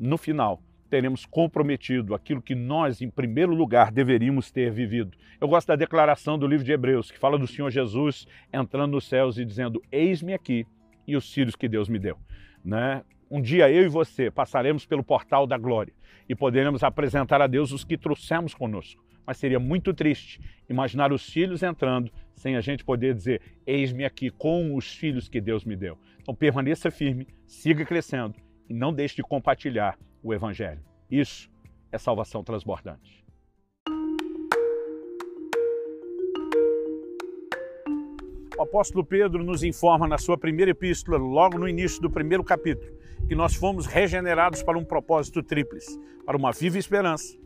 no 0.00 0.16
final, 0.16 0.62
teremos 0.88 1.26
comprometido 1.26 2.14
aquilo 2.14 2.40
que 2.40 2.54
nós, 2.54 3.02
em 3.02 3.10
primeiro 3.10 3.54
lugar, 3.54 3.92
deveríamos 3.92 4.50
ter 4.50 4.72
vivido. 4.72 5.14
Eu 5.38 5.46
gosto 5.46 5.68
da 5.68 5.76
declaração 5.76 6.38
do 6.38 6.46
livro 6.46 6.64
de 6.64 6.72
Hebreus, 6.72 7.10
que 7.10 7.18
fala 7.18 7.38
do 7.38 7.46
Senhor 7.46 7.70
Jesus 7.70 8.26
entrando 8.50 8.92
nos 8.92 9.06
céus 9.06 9.36
e 9.36 9.44
dizendo: 9.44 9.82
Eis-me 9.92 10.32
aqui 10.32 10.66
e 11.06 11.14
os 11.14 11.30
filhos 11.30 11.54
que 11.54 11.68
Deus 11.68 11.90
me 11.90 11.98
deu. 11.98 12.16
Né? 12.64 13.02
Um 13.30 13.42
dia 13.42 13.70
eu 13.70 13.84
e 13.84 13.88
você 13.88 14.30
passaremos 14.30 14.86
pelo 14.86 15.04
portal 15.04 15.46
da 15.46 15.58
glória 15.58 15.92
e 16.28 16.34
poderemos 16.34 16.82
apresentar 16.82 17.42
a 17.42 17.46
Deus 17.46 17.72
os 17.72 17.84
que 17.84 17.98
trouxemos 17.98 18.54
conosco. 18.54 19.04
Mas 19.26 19.36
seria 19.36 19.58
muito 19.58 19.92
triste 19.92 20.40
imaginar 20.70 21.12
os 21.12 21.28
filhos 21.28 21.62
entrando 21.62 22.10
sem 22.34 22.56
a 22.56 22.62
gente 22.62 22.82
poder 22.82 23.14
dizer: 23.14 23.42
Eis-me 23.66 24.06
aqui 24.06 24.30
com 24.30 24.74
os 24.74 24.94
filhos 24.94 25.28
que 25.28 25.40
Deus 25.40 25.64
me 25.64 25.76
deu. 25.76 25.98
Então 26.18 26.34
permaneça 26.34 26.90
firme, 26.90 27.26
siga 27.46 27.84
crescendo 27.84 28.34
e 28.68 28.72
não 28.72 28.92
deixe 28.94 29.16
de 29.16 29.22
compartilhar 29.22 29.98
o 30.22 30.32
Evangelho. 30.32 30.80
Isso 31.10 31.50
é 31.92 31.98
salvação 31.98 32.42
transbordante. 32.42 33.18
O 38.58 38.62
apóstolo 38.62 39.04
Pedro 39.04 39.44
nos 39.44 39.62
informa 39.62 40.08
na 40.08 40.18
sua 40.18 40.36
primeira 40.36 40.72
epístola, 40.72 41.16
logo 41.16 41.56
no 41.58 41.68
início 41.68 42.02
do 42.02 42.10
primeiro 42.10 42.42
capítulo, 42.42 42.97
que 43.26 43.34
nós 43.34 43.54
fomos 43.54 43.86
regenerados 43.86 44.62
para 44.62 44.78
um 44.78 44.84
propósito 44.84 45.42
tríplice, 45.42 45.98
para 46.24 46.36
uma 46.36 46.52
viva 46.52 46.78
esperança, 46.78 47.36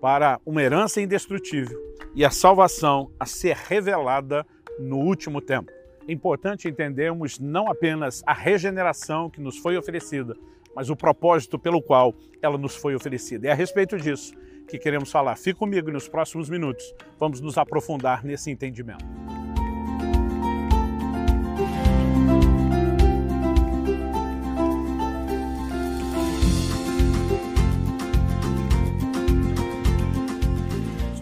para 0.00 0.40
uma 0.44 0.62
herança 0.62 1.00
indestrutível 1.00 1.78
e 2.14 2.24
a 2.24 2.30
salvação 2.30 3.10
a 3.18 3.24
ser 3.24 3.56
revelada 3.56 4.44
no 4.78 4.98
último 4.98 5.40
tempo. 5.40 5.70
É 6.06 6.12
importante 6.12 6.68
entendermos 6.68 7.38
não 7.38 7.68
apenas 7.68 8.22
a 8.26 8.32
regeneração 8.32 9.30
que 9.30 9.40
nos 9.40 9.58
foi 9.58 9.76
oferecida, 9.76 10.36
mas 10.74 10.90
o 10.90 10.96
propósito 10.96 11.58
pelo 11.58 11.80
qual 11.80 12.14
ela 12.40 12.58
nos 12.58 12.74
foi 12.74 12.94
oferecida. 12.94 13.48
É 13.48 13.52
a 13.52 13.54
respeito 13.54 13.96
disso 13.96 14.34
que 14.68 14.78
queremos 14.78 15.10
falar. 15.10 15.36
Fique 15.36 15.58
comigo 15.58 15.90
nos 15.90 16.08
próximos 16.08 16.48
minutos 16.48 16.84
vamos 17.18 17.40
nos 17.40 17.56
aprofundar 17.58 18.24
nesse 18.24 18.50
entendimento. 18.50 19.04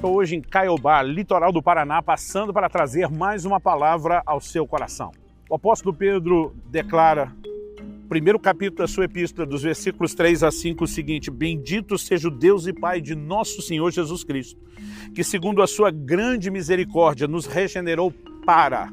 Estou 0.01 0.16
hoje 0.16 0.34
em 0.34 0.40
Caiobá, 0.40 1.03
litoral 1.03 1.53
do 1.53 1.62
Paraná, 1.62 2.01
passando 2.01 2.55
para 2.55 2.70
trazer 2.70 3.11
mais 3.11 3.44
uma 3.44 3.61
palavra 3.61 4.22
ao 4.24 4.40
seu 4.40 4.66
coração. 4.66 5.12
O 5.46 5.57
apóstolo 5.57 5.94
Pedro 5.94 6.55
declara 6.70 7.30
primeiro 8.09 8.38
capítulo 8.38 8.78
da 8.78 8.88
sua 8.88 9.05
epístola, 9.05 9.46
dos 9.46 9.62
versículos 9.62 10.14
3 10.14 10.42
a 10.42 10.51
5, 10.51 10.84
o 10.84 10.86
seguinte: 10.86 11.30
Bendito 11.30 11.98
seja 11.98 12.28
o 12.28 12.30
Deus 12.30 12.66
e 12.66 12.72
Pai 12.72 12.98
de 12.98 13.14
nosso 13.14 13.61
Senhor 13.61 13.90
Jesus 13.90 14.24
Cristo, 14.24 14.59
que, 15.14 15.22
segundo 15.22 15.61
a 15.61 15.66
sua 15.66 15.90
grande 15.90 16.51
misericórdia, 16.51 17.28
nos 17.28 17.44
regenerou 17.44 18.11
para 18.46 18.90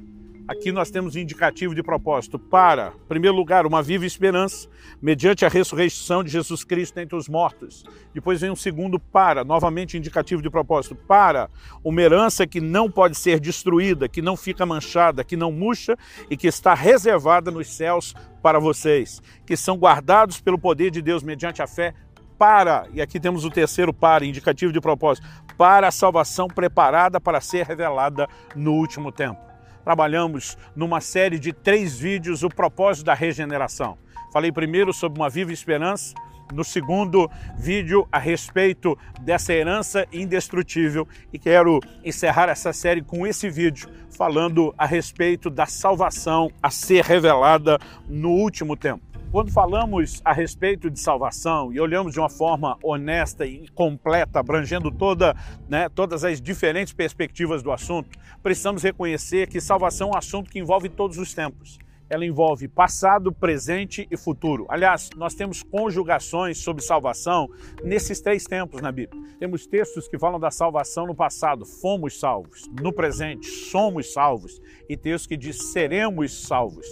Aqui 0.47 0.71
nós 0.71 0.89
temos 0.89 1.13
um 1.13 1.19
indicativo 1.19 1.75
de 1.75 1.83
propósito. 1.83 2.39
Para, 2.39 2.93
em 3.03 3.07
primeiro 3.07 3.35
lugar, 3.35 3.65
uma 3.65 3.83
viva 3.83 4.05
esperança, 4.05 4.69
mediante 5.01 5.43
a 5.43 5.49
ressurreição 5.49 6.23
de 6.23 6.31
Jesus 6.31 6.63
Cristo 6.63 6.97
entre 6.99 7.17
os 7.17 7.27
mortos. 7.27 7.83
Depois 8.13 8.39
vem 8.39 8.49
um 8.49 8.55
segundo 8.55 8.97
para, 8.97 9.43
novamente 9.43 9.97
indicativo 9.97 10.41
de 10.41 10.49
propósito, 10.49 10.95
para 10.95 11.49
uma 11.83 12.01
herança 12.01 12.47
que 12.47 12.61
não 12.61 12.89
pode 12.89 13.17
ser 13.17 13.41
destruída, 13.41 14.07
que 14.07 14.21
não 14.21 14.37
fica 14.37 14.65
manchada, 14.65 15.21
que 15.21 15.35
não 15.35 15.51
murcha 15.51 15.97
e 16.29 16.37
que 16.37 16.47
está 16.47 16.73
reservada 16.73 17.51
nos 17.51 17.67
céus 17.67 18.15
para 18.41 18.57
vocês, 18.57 19.21
que 19.45 19.57
são 19.57 19.75
guardados 19.75 20.39
pelo 20.39 20.57
poder 20.57 20.91
de 20.91 21.01
Deus 21.01 21.23
mediante 21.23 21.61
a 21.61 21.67
fé 21.67 21.93
para, 22.37 22.87
e 22.93 23.01
aqui 23.01 23.19
temos 23.19 23.43
o 23.43 23.49
terceiro 23.49 23.93
para, 23.93 24.23
indicativo 24.23 24.71
de 24.71 24.79
propósito, 24.79 25.27
para 25.57 25.89
a 25.89 25.91
salvação 25.91 26.47
preparada 26.47 27.19
para 27.19 27.41
ser 27.41 27.65
revelada 27.65 28.29
no 28.55 28.73
último 28.73 29.11
tempo 29.11 29.46
trabalhamos 29.87 30.57
numa 30.75 30.99
série 30.99 31.39
de 31.39 31.53
três 31.53 31.97
vídeos 31.97 32.43
o 32.43 32.49
propósito 32.49 33.05
da 33.05 33.13
regeneração. 33.13 33.97
Falei 34.33 34.51
primeiro 34.51 34.91
sobre 34.91 35.17
uma 35.17 35.29
viva 35.29 35.53
esperança, 35.53 36.13
no 36.53 36.61
segundo 36.61 37.31
vídeo 37.57 38.05
a 38.11 38.19
respeito 38.19 38.97
dessa 39.21 39.53
herança 39.53 40.05
indestrutível 40.11 41.07
e 41.31 41.39
quero 41.39 41.79
encerrar 42.03 42.49
essa 42.49 42.73
série 42.73 43.01
com 43.01 43.25
esse 43.25 43.49
vídeo 43.49 43.89
falando 44.09 44.75
a 44.77 44.85
respeito 44.85 45.49
da 45.49 45.65
salvação 45.65 46.51
a 46.61 46.69
ser 46.69 47.05
revelada 47.05 47.79
no 48.09 48.31
último 48.31 48.75
tempo. 48.75 49.16
Quando 49.29 49.51
falamos 49.51 50.21
a 50.23 50.31
respeito 50.31 50.89
de 50.89 51.01
salvação 51.01 51.73
e 51.73 51.81
olhamos 51.81 52.13
de 52.13 52.19
uma 52.19 52.29
forma 52.29 52.77
honesta 52.81 53.45
e 53.45 53.67
completa, 53.69 54.39
abrangendo 54.39 54.89
toda, 54.89 55.35
né, 55.67 55.89
todas 55.89 56.23
as 56.23 56.41
diferentes 56.41 56.93
perspectivas 56.93 57.61
do 57.61 57.69
assunto, 57.69 58.17
precisamos 58.41 58.81
reconhecer 58.81 59.47
que 59.47 59.59
salvação 59.59 60.09
é 60.09 60.11
um 60.13 60.17
assunto 60.17 60.49
que 60.49 60.59
envolve 60.59 60.87
todos 60.87 61.17
os 61.17 61.33
tempos. 61.33 61.77
Ela 62.09 62.25
envolve 62.25 62.69
passado, 62.69 63.33
presente 63.33 64.07
e 64.09 64.15
futuro. 64.15 64.65
Aliás, 64.69 65.09
nós 65.17 65.35
temos 65.35 65.61
conjugações 65.61 66.59
sobre 66.59 66.81
salvação 66.81 67.49
nesses 67.83 68.21
três 68.21 68.45
tempos 68.45 68.81
na 68.81 68.93
Bíblia. 68.93 69.21
Temos 69.39 69.67
textos 69.67 70.07
que 70.07 70.17
falam 70.17 70.39
da 70.39 70.49
salvação 70.49 71.05
no 71.05 71.13
passado, 71.13 71.65
fomos 71.65 72.17
salvos. 72.17 72.69
No 72.81 72.93
presente, 72.93 73.45
somos 73.45 74.13
salvos. 74.13 74.61
E 74.89 74.95
textos 74.95 75.27
que 75.27 75.37
diz 75.37 75.71
seremos 75.71 76.43
salvos. 76.43 76.87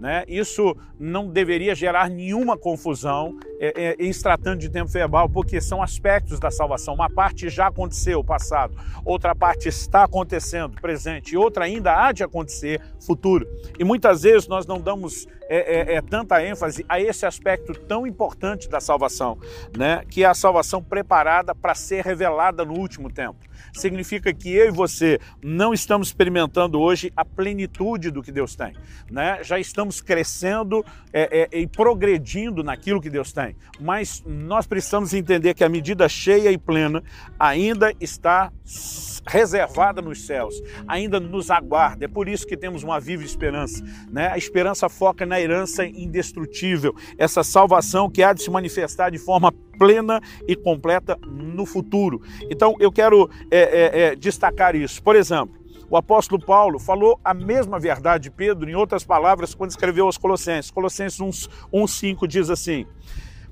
Né? 0.00 0.24
Isso 0.26 0.74
não 0.98 1.28
deveria 1.28 1.74
gerar 1.74 2.08
nenhuma 2.08 2.56
confusão 2.56 3.38
é, 3.60 3.72
é, 3.76 3.96
em 3.98 4.10
se 4.10 4.22
tratando 4.22 4.58
de 4.58 4.70
tempo 4.70 4.90
verbal, 4.90 5.28
porque 5.28 5.60
são 5.60 5.82
aspectos 5.82 6.40
da 6.40 6.50
salvação. 6.50 6.94
Uma 6.94 7.10
parte 7.10 7.50
já 7.50 7.66
aconteceu, 7.66 8.24
passado, 8.24 8.74
outra 9.04 9.34
parte 9.34 9.68
está 9.68 10.04
acontecendo, 10.04 10.80
presente, 10.80 11.34
e 11.34 11.36
outra 11.36 11.66
ainda 11.66 11.94
há 11.94 12.12
de 12.12 12.24
acontecer, 12.24 12.80
futuro. 12.98 13.46
E 13.78 13.84
muitas 13.84 14.22
vezes 14.22 14.48
nós 14.48 14.66
não 14.66 14.80
damos 14.80 15.28
é, 15.50 15.92
é, 15.92 15.94
é 15.96 16.00
tanta 16.00 16.42
ênfase 16.42 16.86
a 16.88 16.98
esse 16.98 17.26
aspecto 17.26 17.74
tão 17.74 18.06
importante 18.06 18.70
da 18.70 18.80
salvação, 18.80 19.36
né? 19.76 20.02
que 20.08 20.24
é 20.24 20.26
a 20.26 20.32
salvação 20.32 20.82
preparada 20.82 21.54
para 21.54 21.74
ser 21.74 22.02
revelada 22.04 22.64
no 22.64 22.72
último 22.72 23.12
tempo. 23.12 23.49
Significa 23.72 24.32
que 24.32 24.50
eu 24.50 24.68
e 24.68 24.70
você 24.70 25.18
não 25.42 25.72
estamos 25.72 26.08
experimentando 26.08 26.80
hoje 26.80 27.12
a 27.16 27.24
plenitude 27.24 28.10
do 28.10 28.22
que 28.22 28.32
Deus 28.32 28.54
tem. 28.54 28.74
Né? 29.10 29.42
Já 29.42 29.58
estamos 29.58 30.00
crescendo 30.00 30.84
é, 31.12 31.48
é, 31.52 31.58
e 31.60 31.66
progredindo 31.66 32.62
naquilo 32.62 33.00
que 33.00 33.10
Deus 33.10 33.32
tem 33.32 33.56
mas 33.80 34.22
nós 34.26 34.66
precisamos 34.66 35.14
entender 35.14 35.54
que 35.54 35.64
a 35.64 35.68
medida 35.68 36.08
cheia 36.08 36.50
e 36.50 36.58
plena 36.58 37.02
ainda 37.38 37.92
está 38.00 38.52
reservada 39.26 40.00
nos 40.00 40.26
céus, 40.26 40.54
ainda 40.86 41.20
nos 41.20 41.50
aguarda. 41.50 42.04
É 42.04 42.08
por 42.08 42.28
isso 42.28 42.46
que 42.46 42.56
temos 42.56 42.82
uma 42.82 43.00
viva 43.00 43.24
esperança. 43.24 43.82
Né? 44.10 44.28
A 44.28 44.38
esperança 44.38 44.88
foca 44.88 45.26
na 45.26 45.40
herança 45.40 45.84
indestrutível, 45.86 46.94
essa 47.18 47.42
salvação 47.42 48.10
que 48.10 48.22
há 48.22 48.32
de 48.32 48.42
se 48.42 48.50
manifestar 48.50 49.10
de 49.10 49.18
forma 49.18 49.52
plena 49.78 50.20
e 50.46 50.54
completa 50.54 51.18
no 51.26 51.64
futuro. 51.64 52.20
Então 52.50 52.76
eu 52.78 52.92
quero 52.92 53.30
é, 53.50 53.58
é, 53.58 54.02
é, 54.02 54.16
destacar 54.16 54.76
isso. 54.76 55.02
Por 55.02 55.16
exemplo, 55.16 55.58
o 55.88 55.96
apóstolo 55.96 56.40
Paulo 56.40 56.78
falou 56.78 57.18
a 57.24 57.34
mesma 57.34 57.78
verdade 57.78 58.24
de 58.24 58.30
Pedro, 58.30 58.70
em 58.70 58.74
outras 58.74 59.04
palavras, 59.04 59.54
quando 59.54 59.70
escreveu 59.70 60.06
aos 60.06 60.16
Colossenses. 60.16 60.70
Colossenses 60.70 61.18
1,5 61.18 62.26
diz 62.28 62.48
assim: 62.48 62.86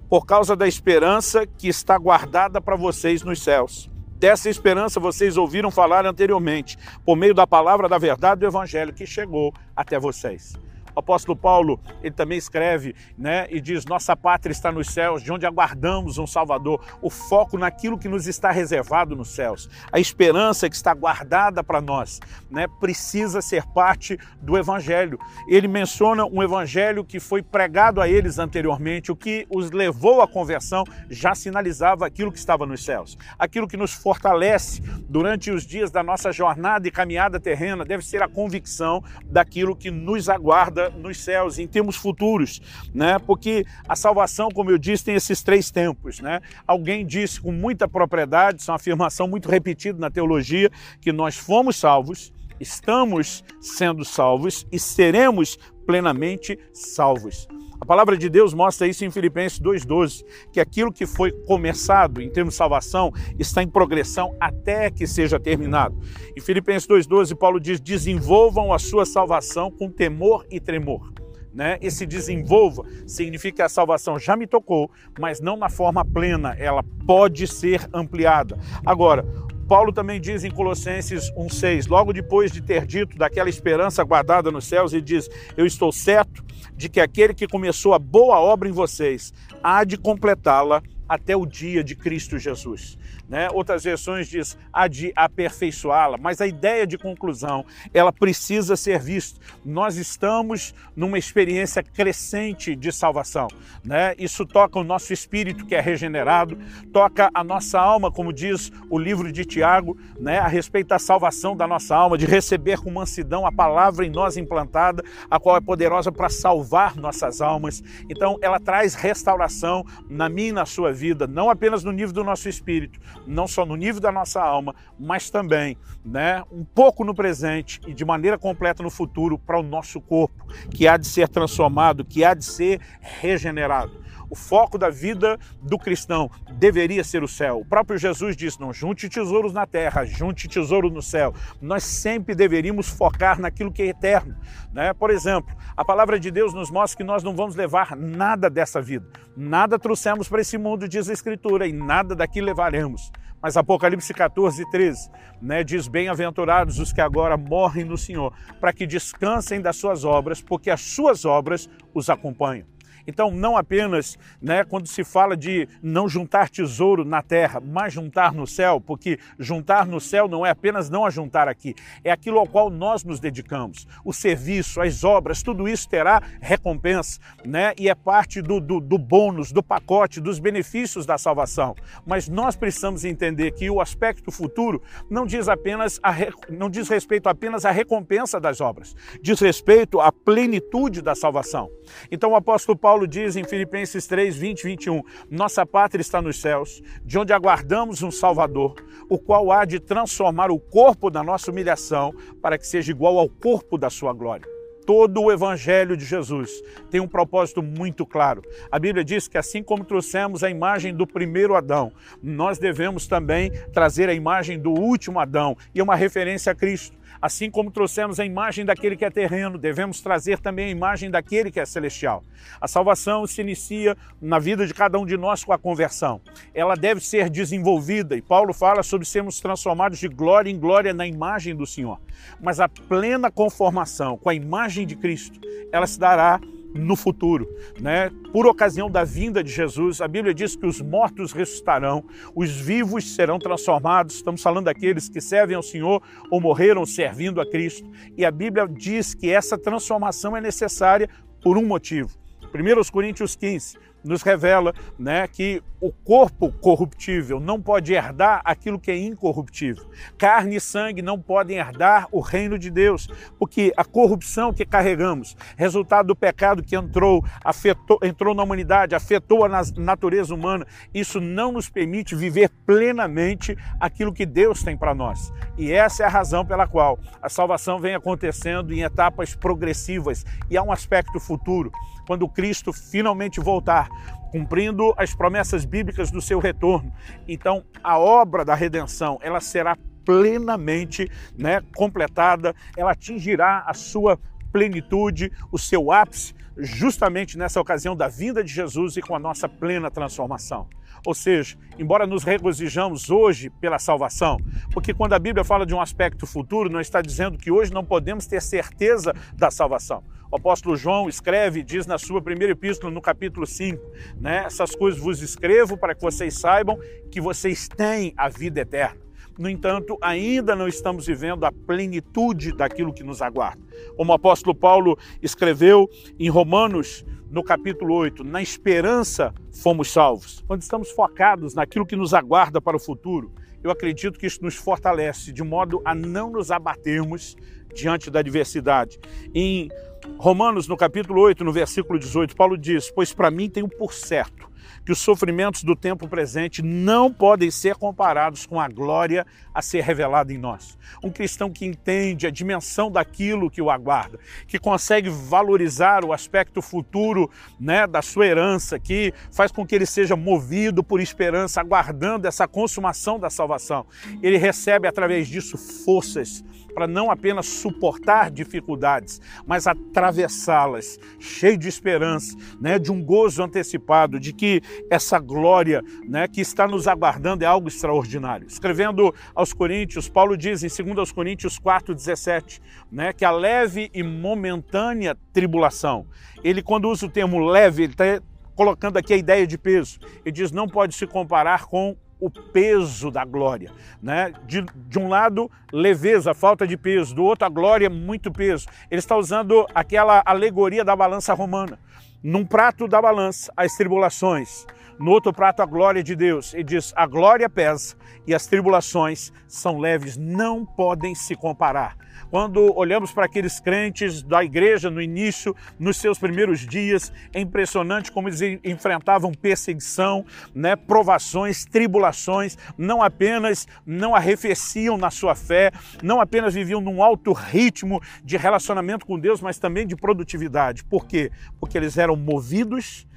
por 0.08 0.24
causa 0.24 0.56
da 0.56 0.66
esperança 0.66 1.46
que 1.46 1.68
está 1.68 1.98
guardada 1.98 2.60
para 2.60 2.76
vocês 2.76 3.22
nos 3.22 3.42
céus. 3.42 3.90
Dessa 4.18 4.50
esperança 4.50 4.98
vocês 4.98 5.36
ouviram 5.36 5.70
falar 5.70 6.04
anteriormente, 6.04 6.76
por 7.04 7.16
meio 7.16 7.32
da 7.32 7.46
palavra 7.46 7.88
da 7.88 7.98
verdade 7.98 8.40
do 8.40 8.46
Evangelho 8.46 8.92
que 8.92 9.06
chegou 9.06 9.54
até 9.76 9.96
vocês. 9.96 10.58
O 10.98 11.00
apóstolo 11.00 11.36
Paulo, 11.36 11.78
ele 12.02 12.12
também 12.12 12.36
escreve, 12.36 12.92
né, 13.16 13.46
e 13.50 13.60
diz: 13.60 13.84
"Nossa 13.84 14.16
pátria 14.16 14.50
está 14.50 14.72
nos 14.72 14.88
céus, 14.88 15.22
de 15.22 15.32
onde 15.32 15.46
aguardamos 15.46 16.18
um 16.18 16.26
Salvador". 16.26 16.84
O 17.00 17.08
foco 17.08 17.56
naquilo 17.56 17.96
que 17.96 18.08
nos 18.08 18.26
está 18.26 18.50
reservado 18.50 19.14
nos 19.14 19.28
céus. 19.28 19.70
A 19.92 20.00
esperança 20.00 20.68
que 20.68 20.74
está 20.74 20.92
guardada 20.92 21.62
para 21.62 21.80
nós, 21.80 22.18
né, 22.50 22.66
precisa 22.80 23.40
ser 23.40 23.64
parte 23.66 24.18
do 24.42 24.58
evangelho. 24.58 25.20
Ele 25.46 25.68
menciona 25.68 26.24
um 26.24 26.42
evangelho 26.42 27.04
que 27.04 27.20
foi 27.20 27.42
pregado 27.42 28.00
a 28.00 28.08
eles 28.08 28.40
anteriormente, 28.40 29.12
o 29.12 29.16
que 29.16 29.46
os 29.48 29.70
levou 29.70 30.20
à 30.20 30.26
conversão 30.26 30.82
já 31.08 31.32
sinalizava 31.32 32.06
aquilo 32.06 32.32
que 32.32 32.38
estava 32.38 32.66
nos 32.66 32.84
céus. 32.84 33.16
Aquilo 33.38 33.68
que 33.68 33.76
nos 33.76 33.92
fortalece 33.92 34.82
durante 35.08 35.52
os 35.52 35.64
dias 35.64 35.92
da 35.92 36.02
nossa 36.02 36.32
jornada 36.32 36.88
e 36.88 36.90
caminhada 36.90 37.38
terrena 37.38 37.84
deve 37.84 38.04
ser 38.04 38.20
a 38.20 38.28
convicção 38.28 39.00
daquilo 39.30 39.76
que 39.76 39.92
nos 39.92 40.28
aguarda 40.28 40.87
nos 40.90 41.18
céus, 41.18 41.58
em 41.58 41.66
termos 41.66 41.96
futuros, 41.96 42.60
né? 42.94 43.18
Porque 43.18 43.64
a 43.88 43.96
salvação, 43.96 44.48
como 44.50 44.70
eu 44.70 44.78
disse, 44.78 45.04
tem 45.04 45.14
esses 45.14 45.42
três 45.42 45.70
tempos, 45.70 46.20
né? 46.20 46.40
Alguém 46.66 47.06
disse 47.06 47.40
com 47.40 47.52
muita 47.52 47.88
propriedade, 47.88 48.60
isso 48.60 48.70
é 48.70 48.72
uma 48.72 48.76
afirmação 48.76 49.28
muito 49.28 49.48
repetida 49.48 49.98
na 49.98 50.10
teologia, 50.10 50.70
que 51.00 51.12
nós 51.12 51.36
fomos 51.36 51.76
salvos, 51.76 52.32
estamos 52.60 53.44
sendo 53.60 54.04
salvos 54.04 54.66
e 54.70 54.78
seremos 54.78 55.58
plenamente 55.86 56.58
salvos. 56.72 57.48
A 57.80 57.86
palavra 57.86 58.16
de 58.16 58.28
Deus 58.28 58.52
mostra 58.52 58.86
isso 58.86 59.04
em 59.04 59.10
Filipenses 59.10 59.60
2,12, 59.60 60.24
que 60.52 60.60
aquilo 60.60 60.92
que 60.92 61.06
foi 61.06 61.30
começado 61.30 62.20
em 62.20 62.28
termos 62.28 62.54
de 62.54 62.58
salvação 62.58 63.12
está 63.38 63.62
em 63.62 63.68
progressão 63.68 64.34
até 64.40 64.90
que 64.90 65.06
seja 65.06 65.38
terminado. 65.38 65.96
Em 66.36 66.40
Filipenses 66.40 66.88
2,12, 66.88 67.36
Paulo 67.36 67.60
diz: 67.60 67.80
desenvolvam 67.80 68.72
a 68.72 68.78
sua 68.78 69.06
salvação 69.06 69.70
com 69.70 69.90
temor 69.90 70.44
e 70.50 70.58
tremor. 70.58 71.12
Né? 71.54 71.78
Esse 71.80 72.04
desenvolva 72.04 72.84
significa 73.06 73.56
que 73.56 73.62
a 73.62 73.68
salvação 73.68 74.18
já 74.18 74.36
me 74.36 74.46
tocou, 74.46 74.90
mas 75.18 75.40
não 75.40 75.56
na 75.56 75.68
forma 75.68 76.04
plena, 76.04 76.54
ela 76.58 76.84
pode 77.06 77.46
ser 77.46 77.88
ampliada. 77.92 78.58
Agora, 78.84 79.24
Paulo 79.68 79.92
também 79.92 80.20
diz 80.20 80.44
em 80.44 80.50
Colossenses 80.50 81.30
1,6, 81.34 81.88
logo 81.88 82.12
depois 82.12 82.50
de 82.50 82.62
ter 82.62 82.86
dito 82.86 83.18
daquela 83.18 83.50
esperança 83.50 84.02
guardada 84.02 84.50
nos 84.50 84.64
céus, 84.66 84.92
ele 84.92 85.02
diz: 85.02 85.28
Eu 85.56 85.66
estou 85.66 85.92
certo 85.92 86.42
de 86.78 86.88
que 86.88 87.00
aquele 87.00 87.34
que 87.34 87.48
começou 87.48 87.92
a 87.92 87.98
boa 87.98 88.38
obra 88.38 88.68
em 88.68 88.72
vocês 88.72 89.34
há 89.60 89.82
de 89.82 89.98
completá-la 89.98 90.80
até 91.08 91.36
o 91.36 91.44
dia 91.44 91.82
de 91.82 91.96
Cristo 91.96 92.38
Jesus. 92.38 92.96
Né? 93.28 93.48
Outras 93.52 93.84
versões 93.84 94.26
diz 94.26 94.56
há 94.72 94.88
de 94.88 95.12
aperfeiçoá-la, 95.14 96.16
mas 96.18 96.40
a 96.40 96.46
ideia 96.46 96.86
de 96.86 96.96
conclusão 96.96 97.64
ela 97.92 98.12
precisa 98.12 98.76
ser 98.76 98.98
vista. 98.98 99.38
Nós 99.64 99.96
estamos 99.96 100.74
numa 100.96 101.18
experiência 101.18 101.82
crescente 101.82 102.74
de 102.74 102.90
salvação. 102.90 103.48
Né? 103.84 104.14
Isso 104.18 104.44
toca 104.46 104.78
o 104.78 104.84
nosso 104.84 105.12
espírito 105.12 105.66
que 105.66 105.74
é 105.74 105.80
regenerado, 105.80 106.58
toca 106.92 107.30
a 107.34 107.44
nossa 107.44 107.78
alma, 107.78 108.10
como 108.10 108.32
diz 108.32 108.72
o 108.90 108.98
livro 108.98 109.30
de 109.30 109.44
Tiago, 109.44 109.96
né? 110.18 110.38
a 110.38 110.48
respeito 110.48 110.88
da 110.88 110.98
salvação 110.98 111.56
da 111.56 111.66
nossa 111.66 111.94
alma, 111.94 112.16
de 112.16 112.26
receber 112.26 112.78
com 112.80 112.90
mansidão 112.90 113.46
a 113.46 113.52
palavra 113.52 114.06
em 114.06 114.10
nós 114.10 114.36
implantada, 114.36 115.04
a 115.30 115.38
qual 115.38 115.56
é 115.56 115.60
poderosa 115.60 116.10
para 116.10 116.28
salvar 116.28 116.96
nossas 116.96 117.40
almas. 117.40 117.82
Então 118.08 118.38
ela 118.40 118.58
traz 118.58 118.94
restauração 118.94 119.84
na 120.08 120.28
minha 120.28 120.48
e 120.48 120.52
na 120.52 120.64
sua 120.64 120.92
vida, 120.92 121.26
não 121.26 121.50
apenas 121.50 121.84
no 121.84 121.92
nível 121.92 122.12
do 122.12 122.24
nosso 122.24 122.48
espírito, 122.48 122.98
não 123.28 123.46
só 123.46 123.64
no 123.64 123.76
nível 123.76 124.00
da 124.00 124.10
nossa 124.10 124.42
alma, 124.42 124.74
mas 124.98 125.30
também, 125.30 125.76
né, 126.04 126.42
um 126.50 126.64
pouco 126.64 127.04
no 127.04 127.14
presente 127.14 127.80
e 127.86 127.92
de 127.92 128.04
maneira 128.04 128.38
completa 128.38 128.82
no 128.82 128.90
futuro 128.90 129.38
para 129.38 129.58
o 129.58 129.62
nosso 129.62 130.00
corpo, 130.00 130.46
que 130.70 130.88
há 130.88 130.96
de 130.96 131.06
ser 131.06 131.28
transformado, 131.28 132.04
que 132.04 132.24
há 132.24 132.34
de 132.34 132.44
ser 132.44 132.80
regenerado. 133.00 134.08
O 134.30 134.34
foco 134.34 134.76
da 134.76 134.90
vida 134.90 135.38
do 135.62 135.78
cristão 135.78 136.30
deveria 136.52 137.02
ser 137.02 137.22
o 137.22 137.28
céu. 137.28 137.60
O 137.60 137.64
próprio 137.64 137.98
Jesus 137.98 138.36
disse: 138.36 138.60
não 138.60 138.72
junte 138.72 139.08
tesouros 139.08 139.54
na 139.54 139.66
terra, 139.66 140.04
junte 140.04 140.46
tesouro 140.46 140.90
no 140.90 141.00
céu. 141.00 141.32
Nós 141.60 141.82
sempre 141.82 142.34
deveríamos 142.34 142.88
focar 142.88 143.40
naquilo 143.40 143.72
que 143.72 143.82
é 143.82 143.86
eterno. 143.86 144.36
Né? 144.70 144.92
Por 144.92 145.10
exemplo, 145.10 145.56
a 145.74 145.84
palavra 145.84 146.20
de 146.20 146.30
Deus 146.30 146.52
nos 146.52 146.70
mostra 146.70 146.98
que 146.98 147.04
nós 147.04 147.22
não 147.22 147.34
vamos 147.34 147.56
levar 147.56 147.96
nada 147.96 148.50
dessa 148.50 148.82
vida. 148.82 149.06
Nada 149.34 149.78
trouxemos 149.78 150.28
para 150.28 150.42
esse 150.42 150.58
mundo, 150.58 150.86
diz 150.86 151.08
a 151.08 151.12
Escritura, 151.12 151.66
e 151.66 151.72
nada 151.72 152.14
daqui 152.14 152.40
levaremos. 152.40 153.10
Mas 153.40 153.56
Apocalipse 153.56 154.12
14, 154.12 154.68
13 154.70 155.10
né, 155.40 155.62
diz: 155.62 155.88
Bem-aventurados 155.88 156.78
os 156.78 156.92
que 156.92 157.00
agora 157.00 157.36
morrem 157.36 157.84
no 157.84 157.96
Senhor, 157.96 158.32
para 158.60 158.72
que 158.72 158.86
descansem 158.86 159.60
das 159.60 159.76
suas 159.76 160.04
obras, 160.04 160.40
porque 160.40 160.70
as 160.70 160.80
suas 160.80 161.24
obras 161.24 161.68
os 161.94 162.10
acompanham. 162.10 162.66
Então, 163.08 163.30
não 163.30 163.56
apenas 163.56 164.18
né, 164.40 164.62
quando 164.62 164.86
se 164.86 165.02
fala 165.02 165.34
de 165.34 165.66
não 165.82 166.06
juntar 166.06 166.50
tesouro 166.50 167.06
na 167.06 167.22
terra, 167.22 167.58
mas 167.58 167.94
juntar 167.94 168.34
no 168.34 168.46
céu, 168.46 168.78
porque 168.78 169.18
juntar 169.38 169.86
no 169.86 169.98
céu 169.98 170.28
não 170.28 170.44
é 170.44 170.50
apenas 170.50 170.90
não 170.90 171.06
ajuntar 171.06 171.48
aqui, 171.48 171.74
é 172.04 172.10
aquilo 172.10 172.38
ao 172.38 172.46
qual 172.46 172.68
nós 172.68 173.02
nos 173.04 173.18
dedicamos. 173.18 173.86
O 174.04 174.12
serviço, 174.12 174.82
as 174.82 175.04
obras, 175.04 175.42
tudo 175.42 175.66
isso 175.66 175.88
terá 175.88 176.22
recompensa, 176.38 177.18
né? 177.46 177.72
E 177.78 177.88
é 177.88 177.94
parte 177.94 178.42
do, 178.42 178.60
do, 178.60 178.78
do 178.78 178.98
bônus, 178.98 179.52
do 179.52 179.62
pacote, 179.62 180.20
dos 180.20 180.38
benefícios 180.38 181.06
da 181.06 181.16
salvação. 181.16 181.74
Mas 182.06 182.28
nós 182.28 182.56
precisamos 182.56 183.06
entender 183.06 183.52
que 183.52 183.70
o 183.70 183.80
aspecto 183.80 184.30
futuro 184.30 184.82
não 185.08 185.24
diz 185.24 185.48
apenas 185.48 185.98
a, 186.02 186.14
não 186.50 186.68
diz 186.68 186.90
respeito 186.90 187.26
apenas 187.26 187.64
à 187.64 187.70
recompensa 187.70 188.38
das 188.38 188.60
obras, 188.60 188.94
diz 189.22 189.40
respeito 189.40 189.98
à 189.98 190.12
plenitude 190.12 191.00
da 191.00 191.14
salvação. 191.14 191.70
Então 192.10 192.32
o 192.32 192.36
apóstolo 192.36 192.76
Paulo 192.76 192.97
Paulo 192.98 193.06
diz 193.06 193.36
em 193.36 193.44
Filipenses 193.44 194.08
3, 194.08 194.36
20 194.36 194.58
e 194.58 194.64
21, 194.64 195.02
nossa 195.30 195.64
pátria 195.64 196.00
está 196.00 196.20
nos 196.20 196.40
céus, 196.40 196.82
de 197.04 197.16
onde 197.16 197.32
aguardamos 197.32 198.02
um 198.02 198.10
Salvador, 198.10 198.74
o 199.08 199.16
qual 199.16 199.52
há 199.52 199.64
de 199.64 199.78
transformar 199.78 200.50
o 200.50 200.58
corpo 200.58 201.08
da 201.08 201.22
nossa 201.22 201.52
humilhação 201.52 202.12
para 202.42 202.58
que 202.58 202.66
seja 202.66 202.90
igual 202.90 203.16
ao 203.16 203.28
corpo 203.28 203.78
da 203.78 203.88
sua 203.88 204.12
glória 204.12 204.58
todo 204.88 205.20
o 205.20 205.30
Evangelho 205.30 205.94
de 205.98 206.04
Jesus 206.06 206.62
tem 206.90 206.98
um 206.98 207.06
propósito 207.06 207.62
muito 207.62 208.06
claro. 208.06 208.42
A 208.72 208.78
Bíblia 208.78 209.04
diz 209.04 209.28
que 209.28 209.36
assim 209.36 209.62
como 209.62 209.84
trouxemos 209.84 210.42
a 210.42 210.48
imagem 210.48 210.94
do 210.94 211.06
primeiro 211.06 211.54
Adão, 211.54 211.92
nós 212.22 212.58
devemos 212.58 213.06
também 213.06 213.52
trazer 213.70 214.08
a 214.08 214.14
imagem 214.14 214.58
do 214.58 214.70
último 214.70 215.20
Adão 215.20 215.54
e 215.74 215.82
uma 215.82 215.94
referência 215.94 216.52
a 216.52 216.54
Cristo. 216.54 216.96
Assim 217.20 217.50
como 217.50 217.70
trouxemos 217.70 218.20
a 218.20 218.24
imagem 218.24 218.64
daquele 218.64 218.96
que 218.96 219.04
é 219.04 219.10
terreno, 219.10 219.58
devemos 219.58 220.00
trazer 220.00 220.38
também 220.38 220.66
a 220.66 220.70
imagem 220.70 221.10
daquele 221.10 221.50
que 221.50 221.58
é 221.58 221.66
celestial. 221.66 222.22
A 222.60 222.68
salvação 222.68 223.26
se 223.26 223.40
inicia 223.40 223.96
na 224.20 224.38
vida 224.38 224.66
de 224.66 224.72
cada 224.72 224.98
um 224.98 225.06
de 225.06 225.16
nós 225.16 225.42
com 225.42 225.52
a 225.52 225.58
conversão. 225.58 226.20
Ela 226.54 226.76
deve 226.76 227.00
ser 227.00 227.28
desenvolvida 227.28 228.16
e 228.16 228.22
Paulo 228.22 228.52
fala 228.52 228.82
sobre 228.82 229.06
sermos 229.06 229.40
transformados 229.40 229.98
de 229.98 230.08
glória 230.08 230.50
em 230.50 230.58
glória 230.58 230.94
na 230.94 231.06
imagem 231.06 231.54
do 231.54 231.66
Senhor. 231.66 232.00
Mas 232.40 232.60
a 232.60 232.68
plena 232.68 233.30
conformação 233.30 234.16
com 234.16 234.28
a 234.28 234.34
imagem 234.34 234.86
de 234.86 234.94
Cristo, 234.94 235.40
ela 235.72 235.86
se 235.86 235.98
dará 235.98 236.40
no 236.74 236.94
futuro, 236.94 237.48
né? 237.80 238.10
Por 238.32 238.46
ocasião 238.46 238.90
da 238.90 239.04
vinda 239.04 239.42
de 239.42 239.50
Jesus, 239.50 240.00
a 240.00 240.08
Bíblia 240.08 240.34
diz 240.34 240.54
que 240.54 240.66
os 240.66 240.80
mortos 240.80 241.32
ressuscitarão, 241.32 242.04
os 242.34 242.50
vivos 242.50 243.14
serão 243.14 243.38
transformados. 243.38 244.16
Estamos 244.16 244.42
falando 244.42 244.66
daqueles 244.66 245.08
que 245.08 245.20
servem 245.20 245.56
ao 245.56 245.62
Senhor 245.62 246.02
ou 246.30 246.40
morreram 246.40 246.84
servindo 246.84 247.40
a 247.40 247.50
Cristo. 247.50 247.88
E 248.16 248.24
a 248.24 248.30
Bíblia 248.30 248.68
diz 248.68 249.14
que 249.14 249.30
essa 249.30 249.56
transformação 249.56 250.36
é 250.36 250.40
necessária 250.40 251.08
por 251.42 251.56
um 251.56 251.64
motivo. 251.64 252.10
1 252.54 252.90
Coríntios 252.90 253.36
15, 253.36 253.76
nos 254.04 254.22
revela 254.22 254.72
né, 254.98 255.26
que 255.26 255.62
o 255.80 255.92
corpo 255.92 256.50
corruptível 256.52 257.38
não 257.38 257.60
pode 257.60 257.92
herdar 257.92 258.40
aquilo 258.44 258.78
que 258.78 258.90
é 258.90 258.96
incorruptível. 258.96 259.84
Carne 260.16 260.56
e 260.56 260.60
sangue 260.60 261.02
não 261.02 261.20
podem 261.20 261.58
herdar 261.58 262.08
o 262.10 262.20
reino 262.20 262.58
de 262.58 262.70
Deus, 262.70 263.08
porque 263.38 263.72
a 263.76 263.84
corrupção 263.84 264.52
que 264.52 264.64
carregamos, 264.64 265.36
resultado 265.56 266.06
do 266.06 266.16
pecado 266.16 266.62
que 266.62 266.76
entrou, 266.76 267.24
afetou, 267.44 267.98
entrou 268.02 268.34
na 268.34 268.42
humanidade, 268.42 268.94
afetou 268.94 269.44
a 269.44 269.62
natureza 269.76 270.34
humana, 270.34 270.66
isso 270.92 271.20
não 271.20 271.52
nos 271.52 271.68
permite 271.68 272.16
viver 272.16 272.50
plenamente 272.66 273.56
aquilo 273.78 274.12
que 274.12 274.26
Deus 274.26 274.62
tem 274.62 274.76
para 274.76 274.94
nós. 274.94 275.32
E 275.56 275.70
essa 275.72 276.02
é 276.02 276.06
a 276.06 276.10
razão 276.10 276.44
pela 276.44 276.66
qual 276.66 276.98
a 277.22 277.28
salvação 277.28 277.78
vem 277.78 277.94
acontecendo 277.94 278.72
em 278.72 278.82
etapas 278.82 279.34
progressivas 279.34 280.24
e 280.50 280.56
há 280.56 280.62
um 280.62 280.72
aspecto 280.72 281.20
futuro, 281.20 281.70
quando 282.08 282.26
Cristo 282.26 282.72
finalmente 282.72 283.38
voltar 283.38 283.86
cumprindo 284.32 284.94
as 284.96 285.14
promessas 285.14 285.66
bíblicas 285.66 286.10
do 286.10 286.22
seu 286.22 286.38
retorno. 286.38 286.90
Então, 287.28 287.62
a 287.84 287.98
obra 287.98 288.46
da 288.46 288.54
redenção, 288.54 289.18
ela 289.22 289.40
será 289.40 289.76
plenamente 290.06 291.10
né, 291.36 291.62
completada, 291.76 292.54
ela 292.78 292.92
atingirá 292.92 293.62
a 293.66 293.74
sua 293.74 294.18
plenitude, 294.50 295.30
o 295.52 295.58
seu 295.58 295.92
ápice, 295.92 296.34
justamente 296.56 297.36
nessa 297.36 297.60
ocasião 297.60 297.94
da 297.94 298.08
vinda 298.08 298.42
de 298.42 298.50
Jesus 298.50 298.96
e 298.96 299.02
com 299.02 299.14
a 299.14 299.18
nossa 299.18 299.46
plena 299.46 299.90
transformação. 299.90 300.66
Ou 301.08 301.14
seja, 301.14 301.56
embora 301.78 302.06
nos 302.06 302.22
regozijamos 302.22 303.08
hoje 303.08 303.48
pela 303.48 303.78
salvação, 303.78 304.36
porque 304.74 304.92
quando 304.92 305.14
a 305.14 305.18
Bíblia 305.18 305.42
fala 305.42 305.64
de 305.64 305.74
um 305.74 305.80
aspecto 305.80 306.26
futuro, 306.26 306.68
não 306.68 306.82
está 306.82 307.00
dizendo 307.00 307.38
que 307.38 307.50
hoje 307.50 307.72
não 307.72 307.82
podemos 307.82 308.26
ter 308.26 308.42
certeza 308.42 309.14
da 309.32 309.50
salvação. 309.50 310.04
O 310.30 310.36
apóstolo 310.36 310.76
João 310.76 311.08
escreve, 311.08 311.62
diz 311.62 311.86
na 311.86 311.96
sua 311.96 312.20
primeira 312.20 312.52
epístola, 312.52 312.92
no 312.92 313.00
capítulo 313.00 313.46
5, 313.46 313.82
né? 314.20 314.44
Essas 314.44 314.74
coisas 314.74 315.00
vos 315.00 315.22
escrevo 315.22 315.78
para 315.78 315.94
que 315.94 316.02
vocês 316.02 316.38
saibam 316.38 316.78
que 317.10 317.22
vocês 317.22 317.68
têm 317.68 318.12
a 318.14 318.28
vida 318.28 318.60
eterna. 318.60 319.00
No 319.38 319.48
entanto, 319.48 319.96
ainda 320.02 320.54
não 320.54 320.68
estamos 320.68 321.06
vivendo 321.06 321.44
a 321.44 321.52
plenitude 321.52 322.52
daquilo 322.52 322.92
que 322.92 323.02
nos 323.02 323.22
aguarda. 323.22 323.62
Como 323.96 324.12
o 324.12 324.14
apóstolo 324.14 324.54
Paulo 324.54 324.98
escreveu 325.22 325.88
em 326.18 326.28
Romanos, 326.28 327.02
no 327.30 327.42
capítulo 327.42 327.94
8, 327.94 328.24
na 328.24 328.40
esperança 328.40 329.34
fomos 329.52 329.90
salvos. 329.90 330.42
Quando 330.46 330.62
estamos 330.62 330.90
focados 330.90 331.54
naquilo 331.54 331.86
que 331.86 331.96
nos 331.96 332.14
aguarda 332.14 332.60
para 332.60 332.76
o 332.76 332.80
futuro, 332.80 333.30
eu 333.62 333.70
acredito 333.70 334.18
que 334.18 334.26
isso 334.26 334.42
nos 334.42 334.54
fortalece 334.54 335.32
de 335.32 335.42
modo 335.42 335.82
a 335.84 335.94
não 335.94 336.30
nos 336.30 336.50
abatermos 336.50 337.36
diante 337.74 338.10
da 338.10 338.20
adversidade. 338.20 338.98
Em 339.34 339.68
Romanos, 340.16 340.66
no 340.68 340.76
capítulo 340.76 341.20
8, 341.20 341.44
no 341.44 341.52
versículo 341.52 341.98
18, 341.98 342.34
Paulo 342.34 342.56
diz: 342.56 342.90
Pois 342.90 343.12
para 343.12 343.30
mim 343.30 343.50
tenho 343.50 343.68
por 343.68 343.92
certo 343.92 344.47
que 344.88 344.92
os 344.92 345.00
sofrimentos 345.00 345.62
do 345.64 345.76
tempo 345.76 346.08
presente 346.08 346.62
não 346.62 347.12
podem 347.12 347.50
ser 347.50 347.74
comparados 347.74 348.46
com 348.46 348.58
a 348.58 348.66
glória 348.66 349.26
a 349.52 349.60
ser 349.60 349.82
revelada 349.82 350.32
em 350.32 350.38
nós. 350.38 350.78
Um 351.04 351.10
cristão 351.10 351.50
que 351.50 351.66
entende 351.66 352.26
a 352.26 352.30
dimensão 352.30 352.90
daquilo 352.90 353.50
que 353.50 353.60
o 353.60 353.70
aguarda, 353.70 354.18
que 354.46 354.58
consegue 354.58 355.10
valorizar 355.10 356.06
o 356.06 356.12
aspecto 356.14 356.62
futuro 356.62 357.30
né, 357.60 357.86
da 357.86 358.00
sua 358.00 358.28
herança, 358.28 358.78
que 358.78 359.12
faz 359.30 359.52
com 359.52 359.66
que 359.66 359.74
ele 359.74 359.84
seja 359.84 360.16
movido 360.16 360.82
por 360.82 361.02
esperança, 361.02 361.60
aguardando 361.60 362.26
essa 362.26 362.48
consumação 362.48 363.20
da 363.20 363.28
salvação. 363.28 363.84
Ele 364.22 364.38
recebe 364.38 364.88
através 364.88 365.28
disso 365.28 365.58
forças 365.84 366.42
para 366.74 366.86
não 366.86 367.10
apenas 367.10 367.46
suportar 367.46 368.30
dificuldades, 368.30 369.20
mas 369.46 369.66
atravessá-las, 369.66 370.98
cheio 371.18 371.58
de 371.58 371.68
esperança, 371.68 372.36
né, 372.60 372.78
de 372.78 372.92
um 372.92 373.02
gozo 373.02 373.42
antecipado, 373.42 374.20
de 374.20 374.32
que 374.32 374.60
essa 374.90 375.18
glória 375.18 375.82
né, 376.06 376.28
que 376.28 376.40
está 376.40 376.66
nos 376.66 376.86
aguardando 376.86 377.44
é 377.44 377.46
algo 377.46 377.68
extraordinário. 377.68 378.46
Escrevendo 378.46 379.14
aos 379.34 379.52
Coríntios, 379.52 380.08
Paulo 380.08 380.36
diz 380.36 380.62
em 380.62 380.94
2 380.94 381.12
Coríntios 381.12 381.58
4,17, 381.58 382.60
né, 382.90 383.12
que 383.12 383.24
a 383.24 383.30
leve 383.30 383.90
e 383.92 384.02
momentânea 384.02 385.16
tribulação, 385.32 386.06
ele 386.42 386.62
quando 386.62 386.88
usa 386.88 387.06
o 387.06 387.10
termo 387.10 387.38
leve, 387.38 387.84
ele 387.84 387.92
está 387.92 388.20
colocando 388.54 388.96
aqui 388.96 389.14
a 389.14 389.16
ideia 389.16 389.46
de 389.46 389.56
peso. 389.56 390.00
Ele 390.24 390.32
diz 390.32 390.50
não 390.50 390.66
pode 390.66 390.94
se 390.94 391.06
comparar 391.06 391.66
com 391.66 391.96
o 392.20 392.30
peso 392.30 393.10
da 393.10 393.24
glória. 393.24 393.70
Né? 394.02 394.32
De, 394.46 394.64
de 394.74 394.98
um 394.98 395.08
lado, 395.08 395.50
leveza, 395.72 396.34
falta 396.34 396.66
de 396.66 396.76
peso, 396.76 397.14
do 397.14 397.24
outro, 397.24 397.46
a 397.46 397.48
glória, 397.48 397.88
muito 397.88 398.32
peso. 398.32 398.66
Ele 398.90 398.98
está 398.98 399.16
usando 399.16 399.66
aquela 399.74 400.22
alegoria 400.24 400.84
da 400.84 400.96
balança 400.96 401.32
romana. 401.34 401.78
Num 402.22 402.44
prato 402.44 402.88
da 402.88 403.00
balança, 403.00 403.52
as 403.56 403.74
tribulações, 403.74 404.66
no 404.98 405.10
outro 405.10 405.32
prato, 405.32 405.62
a 405.62 405.66
glória 405.66 406.02
de 406.02 406.16
Deus. 406.16 406.54
Ele 406.54 406.64
diz: 406.64 406.92
a 406.96 407.06
glória 407.06 407.48
pesa 407.48 407.94
e 408.26 408.34
as 408.34 408.46
tribulações 408.46 409.32
são 409.46 409.78
leves, 409.78 410.16
não 410.16 410.64
podem 410.64 411.14
se 411.14 411.34
comparar. 411.34 411.96
Quando 412.30 412.76
olhamos 412.76 413.10
para 413.10 413.24
aqueles 413.24 413.58
crentes 413.58 414.22
da 414.22 414.44
igreja 414.44 414.90
no 414.90 415.00
início, 415.00 415.56
nos 415.78 415.96
seus 415.96 416.18
primeiros 416.18 416.60
dias, 416.60 417.10
é 417.32 417.40
impressionante 417.40 418.12
como 418.12 418.28
eles 418.28 418.42
enfrentavam 418.62 419.32
perseguição, 419.32 420.26
né, 420.54 420.76
provações, 420.76 421.64
tribulações, 421.64 422.58
não 422.76 423.02
apenas 423.02 423.66
não 423.86 424.14
arrefeciam 424.14 424.98
na 424.98 425.10
sua 425.10 425.34
fé, 425.34 425.70
não 426.02 426.20
apenas 426.20 426.52
viviam 426.52 426.82
num 426.82 427.02
alto 427.02 427.32
ritmo 427.32 428.02
de 428.22 428.36
relacionamento 428.36 429.06
com 429.06 429.18
Deus, 429.18 429.40
mas 429.40 429.58
também 429.58 429.86
de 429.86 429.96
produtividade. 429.96 430.84
Por 430.84 431.06
quê? 431.06 431.30
Porque 431.58 431.78
eles 431.78 431.96
eram 431.96 432.14
movidos 432.14 433.07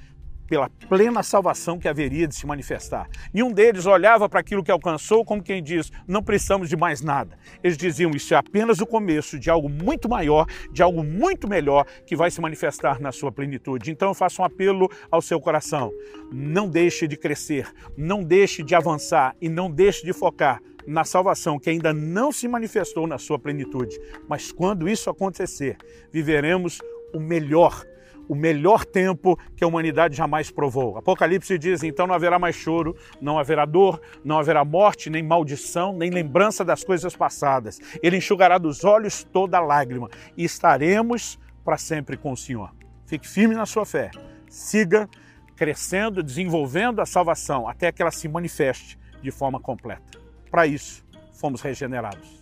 pela 0.52 0.70
plena 0.90 1.24
salvação 1.24 1.80
que 1.80 1.88
haveria 1.88 2.28
de 2.28 2.36
se 2.36 2.46
manifestar. 2.46 3.08
Nenhum 3.34 3.54
deles 3.54 3.86
olhava 3.86 4.28
para 4.28 4.42
aquilo 4.42 4.62
que 4.62 4.70
alcançou 4.70 5.24
como 5.24 5.42
quem 5.42 5.64
diz: 5.64 5.90
não 6.06 6.22
precisamos 6.22 6.68
de 6.68 6.76
mais 6.76 7.02
nada. 7.02 7.38
Eles 7.64 7.78
diziam: 7.78 8.12
isso 8.12 8.34
é 8.34 8.38
apenas 8.38 8.82
o 8.82 8.86
começo 8.86 9.40
de 9.40 9.50
algo 9.50 9.70
muito 9.70 10.10
maior, 10.10 10.46
de 10.70 10.84
algo 10.84 11.06
muito 11.06 11.48
melhor 11.48 11.86
que 12.06 12.18
vai 12.18 12.30
se 12.30 12.42
manifestar 12.42 13.00
na 13.00 13.14
sua 13.14 13.32
plenitude. 13.32 13.92
Então 13.92 14.10
eu 14.10 14.14
faço 14.14 14.42
um 14.42 14.46
apelo 14.46 14.92
ao 15.10 15.22
seu 15.22 15.40
coração: 15.40 15.90
não 16.30 16.68
deixe 16.68 17.08
de 17.08 17.16
crescer, 17.16 17.72
não 17.96 18.22
deixe 18.22 18.62
de 18.62 18.76
avançar 18.76 19.34
e 19.40 19.48
não 19.48 19.72
deixe 19.72 20.06
de 20.06 20.12
focar 20.12 20.62
na 20.86 21.06
salvação 21.06 21.58
que 21.58 21.70
ainda 21.70 21.94
não 21.94 22.30
se 22.30 22.46
manifestou 22.46 23.08
na 23.08 23.18
sua 23.18 23.40
plenitude. 23.40 23.98
Mas 24.28 24.52
quando 24.52 24.90
isso 24.90 25.10
acontecer, 25.10 25.78
viveremos 26.12 26.80
o 27.14 27.22
melhor 27.22 27.86
o 28.32 28.36
melhor 28.36 28.86
tempo 28.86 29.38
que 29.58 29.64
a 29.66 29.68
humanidade 29.68 30.16
jamais 30.16 30.50
provou. 30.50 30.98
Apocalipse 30.98 31.58
diz: 31.58 31.84
então 31.84 32.08
não 32.08 32.16
haverá 32.16 32.40
mais 32.40 32.56
choro, 32.56 32.96
não 33.20 33.38
haverá 33.38 33.66
dor, 33.66 34.02
não 34.24 34.40
haverá 34.40 34.64
morte, 34.64 35.10
nem 35.10 35.22
maldição, 35.22 35.92
nem 35.92 36.10
lembrança 36.10 36.64
das 36.64 36.82
coisas 36.82 37.14
passadas. 37.14 37.82
Ele 38.02 38.16
enxugará 38.16 38.58
dos 38.58 38.86
olhos 38.86 39.26
toda 39.26 39.60
lágrima 39.60 40.10
e 40.38 40.46
estaremos 40.46 41.38
para 41.66 41.78
sempre 41.78 42.16
com 42.16 42.32
o 42.32 42.38
Senhor. 42.38 42.74
Fique 43.06 43.28
firme 43.28 43.54
na 43.54 43.66
sua 43.66 43.86
fé, 43.86 44.12
siga 44.48 45.10
crescendo, 45.58 46.24
desenvolvendo 46.24 47.02
a 47.02 47.06
salvação 47.06 47.68
até 47.68 47.92
que 47.92 48.02
ela 48.02 48.12
se 48.12 48.30
manifeste 48.30 48.98
de 49.22 49.30
forma 49.30 49.60
completa. 49.60 50.18
Para 50.50 50.66
isso, 50.66 51.06
fomos 51.34 51.62
regenerados. 51.62 52.41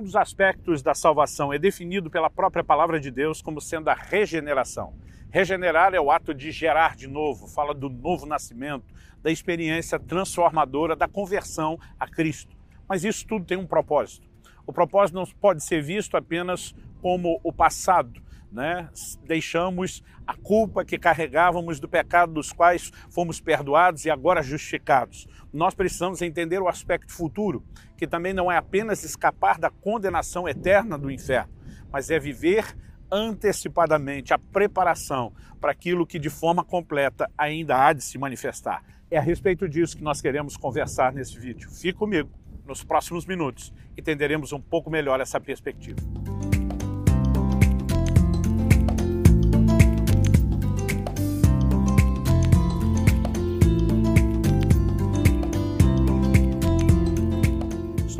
Um 0.00 0.02
dos 0.02 0.16
aspectos 0.16 0.80
da 0.80 0.94
salvação 0.94 1.52
é 1.52 1.58
definido 1.58 2.08
pela 2.08 2.30
própria 2.30 2.64
palavra 2.64 2.98
de 2.98 3.10
Deus 3.10 3.42
como 3.42 3.60
sendo 3.60 3.90
a 3.90 3.94
regeneração. 3.94 4.94
Regenerar 5.28 5.92
é 5.92 6.00
o 6.00 6.10
ato 6.10 6.32
de 6.32 6.50
gerar 6.50 6.96
de 6.96 7.06
novo, 7.06 7.46
fala 7.46 7.74
do 7.74 7.90
novo 7.90 8.24
nascimento, 8.24 8.86
da 9.22 9.30
experiência 9.30 9.98
transformadora 9.98 10.96
da 10.96 11.06
conversão 11.06 11.78
a 11.98 12.08
Cristo. 12.08 12.56
Mas 12.88 13.04
isso 13.04 13.26
tudo 13.26 13.44
tem 13.44 13.58
um 13.58 13.66
propósito. 13.66 14.26
O 14.66 14.72
propósito 14.72 15.16
não 15.16 15.26
pode 15.38 15.62
ser 15.62 15.82
visto 15.82 16.16
apenas 16.16 16.74
como 17.02 17.38
o 17.44 17.52
passado, 17.52 18.22
né? 18.52 18.88
deixamos 19.26 20.02
a 20.26 20.34
culpa 20.34 20.84
que 20.84 20.98
carregávamos 20.98 21.80
do 21.80 21.88
pecado 21.88 22.32
dos 22.32 22.52
quais 22.52 22.90
fomos 23.10 23.40
perdoados 23.40 24.04
e 24.04 24.10
agora 24.10 24.42
justificados. 24.42 25.26
Nós 25.52 25.74
precisamos 25.74 26.22
entender 26.22 26.60
o 26.60 26.68
aspecto 26.68 27.12
futuro, 27.12 27.64
que 27.96 28.06
também 28.06 28.32
não 28.32 28.50
é 28.50 28.56
apenas 28.56 29.04
escapar 29.04 29.58
da 29.58 29.70
condenação 29.70 30.48
eterna 30.48 30.96
do 30.96 31.10
inferno, 31.10 31.52
mas 31.90 32.10
é 32.10 32.18
viver 32.18 32.76
antecipadamente 33.10 34.32
a 34.32 34.38
preparação 34.38 35.32
para 35.60 35.72
aquilo 35.72 36.06
que 36.06 36.18
de 36.18 36.30
forma 36.30 36.64
completa 36.64 37.28
ainda 37.36 37.84
há 37.84 37.92
de 37.92 38.04
se 38.04 38.16
manifestar. 38.18 38.84
É 39.10 39.18
a 39.18 39.22
respeito 39.22 39.68
disso 39.68 39.96
que 39.96 40.04
nós 40.04 40.20
queremos 40.20 40.56
conversar 40.56 41.12
nesse 41.12 41.36
vídeo. 41.38 41.68
Fique 41.70 41.98
comigo 41.98 42.30
nos 42.64 42.84
próximos 42.84 43.26
minutos 43.26 43.72
entenderemos 43.96 44.52
um 44.52 44.60
pouco 44.60 44.90
melhor 44.90 45.20
essa 45.20 45.40
perspectiva. 45.40 46.00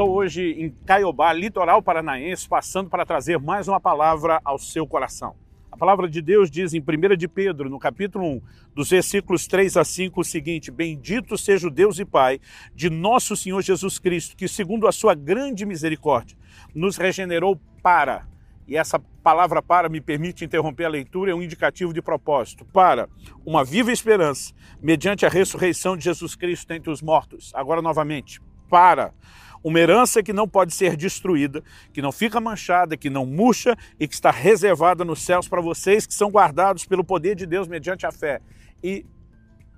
Estou 0.01 0.17
hoje 0.17 0.53
em 0.53 0.71
Caiobá, 0.87 1.31
litoral 1.31 1.83
paranaense, 1.83 2.49
passando 2.49 2.89
para 2.89 3.05
trazer 3.05 3.39
mais 3.39 3.69
uma 3.69 3.79
palavra 3.79 4.41
ao 4.43 4.59
seu 4.59 4.87
coração. 4.87 5.37
A 5.71 5.77
palavra 5.77 6.09
de 6.09 6.23
Deus 6.23 6.51
diz 6.51 6.73
em 6.73 6.81
1 6.81 7.17
de 7.19 7.29
Pedro, 7.29 7.69
no 7.69 7.79
capítulo 7.79 8.25
1, 8.25 8.41
dos 8.75 8.89
versículos 8.89 9.47
3 9.47 9.77
a 9.77 9.85
5, 9.85 10.19
o 10.19 10.25
seguinte: 10.25 10.71
Bendito 10.71 11.37
seja 11.37 11.69
o 11.69 11.71
Deus 11.71 11.99
e 11.99 12.07
Pai 12.07 12.41
de 12.75 12.89
nosso 12.89 13.37
Senhor 13.37 13.61
Jesus 13.61 13.99
Cristo, 13.99 14.35
que, 14.39 14.49
segundo 14.49 14.89
a 14.89 14.93
sua 14.93 15.15
grande 15.15 15.67
misericórdia, 15.67 16.35
nos 16.75 16.97
regenerou 16.97 17.61
para. 17.83 18.27
E 18.67 18.79
essa 18.79 18.99
palavra 18.99 19.61
para 19.61 19.91
me 19.91 20.01
permite 20.01 20.47
interromper 20.47 20.87
a 20.87 20.89
leitura, 20.89 21.33
é 21.33 21.35
um 21.35 21.43
indicativo 21.43 21.93
de 21.93 22.01
propósito. 22.01 22.65
Para 22.65 23.07
uma 23.45 23.63
viva 23.63 23.93
esperança, 23.93 24.55
mediante 24.81 25.27
a 25.27 25.29
ressurreição 25.29 25.95
de 25.95 26.05
Jesus 26.05 26.35
Cristo 26.35 26.73
entre 26.73 26.91
os 26.91 27.03
mortos. 27.03 27.53
Agora, 27.55 27.83
novamente, 27.83 28.41
para 28.71 29.13
uma 29.63 29.79
herança 29.79 30.23
que 30.23 30.33
não 30.33 30.49
pode 30.49 30.75
ser 30.75 30.97
destruída, 30.97 31.63
que 31.93 32.01
não 32.03 32.13
fica 32.13 32.41
manchada, 32.41 32.97
que 32.97 33.11
não 33.11 33.27
murcha 33.27 33.77
e 33.99 34.09
que 34.09 34.15
está 34.15 34.31
reservada 34.31 35.05
nos 35.05 35.23
céus 35.23 35.49
para 35.49 35.61
vocês 35.61 36.07
que 36.07 36.15
são 36.15 36.31
guardados 36.31 36.87
pelo 36.87 37.05
poder 37.05 37.35
de 37.35 37.47
Deus 37.47 37.69
mediante 37.69 38.07
a 38.07 38.13
fé. 38.13 38.41
E 38.83 39.05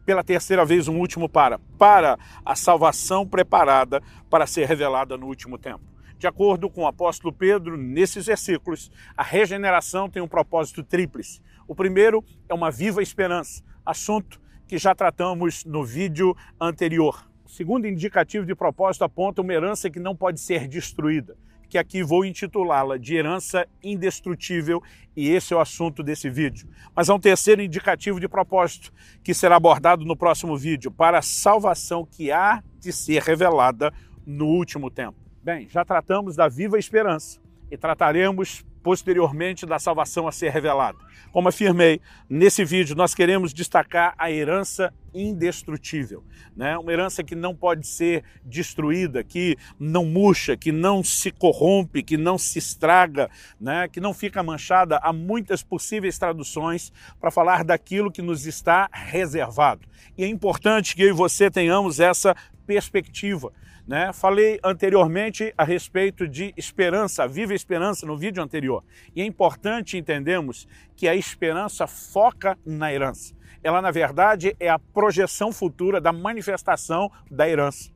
pela 0.06 0.22
terceira 0.22 0.64
vez, 0.64 0.88
um 0.88 0.98
último 0.98 1.28
para, 1.28 1.58
para 1.78 2.18
a 2.44 2.54
salvação 2.54 3.26
preparada 3.26 4.02
para 4.28 4.46
ser 4.46 4.66
revelada 4.66 5.16
no 5.16 5.26
último 5.26 5.58
tempo. 5.58 5.84
De 6.18 6.26
acordo 6.26 6.70
com 6.70 6.82
o 6.82 6.86
apóstolo 6.86 7.32
Pedro, 7.32 7.76
nesses 7.76 8.26
versículos, 8.26 8.90
a 9.16 9.22
regeneração 9.24 10.08
tem 10.08 10.22
um 10.22 10.28
propósito 10.28 10.82
tríplice. 10.82 11.40
O 11.66 11.74
primeiro 11.74 12.24
é 12.48 12.54
uma 12.54 12.70
viva 12.70 13.02
esperança, 13.02 13.62
assunto 13.84 14.40
que 14.68 14.78
já 14.78 14.94
tratamos 14.94 15.64
no 15.64 15.84
vídeo 15.84 16.36
anterior 16.60 17.31
segundo 17.52 17.86
indicativo 17.86 18.46
de 18.46 18.54
propósito 18.54 19.04
aponta 19.04 19.42
uma 19.42 19.52
herança 19.52 19.90
que 19.90 20.00
não 20.00 20.16
pode 20.16 20.40
ser 20.40 20.66
destruída, 20.66 21.36
que 21.68 21.76
aqui 21.76 22.02
vou 22.02 22.24
intitulá-la 22.24 22.96
de 22.96 23.14
herança 23.14 23.68
indestrutível, 23.84 24.82
e 25.14 25.28
esse 25.28 25.52
é 25.52 25.56
o 25.56 25.60
assunto 25.60 26.02
desse 26.02 26.30
vídeo. 26.30 26.66
Mas 26.96 27.10
há 27.10 27.14
um 27.14 27.20
terceiro 27.20 27.60
indicativo 27.60 28.18
de 28.18 28.26
propósito, 28.26 28.90
que 29.22 29.34
será 29.34 29.56
abordado 29.56 30.02
no 30.02 30.16
próximo 30.16 30.56
vídeo, 30.56 30.90
para 30.90 31.18
a 31.18 31.22
salvação 31.22 32.06
que 32.10 32.32
há 32.32 32.62
de 32.80 32.90
ser 32.90 33.20
revelada 33.20 33.92
no 34.26 34.46
último 34.46 34.90
tempo. 34.90 35.18
Bem, 35.42 35.68
já 35.68 35.84
tratamos 35.84 36.34
da 36.34 36.48
viva 36.48 36.78
esperança 36.78 37.38
e 37.70 37.76
trataremos 37.76 38.64
posteriormente 38.82 39.66
da 39.66 39.78
salvação 39.78 40.26
a 40.26 40.32
ser 40.32 40.50
revelada. 40.50 40.98
Como 41.32 41.48
afirmei, 41.48 41.98
nesse 42.28 42.62
vídeo 42.62 42.94
nós 42.94 43.14
queremos 43.14 43.54
destacar 43.54 44.14
a 44.18 44.30
herança 44.30 44.92
indestrutível, 45.14 46.22
né? 46.54 46.76
uma 46.76 46.92
herança 46.92 47.24
que 47.24 47.34
não 47.34 47.54
pode 47.54 47.86
ser 47.86 48.22
destruída, 48.44 49.24
que 49.24 49.56
não 49.80 50.04
murcha, 50.04 50.58
que 50.58 50.70
não 50.70 51.02
se 51.02 51.30
corrompe, 51.30 52.02
que 52.02 52.18
não 52.18 52.36
se 52.36 52.58
estraga, 52.58 53.30
né? 53.58 53.88
que 53.88 53.98
não 53.98 54.12
fica 54.12 54.42
manchada. 54.42 54.98
Há 54.98 55.10
muitas 55.10 55.62
possíveis 55.62 56.18
traduções 56.18 56.92
para 57.18 57.30
falar 57.30 57.64
daquilo 57.64 58.12
que 58.12 58.20
nos 58.20 58.46
está 58.46 58.90
reservado. 58.92 59.88
E 60.18 60.24
é 60.24 60.26
importante 60.26 60.94
que 60.94 61.02
eu 61.02 61.08
e 61.08 61.12
você 61.12 61.50
tenhamos 61.50 61.98
essa 61.98 62.36
perspectiva. 62.66 63.52
Né? 63.86 64.12
Falei 64.12 64.60
anteriormente 64.62 65.52
a 65.58 65.64
respeito 65.64 66.28
de 66.28 66.54
esperança, 66.56 67.26
viva 67.26 67.52
esperança 67.52 68.06
no 68.06 68.16
vídeo 68.16 68.42
anterior. 68.42 68.84
E 69.14 69.20
é 69.20 69.24
importante 69.24 69.98
entendermos 69.98 70.68
que 70.96 71.08
a 71.08 71.16
esperança 71.16 71.86
foca 71.86 72.56
na 72.64 72.92
herança. 72.92 73.34
Ela, 73.62 73.82
na 73.82 73.90
verdade, 73.90 74.56
é 74.58 74.68
a 74.68 74.78
projeção 74.78 75.52
futura 75.52 76.00
da 76.00 76.12
manifestação 76.12 77.10
da 77.30 77.48
herança. 77.48 77.90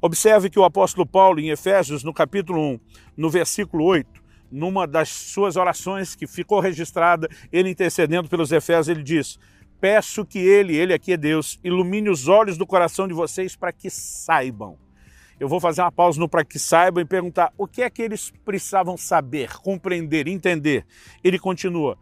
Observe 0.00 0.48
que 0.48 0.58
o 0.58 0.64
apóstolo 0.64 1.06
Paulo, 1.06 1.40
em 1.40 1.50
Efésios, 1.50 2.04
no 2.04 2.12
capítulo 2.12 2.60
1, 2.60 2.80
no 3.16 3.30
versículo 3.30 3.84
8, 3.84 4.24
numa 4.50 4.86
das 4.86 5.08
suas 5.08 5.56
orações 5.56 6.14
que 6.14 6.26
ficou 6.26 6.60
registrada, 6.60 7.28
ele 7.50 7.70
intercedendo 7.70 8.28
pelos 8.28 8.52
Efésios, 8.52 8.88
ele 8.88 9.02
diz: 9.02 9.38
Peço 9.80 10.24
que 10.24 10.38
ele, 10.38 10.76
ele 10.76 10.92
aqui 10.92 11.12
é 11.12 11.16
Deus, 11.16 11.58
ilumine 11.64 12.10
os 12.10 12.28
olhos 12.28 12.56
do 12.56 12.66
coração 12.66 13.08
de 13.08 13.14
vocês 13.14 13.56
para 13.56 13.72
que 13.72 13.90
saibam 13.90 14.85
eu 15.38 15.48
vou 15.48 15.60
fazer 15.60 15.82
uma 15.82 15.92
pausa 15.92 16.18
no 16.18 16.28
para 16.28 16.44
que 16.44 16.58
saibam 16.58 17.02
e 17.02 17.06
perguntar 17.06 17.52
o 17.58 17.66
que 17.66 17.82
é 17.82 17.90
que 17.90 18.02
eles 18.02 18.32
precisavam 18.44 18.96
saber, 18.96 19.58
compreender, 19.58 20.26
entender. 20.28 20.86
Ele 21.22 21.38
continua: 21.38 21.98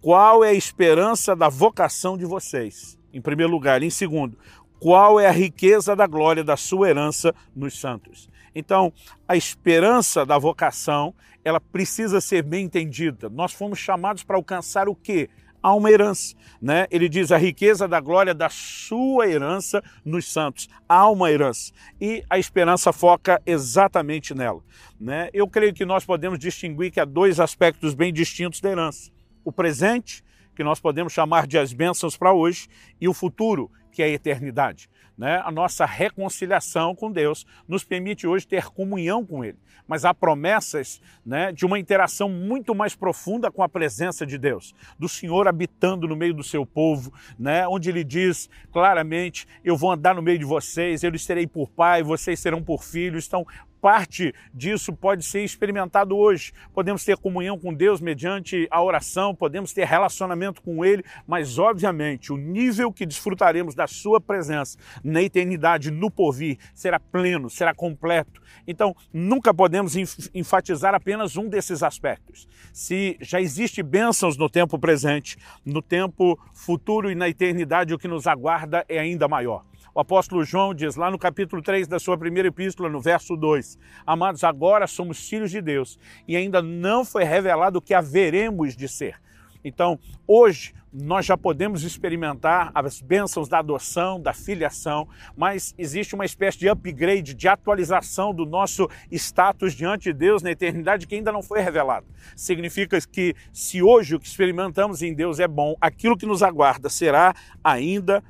qual 0.00 0.44
é 0.44 0.50
a 0.50 0.54
esperança 0.54 1.34
da 1.34 1.48
vocação 1.48 2.16
de 2.16 2.26
vocês? 2.26 2.98
Em 3.12 3.20
primeiro 3.20 3.50
lugar. 3.50 3.82
Em 3.82 3.90
segundo, 3.90 4.38
qual 4.78 5.18
é 5.18 5.26
a 5.26 5.32
riqueza 5.32 5.96
da 5.96 6.06
glória 6.06 6.44
da 6.44 6.56
sua 6.56 6.90
herança 6.90 7.34
nos 7.54 7.78
santos? 7.80 8.28
Então, 8.54 8.92
a 9.28 9.36
esperança 9.36 10.24
da 10.24 10.38
vocação, 10.38 11.14
ela 11.44 11.60
precisa 11.60 12.20
ser 12.20 12.42
bem 12.42 12.64
entendida. 12.64 13.28
Nós 13.28 13.52
fomos 13.52 13.78
chamados 13.78 14.22
para 14.22 14.36
alcançar 14.36 14.88
o 14.88 14.94
quê? 14.94 15.28
Há 15.66 15.74
uma 15.74 15.90
herança. 15.90 16.36
Né? 16.62 16.86
Ele 16.92 17.08
diz 17.08 17.32
a 17.32 17.36
riqueza 17.36 17.88
da 17.88 17.98
glória 17.98 18.32
da 18.32 18.48
sua 18.48 19.26
herança 19.26 19.82
nos 20.04 20.32
santos. 20.32 20.68
Há 20.88 21.10
uma 21.10 21.28
herança. 21.28 21.72
E 22.00 22.22
a 22.30 22.38
esperança 22.38 22.92
foca 22.92 23.42
exatamente 23.44 24.32
nela. 24.32 24.62
Né? 25.00 25.28
Eu 25.34 25.48
creio 25.48 25.74
que 25.74 25.84
nós 25.84 26.04
podemos 26.04 26.38
distinguir 26.38 26.92
que 26.92 27.00
há 27.00 27.04
dois 27.04 27.40
aspectos 27.40 27.94
bem 27.94 28.12
distintos 28.12 28.60
da 28.60 28.70
herança. 28.70 29.10
O 29.44 29.50
presente, 29.50 30.22
que 30.54 30.62
nós 30.62 30.78
podemos 30.78 31.12
chamar 31.12 31.48
de 31.48 31.58
as 31.58 31.72
bênçãos 31.72 32.16
para 32.16 32.32
hoje, 32.32 32.68
e 33.00 33.08
o 33.08 33.12
futuro, 33.12 33.68
que 33.90 34.02
é 34.02 34.06
a 34.06 34.10
eternidade. 34.10 34.88
Né? 35.16 35.40
A 35.44 35.50
nossa 35.50 35.86
reconciliação 35.86 36.94
com 36.94 37.10
Deus 37.10 37.46
nos 37.66 37.84
permite 37.84 38.26
hoje 38.26 38.46
ter 38.46 38.66
comunhão 38.66 39.24
com 39.24 39.44
Ele. 39.44 39.58
Mas 39.88 40.04
há 40.04 40.12
promessas 40.12 41.00
né, 41.24 41.52
de 41.52 41.64
uma 41.64 41.78
interação 41.78 42.28
muito 42.28 42.74
mais 42.74 42.94
profunda 42.94 43.50
com 43.50 43.62
a 43.62 43.68
presença 43.68 44.26
de 44.26 44.36
Deus, 44.36 44.74
do 44.98 45.08
Senhor 45.08 45.46
habitando 45.46 46.08
no 46.08 46.16
meio 46.16 46.34
do 46.34 46.42
seu 46.42 46.66
povo, 46.66 47.12
né, 47.38 47.66
onde 47.68 47.88
Ele 47.88 48.02
diz 48.02 48.50
claramente: 48.72 49.46
Eu 49.64 49.76
vou 49.76 49.92
andar 49.92 50.14
no 50.14 50.22
meio 50.22 50.38
de 50.38 50.44
vocês, 50.44 51.02
eu 51.02 51.10
lhes 51.10 51.24
serei 51.24 51.46
por 51.46 51.70
pai, 51.70 52.02
vocês 52.02 52.40
serão 52.40 52.62
por 52.62 52.82
filhos. 52.82 53.26
Então, 53.26 53.46
parte 53.80 54.34
disso 54.52 54.92
pode 54.92 55.24
ser 55.24 55.44
experimentado 55.44 56.16
hoje. 56.16 56.52
Podemos 56.74 57.04
ter 57.04 57.16
comunhão 57.16 57.58
com 57.58 57.72
Deus 57.72 58.00
mediante 58.00 58.66
a 58.70 58.82
oração, 58.82 59.34
podemos 59.34 59.72
ter 59.72 59.86
relacionamento 59.86 60.62
com 60.62 60.84
Ele, 60.84 61.04
mas 61.26 61.58
obviamente 61.58 62.32
o 62.32 62.36
nível 62.36 62.92
que 62.92 63.06
desfrutaremos 63.06 63.74
da 63.74 63.86
Sua 63.86 64.20
presença 64.20 64.78
na 65.02 65.22
eternidade, 65.22 65.90
no 65.90 66.10
porvir, 66.10 66.58
será 66.74 66.98
pleno, 66.98 67.48
será 67.48 67.74
completo. 67.74 68.40
Então, 68.66 68.94
nunca 69.12 69.54
podemos 69.54 69.94
enfatizar 70.34 70.94
apenas 70.94 71.36
um 71.36 71.48
desses 71.48 71.82
aspectos. 71.82 72.48
Se 72.72 73.16
já 73.20 73.40
existe 73.40 73.82
bênçãos 73.82 74.36
no 74.36 74.48
tempo 74.48 74.78
presente, 74.78 75.36
no 75.64 75.80
tempo 75.80 76.38
futuro 76.52 77.10
e 77.10 77.14
na 77.14 77.28
eternidade, 77.28 77.94
o 77.94 77.98
que 77.98 78.08
nos 78.08 78.26
aguarda 78.26 78.84
é 78.88 78.98
ainda 78.98 79.28
maior. 79.28 79.64
O 79.94 80.00
apóstolo 80.00 80.44
João 80.44 80.74
diz 80.74 80.96
lá 80.96 81.10
no 81.10 81.18
capítulo 81.18 81.62
3 81.62 81.88
da 81.88 81.98
sua 81.98 82.18
primeira 82.18 82.48
epístola, 82.48 82.88
no 82.88 83.00
verso 83.00 83.36
2: 83.36 83.78
Amados, 84.06 84.44
agora 84.44 84.86
somos 84.86 85.28
filhos 85.28 85.50
de 85.50 85.60
Deus 85.60 85.98
e 86.26 86.36
ainda 86.36 86.60
não 86.60 87.04
foi 87.04 87.24
revelado 87.24 87.78
o 87.78 87.82
que 87.82 87.94
haveremos 87.94 88.76
de 88.76 88.88
ser. 88.88 89.20
Então, 89.64 89.98
hoje, 90.28 90.72
nós 90.92 91.26
já 91.26 91.36
podemos 91.36 91.82
experimentar 91.82 92.70
as 92.74 93.00
bênçãos 93.00 93.48
da 93.48 93.58
adoção, 93.58 94.20
da 94.20 94.32
filiação, 94.32 95.08
mas 95.36 95.74
existe 95.76 96.14
uma 96.14 96.24
espécie 96.24 96.58
de 96.58 96.68
upgrade, 96.68 97.34
de 97.34 97.48
atualização 97.48 98.32
do 98.32 98.46
nosso 98.46 98.88
status 99.10 99.74
diante 99.74 100.04
de 100.04 100.12
Deus 100.12 100.42
na 100.42 100.52
eternidade 100.52 101.06
que 101.06 101.14
ainda 101.14 101.32
não 101.32 101.42
foi 101.42 101.60
revelado. 101.60 102.06
Significa 102.34 102.98
que 103.00 103.34
se 103.52 103.82
hoje 103.82 104.14
o 104.14 104.20
que 104.20 104.26
experimentamos 104.26 105.02
em 105.02 105.12
Deus 105.12 105.40
é 105.40 105.48
bom, 105.48 105.74
aquilo 105.80 106.16
que 106.16 106.26
nos 106.26 106.42
aguarda 106.42 106.88
será 106.88 107.34
ainda. 107.62 108.22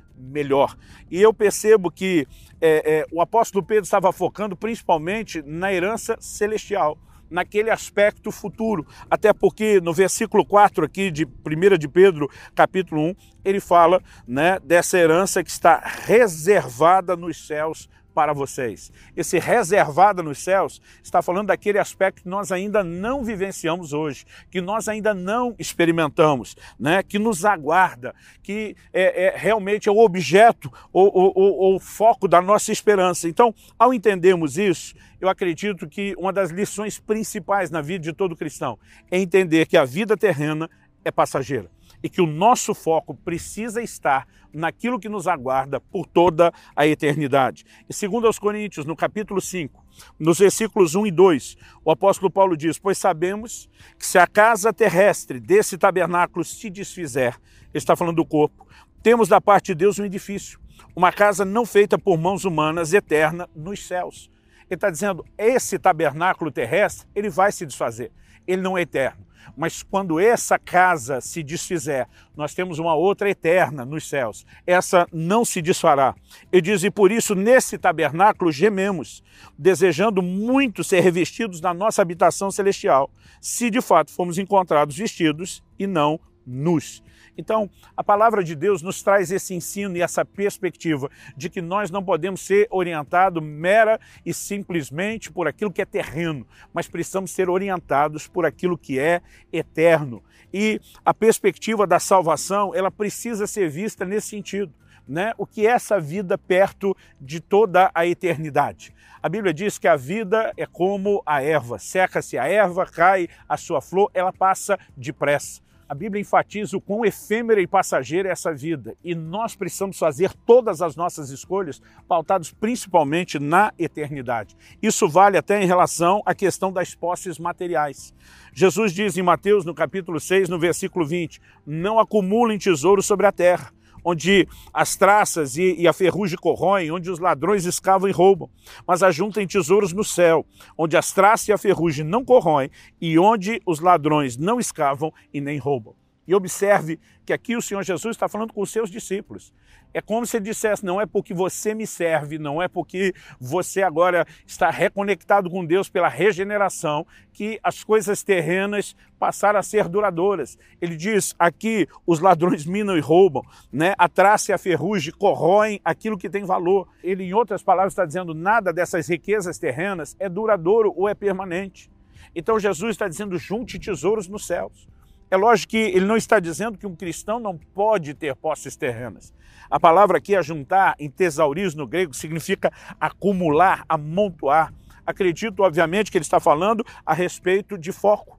E 1.09 1.21
eu 1.21 1.33
percebo 1.33 1.91
que 1.91 2.27
é, 2.59 2.99
é, 2.99 3.05
o 3.11 3.21
apóstolo 3.21 3.63
Pedro 3.63 3.83
estava 3.83 4.11
focando 4.11 4.55
principalmente 4.55 5.41
na 5.45 5.71
herança 5.71 6.17
celestial, 6.19 6.97
naquele 7.29 7.69
aspecto 7.69 8.31
futuro. 8.31 8.85
Até 9.09 9.31
porque 9.33 9.79
no 9.81 9.93
versículo 9.93 10.45
4 10.45 10.85
aqui 10.85 11.11
de 11.11 11.25
1 11.25 11.77
de 11.77 11.87
Pedro, 11.87 12.29
capítulo 12.55 13.01
1, 13.01 13.15
ele 13.45 13.59
fala 13.59 14.01
né, 14.27 14.59
dessa 14.63 14.97
herança 14.97 15.43
que 15.43 15.49
está 15.49 15.79
reservada 15.79 17.15
nos 17.15 17.45
céus 17.45 17.89
para 18.17 18.33
vocês. 18.33 18.91
Esse 19.15 19.37
reservado 19.37 20.23
nos 20.23 20.39
céus 20.39 20.81
está 21.03 21.21
falando 21.21 21.49
daquele 21.49 21.77
aspecto 21.77 22.23
que 22.23 22.27
nós 22.27 22.51
ainda 22.51 22.83
não 22.83 23.23
vivenciamos 23.23 23.93
hoje, 23.93 24.25
que 24.49 24.59
nós 24.59 24.87
ainda 24.87 25.13
não 25.13 25.53
experimentamos, 25.59 26.55
né? 26.79 27.03
que 27.03 27.19
nos 27.19 27.45
aguarda, 27.45 28.15
que 28.41 28.75
é, 28.91 29.25
é 29.25 29.37
realmente 29.37 29.87
é 29.87 29.91
o 29.91 29.99
objeto 29.99 30.73
ou, 30.91 31.75
o 31.75 31.79
foco 31.79 32.27
da 32.27 32.41
nossa 32.41 32.71
esperança. 32.71 33.29
Então, 33.29 33.53
ao 33.77 33.93
entendermos 33.93 34.57
isso, 34.57 34.95
eu 35.21 35.29
acredito 35.29 35.87
que 35.87 36.15
uma 36.17 36.33
das 36.33 36.49
lições 36.49 36.97
principais 36.97 37.69
na 37.69 37.81
vida 37.81 38.03
de 38.03 38.13
todo 38.13 38.35
cristão 38.35 38.79
é 39.11 39.19
entender 39.19 39.67
que 39.67 39.77
a 39.77 39.85
vida 39.85 40.17
terrena 40.17 40.67
é 41.05 41.11
passageira 41.11 41.69
e 42.01 42.09
que 42.09 42.21
o 42.21 42.27
nosso 42.27 42.73
foco 42.73 43.15
precisa 43.15 43.81
estar 43.81 44.27
naquilo 44.53 44.99
que 44.99 45.09
nos 45.09 45.27
aguarda 45.27 45.79
por 45.79 46.05
toda 46.05 46.51
a 46.75 46.85
eternidade. 46.87 47.65
E 47.89 47.93
segundo 47.93 48.27
aos 48.27 48.39
Coríntios, 48.39 48.85
no 48.85 48.95
capítulo 48.95 49.41
5, 49.41 49.85
nos 50.19 50.39
versículos 50.39 50.95
1 50.95 51.07
e 51.07 51.11
2, 51.11 51.57
o 51.83 51.91
apóstolo 51.91 52.31
Paulo 52.31 52.55
diz: 52.55 52.79
"Pois 52.79 52.97
sabemos 52.97 53.69
que 53.97 54.05
se 54.05 54.17
a 54.17 54.27
casa 54.27 54.71
terrestre 54.73 55.39
desse 55.39 55.77
tabernáculo 55.77 56.43
se 56.45 56.69
desfizer, 56.69 57.39
ele 57.73 57.77
está 57.77 57.95
falando 57.95 58.17
do 58.17 58.25
corpo, 58.25 58.67
temos 59.03 59.27
da 59.27 59.41
parte 59.41 59.67
de 59.67 59.75
Deus 59.75 59.99
um 59.99 60.05
edifício, 60.05 60.59
uma 60.95 61.11
casa 61.11 61.43
não 61.43 61.65
feita 61.65 61.97
por 61.97 62.17
mãos 62.17 62.45
humanas, 62.45 62.93
eterna 62.93 63.49
nos 63.55 63.85
céus." 63.85 64.29
Ele 64.69 64.75
está 64.75 64.89
dizendo: 64.89 65.25
esse 65.37 65.79
tabernáculo 65.79 66.51
terrestre, 66.51 67.07
ele 67.15 67.29
vai 67.29 67.51
se 67.51 67.65
desfazer, 67.65 68.11
ele 68.45 68.61
não 68.61 68.77
é 68.77 68.81
eterno. 68.81 69.26
Mas 69.55 69.83
quando 69.83 70.19
essa 70.19 70.57
casa 70.57 71.21
se 71.21 71.43
desfizer, 71.43 72.07
nós 72.35 72.53
temos 72.53 72.79
uma 72.79 72.95
outra 72.95 73.29
eterna 73.29 73.85
nos 73.85 74.07
céus. 74.07 74.45
Essa 74.65 75.07
não 75.11 75.45
se 75.45 75.61
desfará. 75.61 76.15
Ele 76.51 76.61
diz: 76.61 76.83
E 76.83 76.91
por 76.91 77.11
isso, 77.11 77.35
nesse 77.35 77.77
tabernáculo 77.77 78.51
gememos, 78.51 79.23
desejando 79.57 80.21
muito 80.21 80.83
ser 80.83 81.01
revestidos 81.01 81.61
da 81.61 81.73
nossa 81.73 82.01
habitação 82.01 82.51
celestial, 82.51 83.09
se 83.39 83.69
de 83.69 83.81
fato 83.81 84.11
fomos 84.11 84.37
encontrados 84.37 84.97
vestidos 84.97 85.63
e 85.77 85.85
não 85.87 86.19
nus. 86.45 87.03
Então, 87.37 87.69
a 87.95 88.03
palavra 88.03 88.43
de 88.43 88.55
Deus 88.55 88.81
nos 88.81 89.03
traz 89.03 89.31
esse 89.31 89.53
ensino 89.53 89.95
e 89.95 90.01
essa 90.01 90.25
perspectiva 90.25 91.09
de 91.35 91.49
que 91.49 91.61
nós 91.61 91.91
não 91.91 92.03
podemos 92.03 92.41
ser 92.41 92.67
orientados 92.71 93.43
mera 93.43 93.99
e 94.25 94.33
simplesmente 94.33 95.31
por 95.31 95.47
aquilo 95.47 95.71
que 95.71 95.81
é 95.81 95.85
terreno, 95.85 96.47
mas 96.73 96.87
precisamos 96.87 97.31
ser 97.31 97.49
orientados 97.49 98.27
por 98.27 98.45
aquilo 98.45 98.77
que 98.77 98.99
é 98.99 99.21
eterno. 99.53 100.23
E 100.51 100.81
a 101.05 101.13
perspectiva 101.13 101.85
da 101.85 101.99
salvação, 101.99 102.73
ela 102.73 102.89
precisa 102.89 103.45
ser 103.45 103.69
vista 103.69 104.05
nesse 104.05 104.29
sentido. 104.29 104.73
Né? 105.07 105.33
O 105.37 105.45
que 105.45 105.65
é 105.65 105.69
essa 105.69 105.99
vida 105.99 106.37
perto 106.37 106.95
de 107.19 107.39
toda 107.39 107.89
a 107.93 108.05
eternidade? 108.05 108.93
A 109.21 109.29
Bíblia 109.29 109.53
diz 109.53 109.77
que 109.77 109.87
a 109.87 109.95
vida 109.95 110.53
é 110.57 110.65
como 110.65 111.23
a 111.25 111.41
erva, 111.41 111.79
seca-se 111.79 112.37
a 112.37 112.47
erva, 112.47 112.85
cai 112.85 113.27
a 113.47 113.57
sua 113.57 113.81
flor, 113.81 114.11
ela 114.13 114.33
passa 114.33 114.77
depressa. 114.95 115.61
A 115.89 115.95
Bíblia 115.95 116.21
enfatiza 116.21 116.75
o 116.75 116.81
quão 116.81 117.05
efêmera 117.05 117.61
e 117.61 117.67
passageira 117.67 118.27
é 118.27 118.31
essa 118.33 118.53
vida 118.53 118.95
e 119.01 119.15
nós 119.15 119.55
precisamos 119.55 119.97
fazer 119.97 120.33
todas 120.45 120.81
as 120.81 120.97
nossas 120.97 121.29
escolhas 121.29 121.81
pautadas 122.07 122.51
principalmente 122.51 123.39
na 123.39 123.71
eternidade. 123.79 124.55
Isso 124.81 125.07
vale 125.07 125.37
até 125.37 125.63
em 125.63 125.65
relação 125.65 126.21
à 126.25 126.35
questão 126.35 126.73
das 126.73 126.93
posses 126.93 127.39
materiais. 127.39 128.13
Jesus 128.53 128.91
diz 128.91 129.17
em 129.17 129.23
Mateus, 129.23 129.63
no 129.63 129.73
capítulo 129.73 130.19
6, 130.19 130.49
no 130.49 130.59
versículo 130.59 131.05
20: 131.05 131.39
Não 131.65 131.99
acumulem 131.99 132.57
tesouro 132.57 133.01
sobre 133.01 133.25
a 133.25 133.31
terra 133.31 133.71
onde 134.09 134.47
as 134.73 134.95
traças 134.95 135.57
e, 135.57 135.75
e, 135.77 135.85
a 135.85 135.91
ferrugem 135.91 136.37
corroem, 136.37 136.89
onde 136.89 137.11
os 137.11 137.19
ladrões 137.19 137.65
escavam 137.65 138.07
e 138.07 138.13
roubam, 138.13 138.49
mas 138.87 139.03
ajuntem 139.03 139.45
tesouros 139.45 139.91
no 139.91 140.03
céu, 140.03 140.45
onde 140.77 140.95
as 140.95 141.11
traças 141.11 141.49
e 141.49 141.51
a 141.51 141.57
ferrugem 141.57 142.05
não 142.05 142.23
corroem 142.23 142.71
e 143.01 143.19
onde 143.19 143.61
os 143.65 143.81
ladrões 143.81 144.37
não 144.37 144.61
escavam 144.61 145.13
e 145.33 145.41
nem 145.41 145.57
roubam. 145.57 145.93
E 146.25 146.33
observe 146.33 146.97
que 147.25 147.33
aqui 147.33 147.57
o 147.57 147.61
Senhor 147.61 147.83
Jesus 147.83 148.15
está 148.15 148.29
falando 148.29 148.53
com 148.53 148.61
os 148.61 148.71
seus 148.71 148.89
discípulos. 148.89 149.53
É 149.93 150.01
como 150.01 150.25
se 150.25 150.37
ele 150.37 150.45
dissesse: 150.45 150.85
não 150.85 150.99
é 150.99 151.05
porque 151.05 151.33
você 151.33 151.73
me 151.73 151.87
serve, 151.87 152.37
não 152.37 152.61
é 152.61 152.67
porque 152.67 153.13
você 153.39 153.81
agora 153.81 154.25
está 154.45 154.69
reconectado 154.69 155.49
com 155.49 155.65
Deus 155.65 155.89
pela 155.89 156.07
regeneração, 156.07 157.05
que 157.33 157.59
as 157.63 157.83
coisas 157.83 158.23
terrenas 158.23 158.95
passaram 159.19 159.59
a 159.59 159.63
ser 159.63 159.87
duradouras. 159.87 160.57
Ele 160.81 160.95
diz: 160.95 161.35
aqui 161.39 161.87
os 162.05 162.19
ladrões 162.19 162.65
minam 162.65 162.97
e 162.97 163.01
roubam, 163.01 163.43
né? 163.71 163.93
a 163.97 164.07
traça 164.07 164.51
e 164.51 164.53
a 164.53 164.57
ferrugem 164.57 165.13
corroem 165.13 165.79
aquilo 165.83 166.17
que 166.17 166.29
tem 166.29 166.43
valor. 166.43 166.87
Ele, 167.03 167.23
em 167.23 167.33
outras 167.33 167.63
palavras, 167.63 167.93
está 167.93 168.05
dizendo: 168.05 168.33
nada 168.33 168.71
dessas 168.71 169.07
riquezas 169.07 169.57
terrenas 169.57 170.15
é 170.19 170.29
duradouro 170.29 170.93
ou 170.95 171.09
é 171.09 171.15
permanente. 171.15 171.89
Então 172.35 172.59
Jesus 172.59 172.91
está 172.91 173.07
dizendo: 173.07 173.37
junte 173.37 173.79
tesouros 173.79 174.27
nos 174.27 174.45
céus. 174.45 174.87
É 175.29 175.35
lógico 175.35 175.71
que 175.71 175.77
ele 175.77 176.05
não 176.05 176.15
está 176.15 176.39
dizendo 176.39 176.77
que 176.77 176.87
um 176.87 176.95
cristão 176.95 177.37
não 177.37 177.57
pode 177.57 178.13
ter 178.13 178.33
posses 178.35 178.77
terrenas. 178.77 179.33
A 179.69 179.79
palavra 179.79 180.17
aqui, 180.17 180.35
ajuntar, 180.35 180.95
em 180.99 181.09
tesauris 181.09 181.75
no 181.75 181.87
grego, 181.87 182.13
significa 182.13 182.71
acumular, 182.99 183.83
amontoar. 183.87 184.73
Acredito, 185.05 185.63
obviamente, 185.63 186.11
que 186.11 186.17
ele 186.17 186.23
está 186.23 186.39
falando 186.39 186.85
a 187.05 187.13
respeito 187.13 187.77
de 187.77 187.91
foco. 187.91 188.37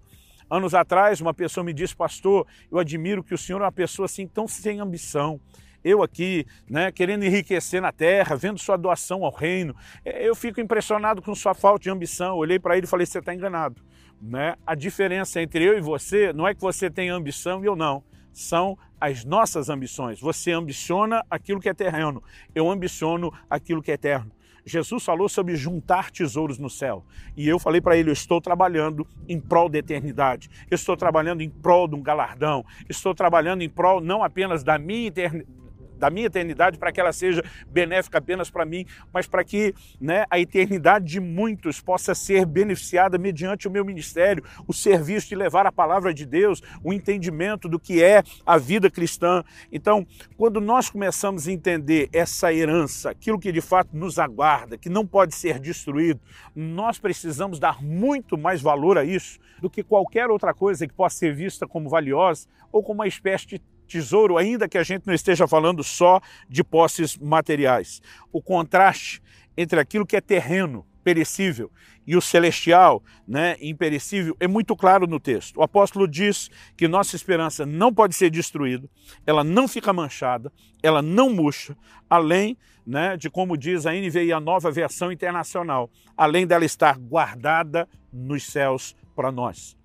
Anos 0.50 0.74
atrás, 0.74 1.20
uma 1.20 1.34
pessoa 1.34 1.62
me 1.62 1.74
disse, 1.74 1.94
pastor, 1.94 2.46
eu 2.70 2.78
admiro 2.78 3.22
que 3.22 3.34
o 3.34 3.38
senhor 3.38 3.60
é 3.60 3.64
uma 3.64 3.72
pessoa 3.72 4.06
assim 4.06 4.26
tão 4.26 4.48
sem 4.48 4.80
ambição. 4.80 5.38
Eu 5.84 6.02
aqui, 6.02 6.46
né, 6.68 6.90
querendo 6.90 7.24
enriquecer 7.24 7.80
na 7.80 7.92
terra, 7.92 8.34
vendo 8.34 8.58
sua 8.58 8.76
doação 8.76 9.24
ao 9.24 9.32
reino, 9.32 9.76
é, 10.04 10.26
eu 10.26 10.34
fico 10.34 10.60
impressionado 10.60 11.22
com 11.22 11.34
sua 11.34 11.54
falta 11.54 11.84
de 11.84 11.90
ambição. 11.90 12.36
Olhei 12.36 12.58
para 12.58 12.76
ele 12.76 12.86
e 12.86 12.88
falei: 12.88 13.06
você 13.06 13.18
está 13.18 13.34
enganado. 13.34 13.80
Né? 14.20 14.56
A 14.66 14.74
diferença 14.74 15.40
entre 15.40 15.64
eu 15.64 15.78
e 15.78 15.80
você 15.80 16.32
não 16.32 16.48
é 16.48 16.54
que 16.54 16.60
você 16.60 16.90
tem 16.90 17.10
ambição 17.10 17.62
e 17.62 17.66
eu 17.66 17.76
não. 17.76 18.02
São 18.38 18.78
as 19.00 19.24
nossas 19.24 19.68
ambições. 19.68 20.20
Você 20.20 20.52
ambiciona 20.52 21.24
aquilo 21.28 21.58
que 21.58 21.68
é 21.68 21.74
terreno, 21.74 22.22
eu 22.54 22.70
ambiciono 22.70 23.32
aquilo 23.50 23.82
que 23.82 23.90
é 23.90 23.94
eterno. 23.94 24.30
Jesus 24.64 25.04
falou 25.04 25.28
sobre 25.28 25.56
juntar 25.56 26.12
tesouros 26.12 26.56
no 26.56 26.70
céu. 26.70 27.04
E 27.36 27.48
eu 27.48 27.58
falei 27.58 27.80
para 27.80 27.96
ele: 27.96 28.10
eu 28.10 28.12
estou 28.12 28.40
trabalhando 28.40 29.04
em 29.28 29.40
prol 29.40 29.68
da 29.68 29.78
eternidade, 29.78 30.48
eu 30.70 30.76
estou 30.76 30.96
trabalhando 30.96 31.40
em 31.40 31.50
prol 31.50 31.88
de 31.88 31.96
um 31.96 32.00
galardão, 32.00 32.64
estou 32.88 33.12
trabalhando 33.12 33.62
em 33.62 33.68
prol 33.68 34.00
não 34.00 34.22
apenas 34.22 34.62
da 34.62 34.78
minha 34.78 35.08
eternidade 35.08 35.58
da 35.98 36.10
minha 36.10 36.26
eternidade 36.26 36.78
para 36.78 36.92
que 36.92 37.00
ela 37.00 37.12
seja 37.12 37.42
benéfica 37.68 38.18
apenas 38.18 38.50
para 38.50 38.64
mim, 38.64 38.86
mas 39.12 39.26
para 39.26 39.44
que 39.44 39.74
né, 40.00 40.24
a 40.30 40.38
eternidade 40.38 41.06
de 41.06 41.20
muitos 41.20 41.80
possa 41.80 42.14
ser 42.14 42.46
beneficiada 42.46 43.18
mediante 43.18 43.68
o 43.68 43.70
meu 43.70 43.84
ministério, 43.84 44.44
o 44.66 44.72
serviço 44.72 45.28
de 45.28 45.34
levar 45.34 45.66
a 45.66 45.72
palavra 45.72 46.12
de 46.14 46.24
Deus, 46.24 46.62
o 46.82 46.92
entendimento 46.92 47.68
do 47.68 47.78
que 47.78 48.02
é 48.02 48.22
a 48.46 48.56
vida 48.56 48.90
cristã. 48.90 49.42
Então, 49.72 50.06
quando 50.36 50.60
nós 50.60 50.90
começamos 50.90 51.48
a 51.48 51.52
entender 51.52 52.08
essa 52.12 52.52
herança, 52.52 53.10
aquilo 53.10 53.38
que 53.38 53.52
de 53.52 53.60
fato 53.60 53.96
nos 53.96 54.18
aguarda, 54.18 54.78
que 54.78 54.88
não 54.88 55.06
pode 55.06 55.34
ser 55.34 55.58
destruído, 55.58 56.20
nós 56.54 56.98
precisamos 56.98 57.58
dar 57.58 57.82
muito 57.82 58.36
mais 58.38 58.60
valor 58.60 58.98
a 58.98 59.04
isso 59.04 59.38
do 59.60 59.70
que 59.70 59.82
qualquer 59.82 60.30
outra 60.30 60.54
coisa 60.54 60.86
que 60.86 60.94
possa 60.94 61.16
ser 61.16 61.34
vista 61.34 61.66
como 61.66 61.88
valiosa 61.88 62.46
ou 62.70 62.82
como 62.82 63.00
uma 63.00 63.08
espécie 63.08 63.46
de 63.46 63.62
tesouro, 63.88 64.36
ainda 64.36 64.68
que 64.68 64.78
a 64.78 64.82
gente 64.82 65.06
não 65.06 65.14
esteja 65.14 65.48
falando 65.48 65.82
só 65.82 66.20
de 66.48 66.62
posses 66.62 67.16
materiais. 67.16 68.00
O 68.30 68.42
contraste 68.42 69.20
entre 69.56 69.80
aquilo 69.80 70.06
que 70.06 70.16
é 70.16 70.20
terreno, 70.20 70.86
perecível, 71.02 71.70
e 72.06 72.16
o 72.16 72.20
celestial, 72.20 73.02
né, 73.26 73.56
imperecível, 73.60 74.36
é 74.38 74.46
muito 74.46 74.76
claro 74.76 75.06
no 75.06 75.18
texto. 75.18 75.56
O 75.56 75.62
apóstolo 75.62 76.06
diz 76.06 76.50
que 76.76 76.86
nossa 76.86 77.16
esperança 77.16 77.66
não 77.66 77.92
pode 77.92 78.14
ser 78.14 78.30
destruída, 78.30 78.88
ela 79.26 79.42
não 79.42 79.66
fica 79.66 79.92
manchada, 79.92 80.52
ela 80.82 81.02
não 81.02 81.30
murcha, 81.30 81.76
além 82.08 82.56
né, 82.86 83.16
de 83.16 83.28
como 83.28 83.56
diz 83.56 83.84
a 83.84 83.92
NVI, 83.92 84.32
a 84.32 84.40
nova 84.40 84.70
versão 84.70 85.12
internacional, 85.12 85.90
além 86.16 86.46
dela 86.46 86.64
estar 86.64 86.96
guardada 86.98 87.88
nos 88.12 88.44
céus 88.44 88.96
para 89.14 89.30
nós. 89.30 89.77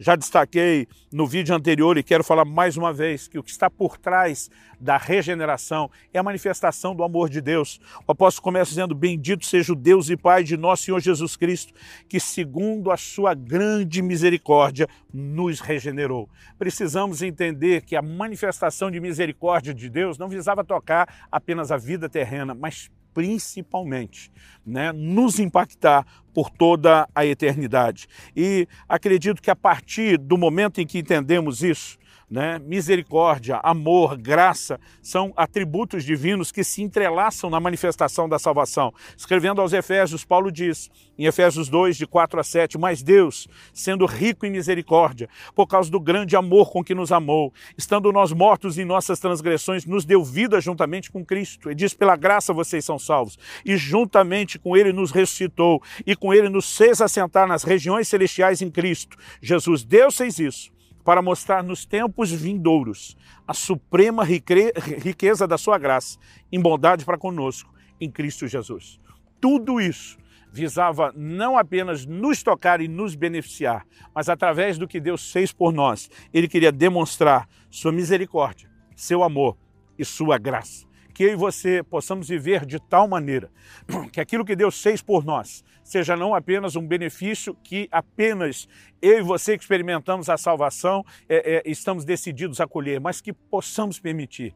Já 0.00 0.14
destaquei 0.14 0.86
no 1.12 1.26
vídeo 1.26 1.52
anterior 1.52 1.98
e 1.98 2.04
quero 2.04 2.22
falar 2.22 2.44
mais 2.44 2.76
uma 2.76 2.92
vez 2.92 3.26
que 3.26 3.36
o 3.36 3.42
que 3.42 3.50
está 3.50 3.68
por 3.68 3.98
trás 3.98 4.48
da 4.78 4.96
regeneração 4.96 5.90
é 6.14 6.20
a 6.20 6.22
manifestação 6.22 6.94
do 6.94 7.02
amor 7.02 7.28
de 7.28 7.40
Deus. 7.40 7.80
O 8.06 8.12
apóstolo 8.12 8.44
começa 8.44 8.70
dizendo: 8.70 8.94
Bendito 8.94 9.44
seja 9.44 9.72
o 9.72 9.76
Deus 9.76 10.08
e 10.08 10.16
Pai 10.16 10.44
de 10.44 10.56
nosso 10.56 10.84
Senhor 10.84 11.00
Jesus 11.00 11.34
Cristo, 11.34 11.72
que, 12.08 12.20
segundo 12.20 12.92
a 12.92 12.96
sua 12.96 13.34
grande 13.34 14.00
misericórdia, 14.00 14.88
nos 15.12 15.58
regenerou. 15.58 16.28
Precisamos 16.56 17.20
entender 17.20 17.82
que 17.82 17.96
a 17.96 18.02
manifestação 18.02 18.92
de 18.92 19.00
misericórdia 19.00 19.74
de 19.74 19.90
Deus 19.90 20.16
não 20.16 20.28
visava 20.28 20.62
tocar 20.62 21.26
apenas 21.32 21.72
a 21.72 21.76
vida 21.76 22.08
terrena, 22.08 22.54
mas 22.54 22.88
principalmente, 23.18 24.30
né, 24.64 24.92
nos 24.92 25.40
impactar 25.40 26.06
por 26.32 26.50
toda 26.50 27.08
a 27.12 27.26
eternidade. 27.26 28.06
E 28.36 28.68
acredito 28.88 29.42
que 29.42 29.50
a 29.50 29.56
partir 29.56 30.16
do 30.16 30.38
momento 30.38 30.80
em 30.80 30.86
que 30.86 31.00
entendemos 31.00 31.60
isso, 31.60 31.98
né? 32.30 32.58
Misericórdia, 32.58 33.58
amor, 33.62 34.16
graça 34.16 34.78
são 35.00 35.32
atributos 35.36 36.04
divinos 36.04 36.52
que 36.52 36.62
se 36.62 36.82
entrelaçam 36.82 37.48
na 37.48 37.58
manifestação 37.58 38.28
da 38.28 38.38
salvação. 38.38 38.92
Escrevendo 39.16 39.60
aos 39.60 39.72
Efésios, 39.72 40.24
Paulo 40.24 40.52
diz, 40.52 40.90
em 41.18 41.24
Efésios 41.24 41.68
2, 41.68 41.96
de 41.96 42.06
4 42.06 42.40
a 42.40 42.44
7, 42.44 42.78
Mas 42.78 43.02
Deus, 43.02 43.48
sendo 43.72 44.04
rico 44.04 44.44
em 44.44 44.50
misericórdia, 44.50 45.28
por 45.54 45.66
causa 45.66 45.90
do 45.90 45.98
grande 45.98 46.36
amor 46.36 46.70
com 46.70 46.84
que 46.84 46.94
nos 46.94 47.10
amou, 47.10 47.52
estando 47.76 48.12
nós 48.12 48.32
mortos 48.32 48.78
em 48.78 48.84
nossas 48.84 49.18
transgressões, 49.18 49.86
nos 49.86 50.04
deu 50.04 50.22
vida 50.22 50.60
juntamente 50.60 51.10
com 51.10 51.24
Cristo. 51.24 51.70
E 51.70 51.74
diz: 51.74 51.94
Pela 51.94 52.16
graça 52.16 52.52
vocês 52.52 52.84
são 52.84 52.98
salvos. 52.98 53.38
E 53.64 53.76
juntamente 53.76 54.58
com 54.58 54.76
Ele 54.76 54.92
nos 54.92 55.10
ressuscitou, 55.10 55.82
e 56.06 56.14
com 56.14 56.32
Ele 56.34 56.48
nos 56.48 56.76
fez 56.76 57.00
assentar 57.00 57.48
nas 57.48 57.62
regiões 57.62 58.06
celestiais 58.06 58.60
em 58.60 58.70
Cristo. 58.70 59.16
Jesus, 59.40 59.82
Deus 59.82 60.16
fez 60.16 60.38
isso 60.38 60.77
para 61.08 61.22
mostrar 61.22 61.64
nos 61.64 61.86
tempos 61.86 62.30
vindouros 62.30 63.16
a 63.46 63.54
suprema 63.54 64.22
riqueza 64.22 65.46
da 65.46 65.56
sua 65.56 65.78
graça 65.78 66.18
em 66.52 66.60
bondade 66.60 67.02
para 67.02 67.16
conosco 67.16 67.72
em 67.98 68.10
Cristo 68.10 68.46
Jesus. 68.46 69.00
Tudo 69.40 69.80
isso 69.80 70.18
visava 70.52 71.10
não 71.16 71.56
apenas 71.56 72.04
nos 72.04 72.42
tocar 72.42 72.82
e 72.82 72.88
nos 72.88 73.14
beneficiar, 73.14 73.86
mas 74.14 74.28
através 74.28 74.76
do 74.76 74.86
que 74.86 75.00
Deus 75.00 75.32
fez 75.32 75.50
por 75.50 75.72
nós, 75.72 76.10
ele 76.30 76.46
queria 76.46 76.70
demonstrar 76.70 77.48
sua 77.70 77.90
misericórdia, 77.90 78.70
seu 78.94 79.22
amor 79.22 79.56
e 79.98 80.04
sua 80.04 80.36
graça 80.36 80.87
que 81.18 81.24
eu 81.24 81.32
e 81.32 81.34
você 81.34 81.82
possamos 81.82 82.28
viver 82.28 82.64
de 82.64 82.78
tal 82.78 83.08
maneira 83.08 83.50
que 84.12 84.20
aquilo 84.20 84.44
que 84.44 84.54
Deus 84.54 84.80
fez 84.80 85.02
por 85.02 85.24
nós 85.24 85.64
seja 85.82 86.14
não 86.14 86.32
apenas 86.32 86.76
um 86.76 86.86
benefício 86.86 87.56
que 87.56 87.88
apenas 87.90 88.68
eu 89.02 89.18
e 89.18 89.20
você 89.20 89.58
que 89.58 89.64
experimentamos 89.64 90.30
a 90.30 90.36
salvação 90.36 91.04
é, 91.28 91.56
é, 91.56 91.62
estamos 91.68 92.04
decididos 92.04 92.60
a 92.60 92.68
colher, 92.68 93.00
mas 93.00 93.20
que 93.20 93.32
possamos 93.32 93.98
permitir 93.98 94.54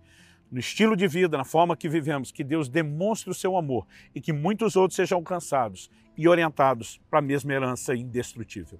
no 0.52 0.60
estilo 0.60 0.94
de 0.96 1.08
vida, 1.08 1.36
na 1.36 1.44
forma 1.44 1.76
que 1.76 1.88
vivemos, 1.88 2.30
que 2.30 2.44
Deus 2.44 2.68
demonstre 2.68 3.28
o 3.28 3.34
seu 3.34 3.56
amor 3.56 3.84
e 4.14 4.20
que 4.20 4.32
muitos 4.32 4.76
outros 4.76 4.94
sejam 4.94 5.18
alcançados 5.18 5.90
e 6.16 6.28
orientados 6.28 7.00
para 7.10 7.18
a 7.18 7.22
mesma 7.22 7.52
herança 7.52 7.92
indestrutível. 7.92 8.78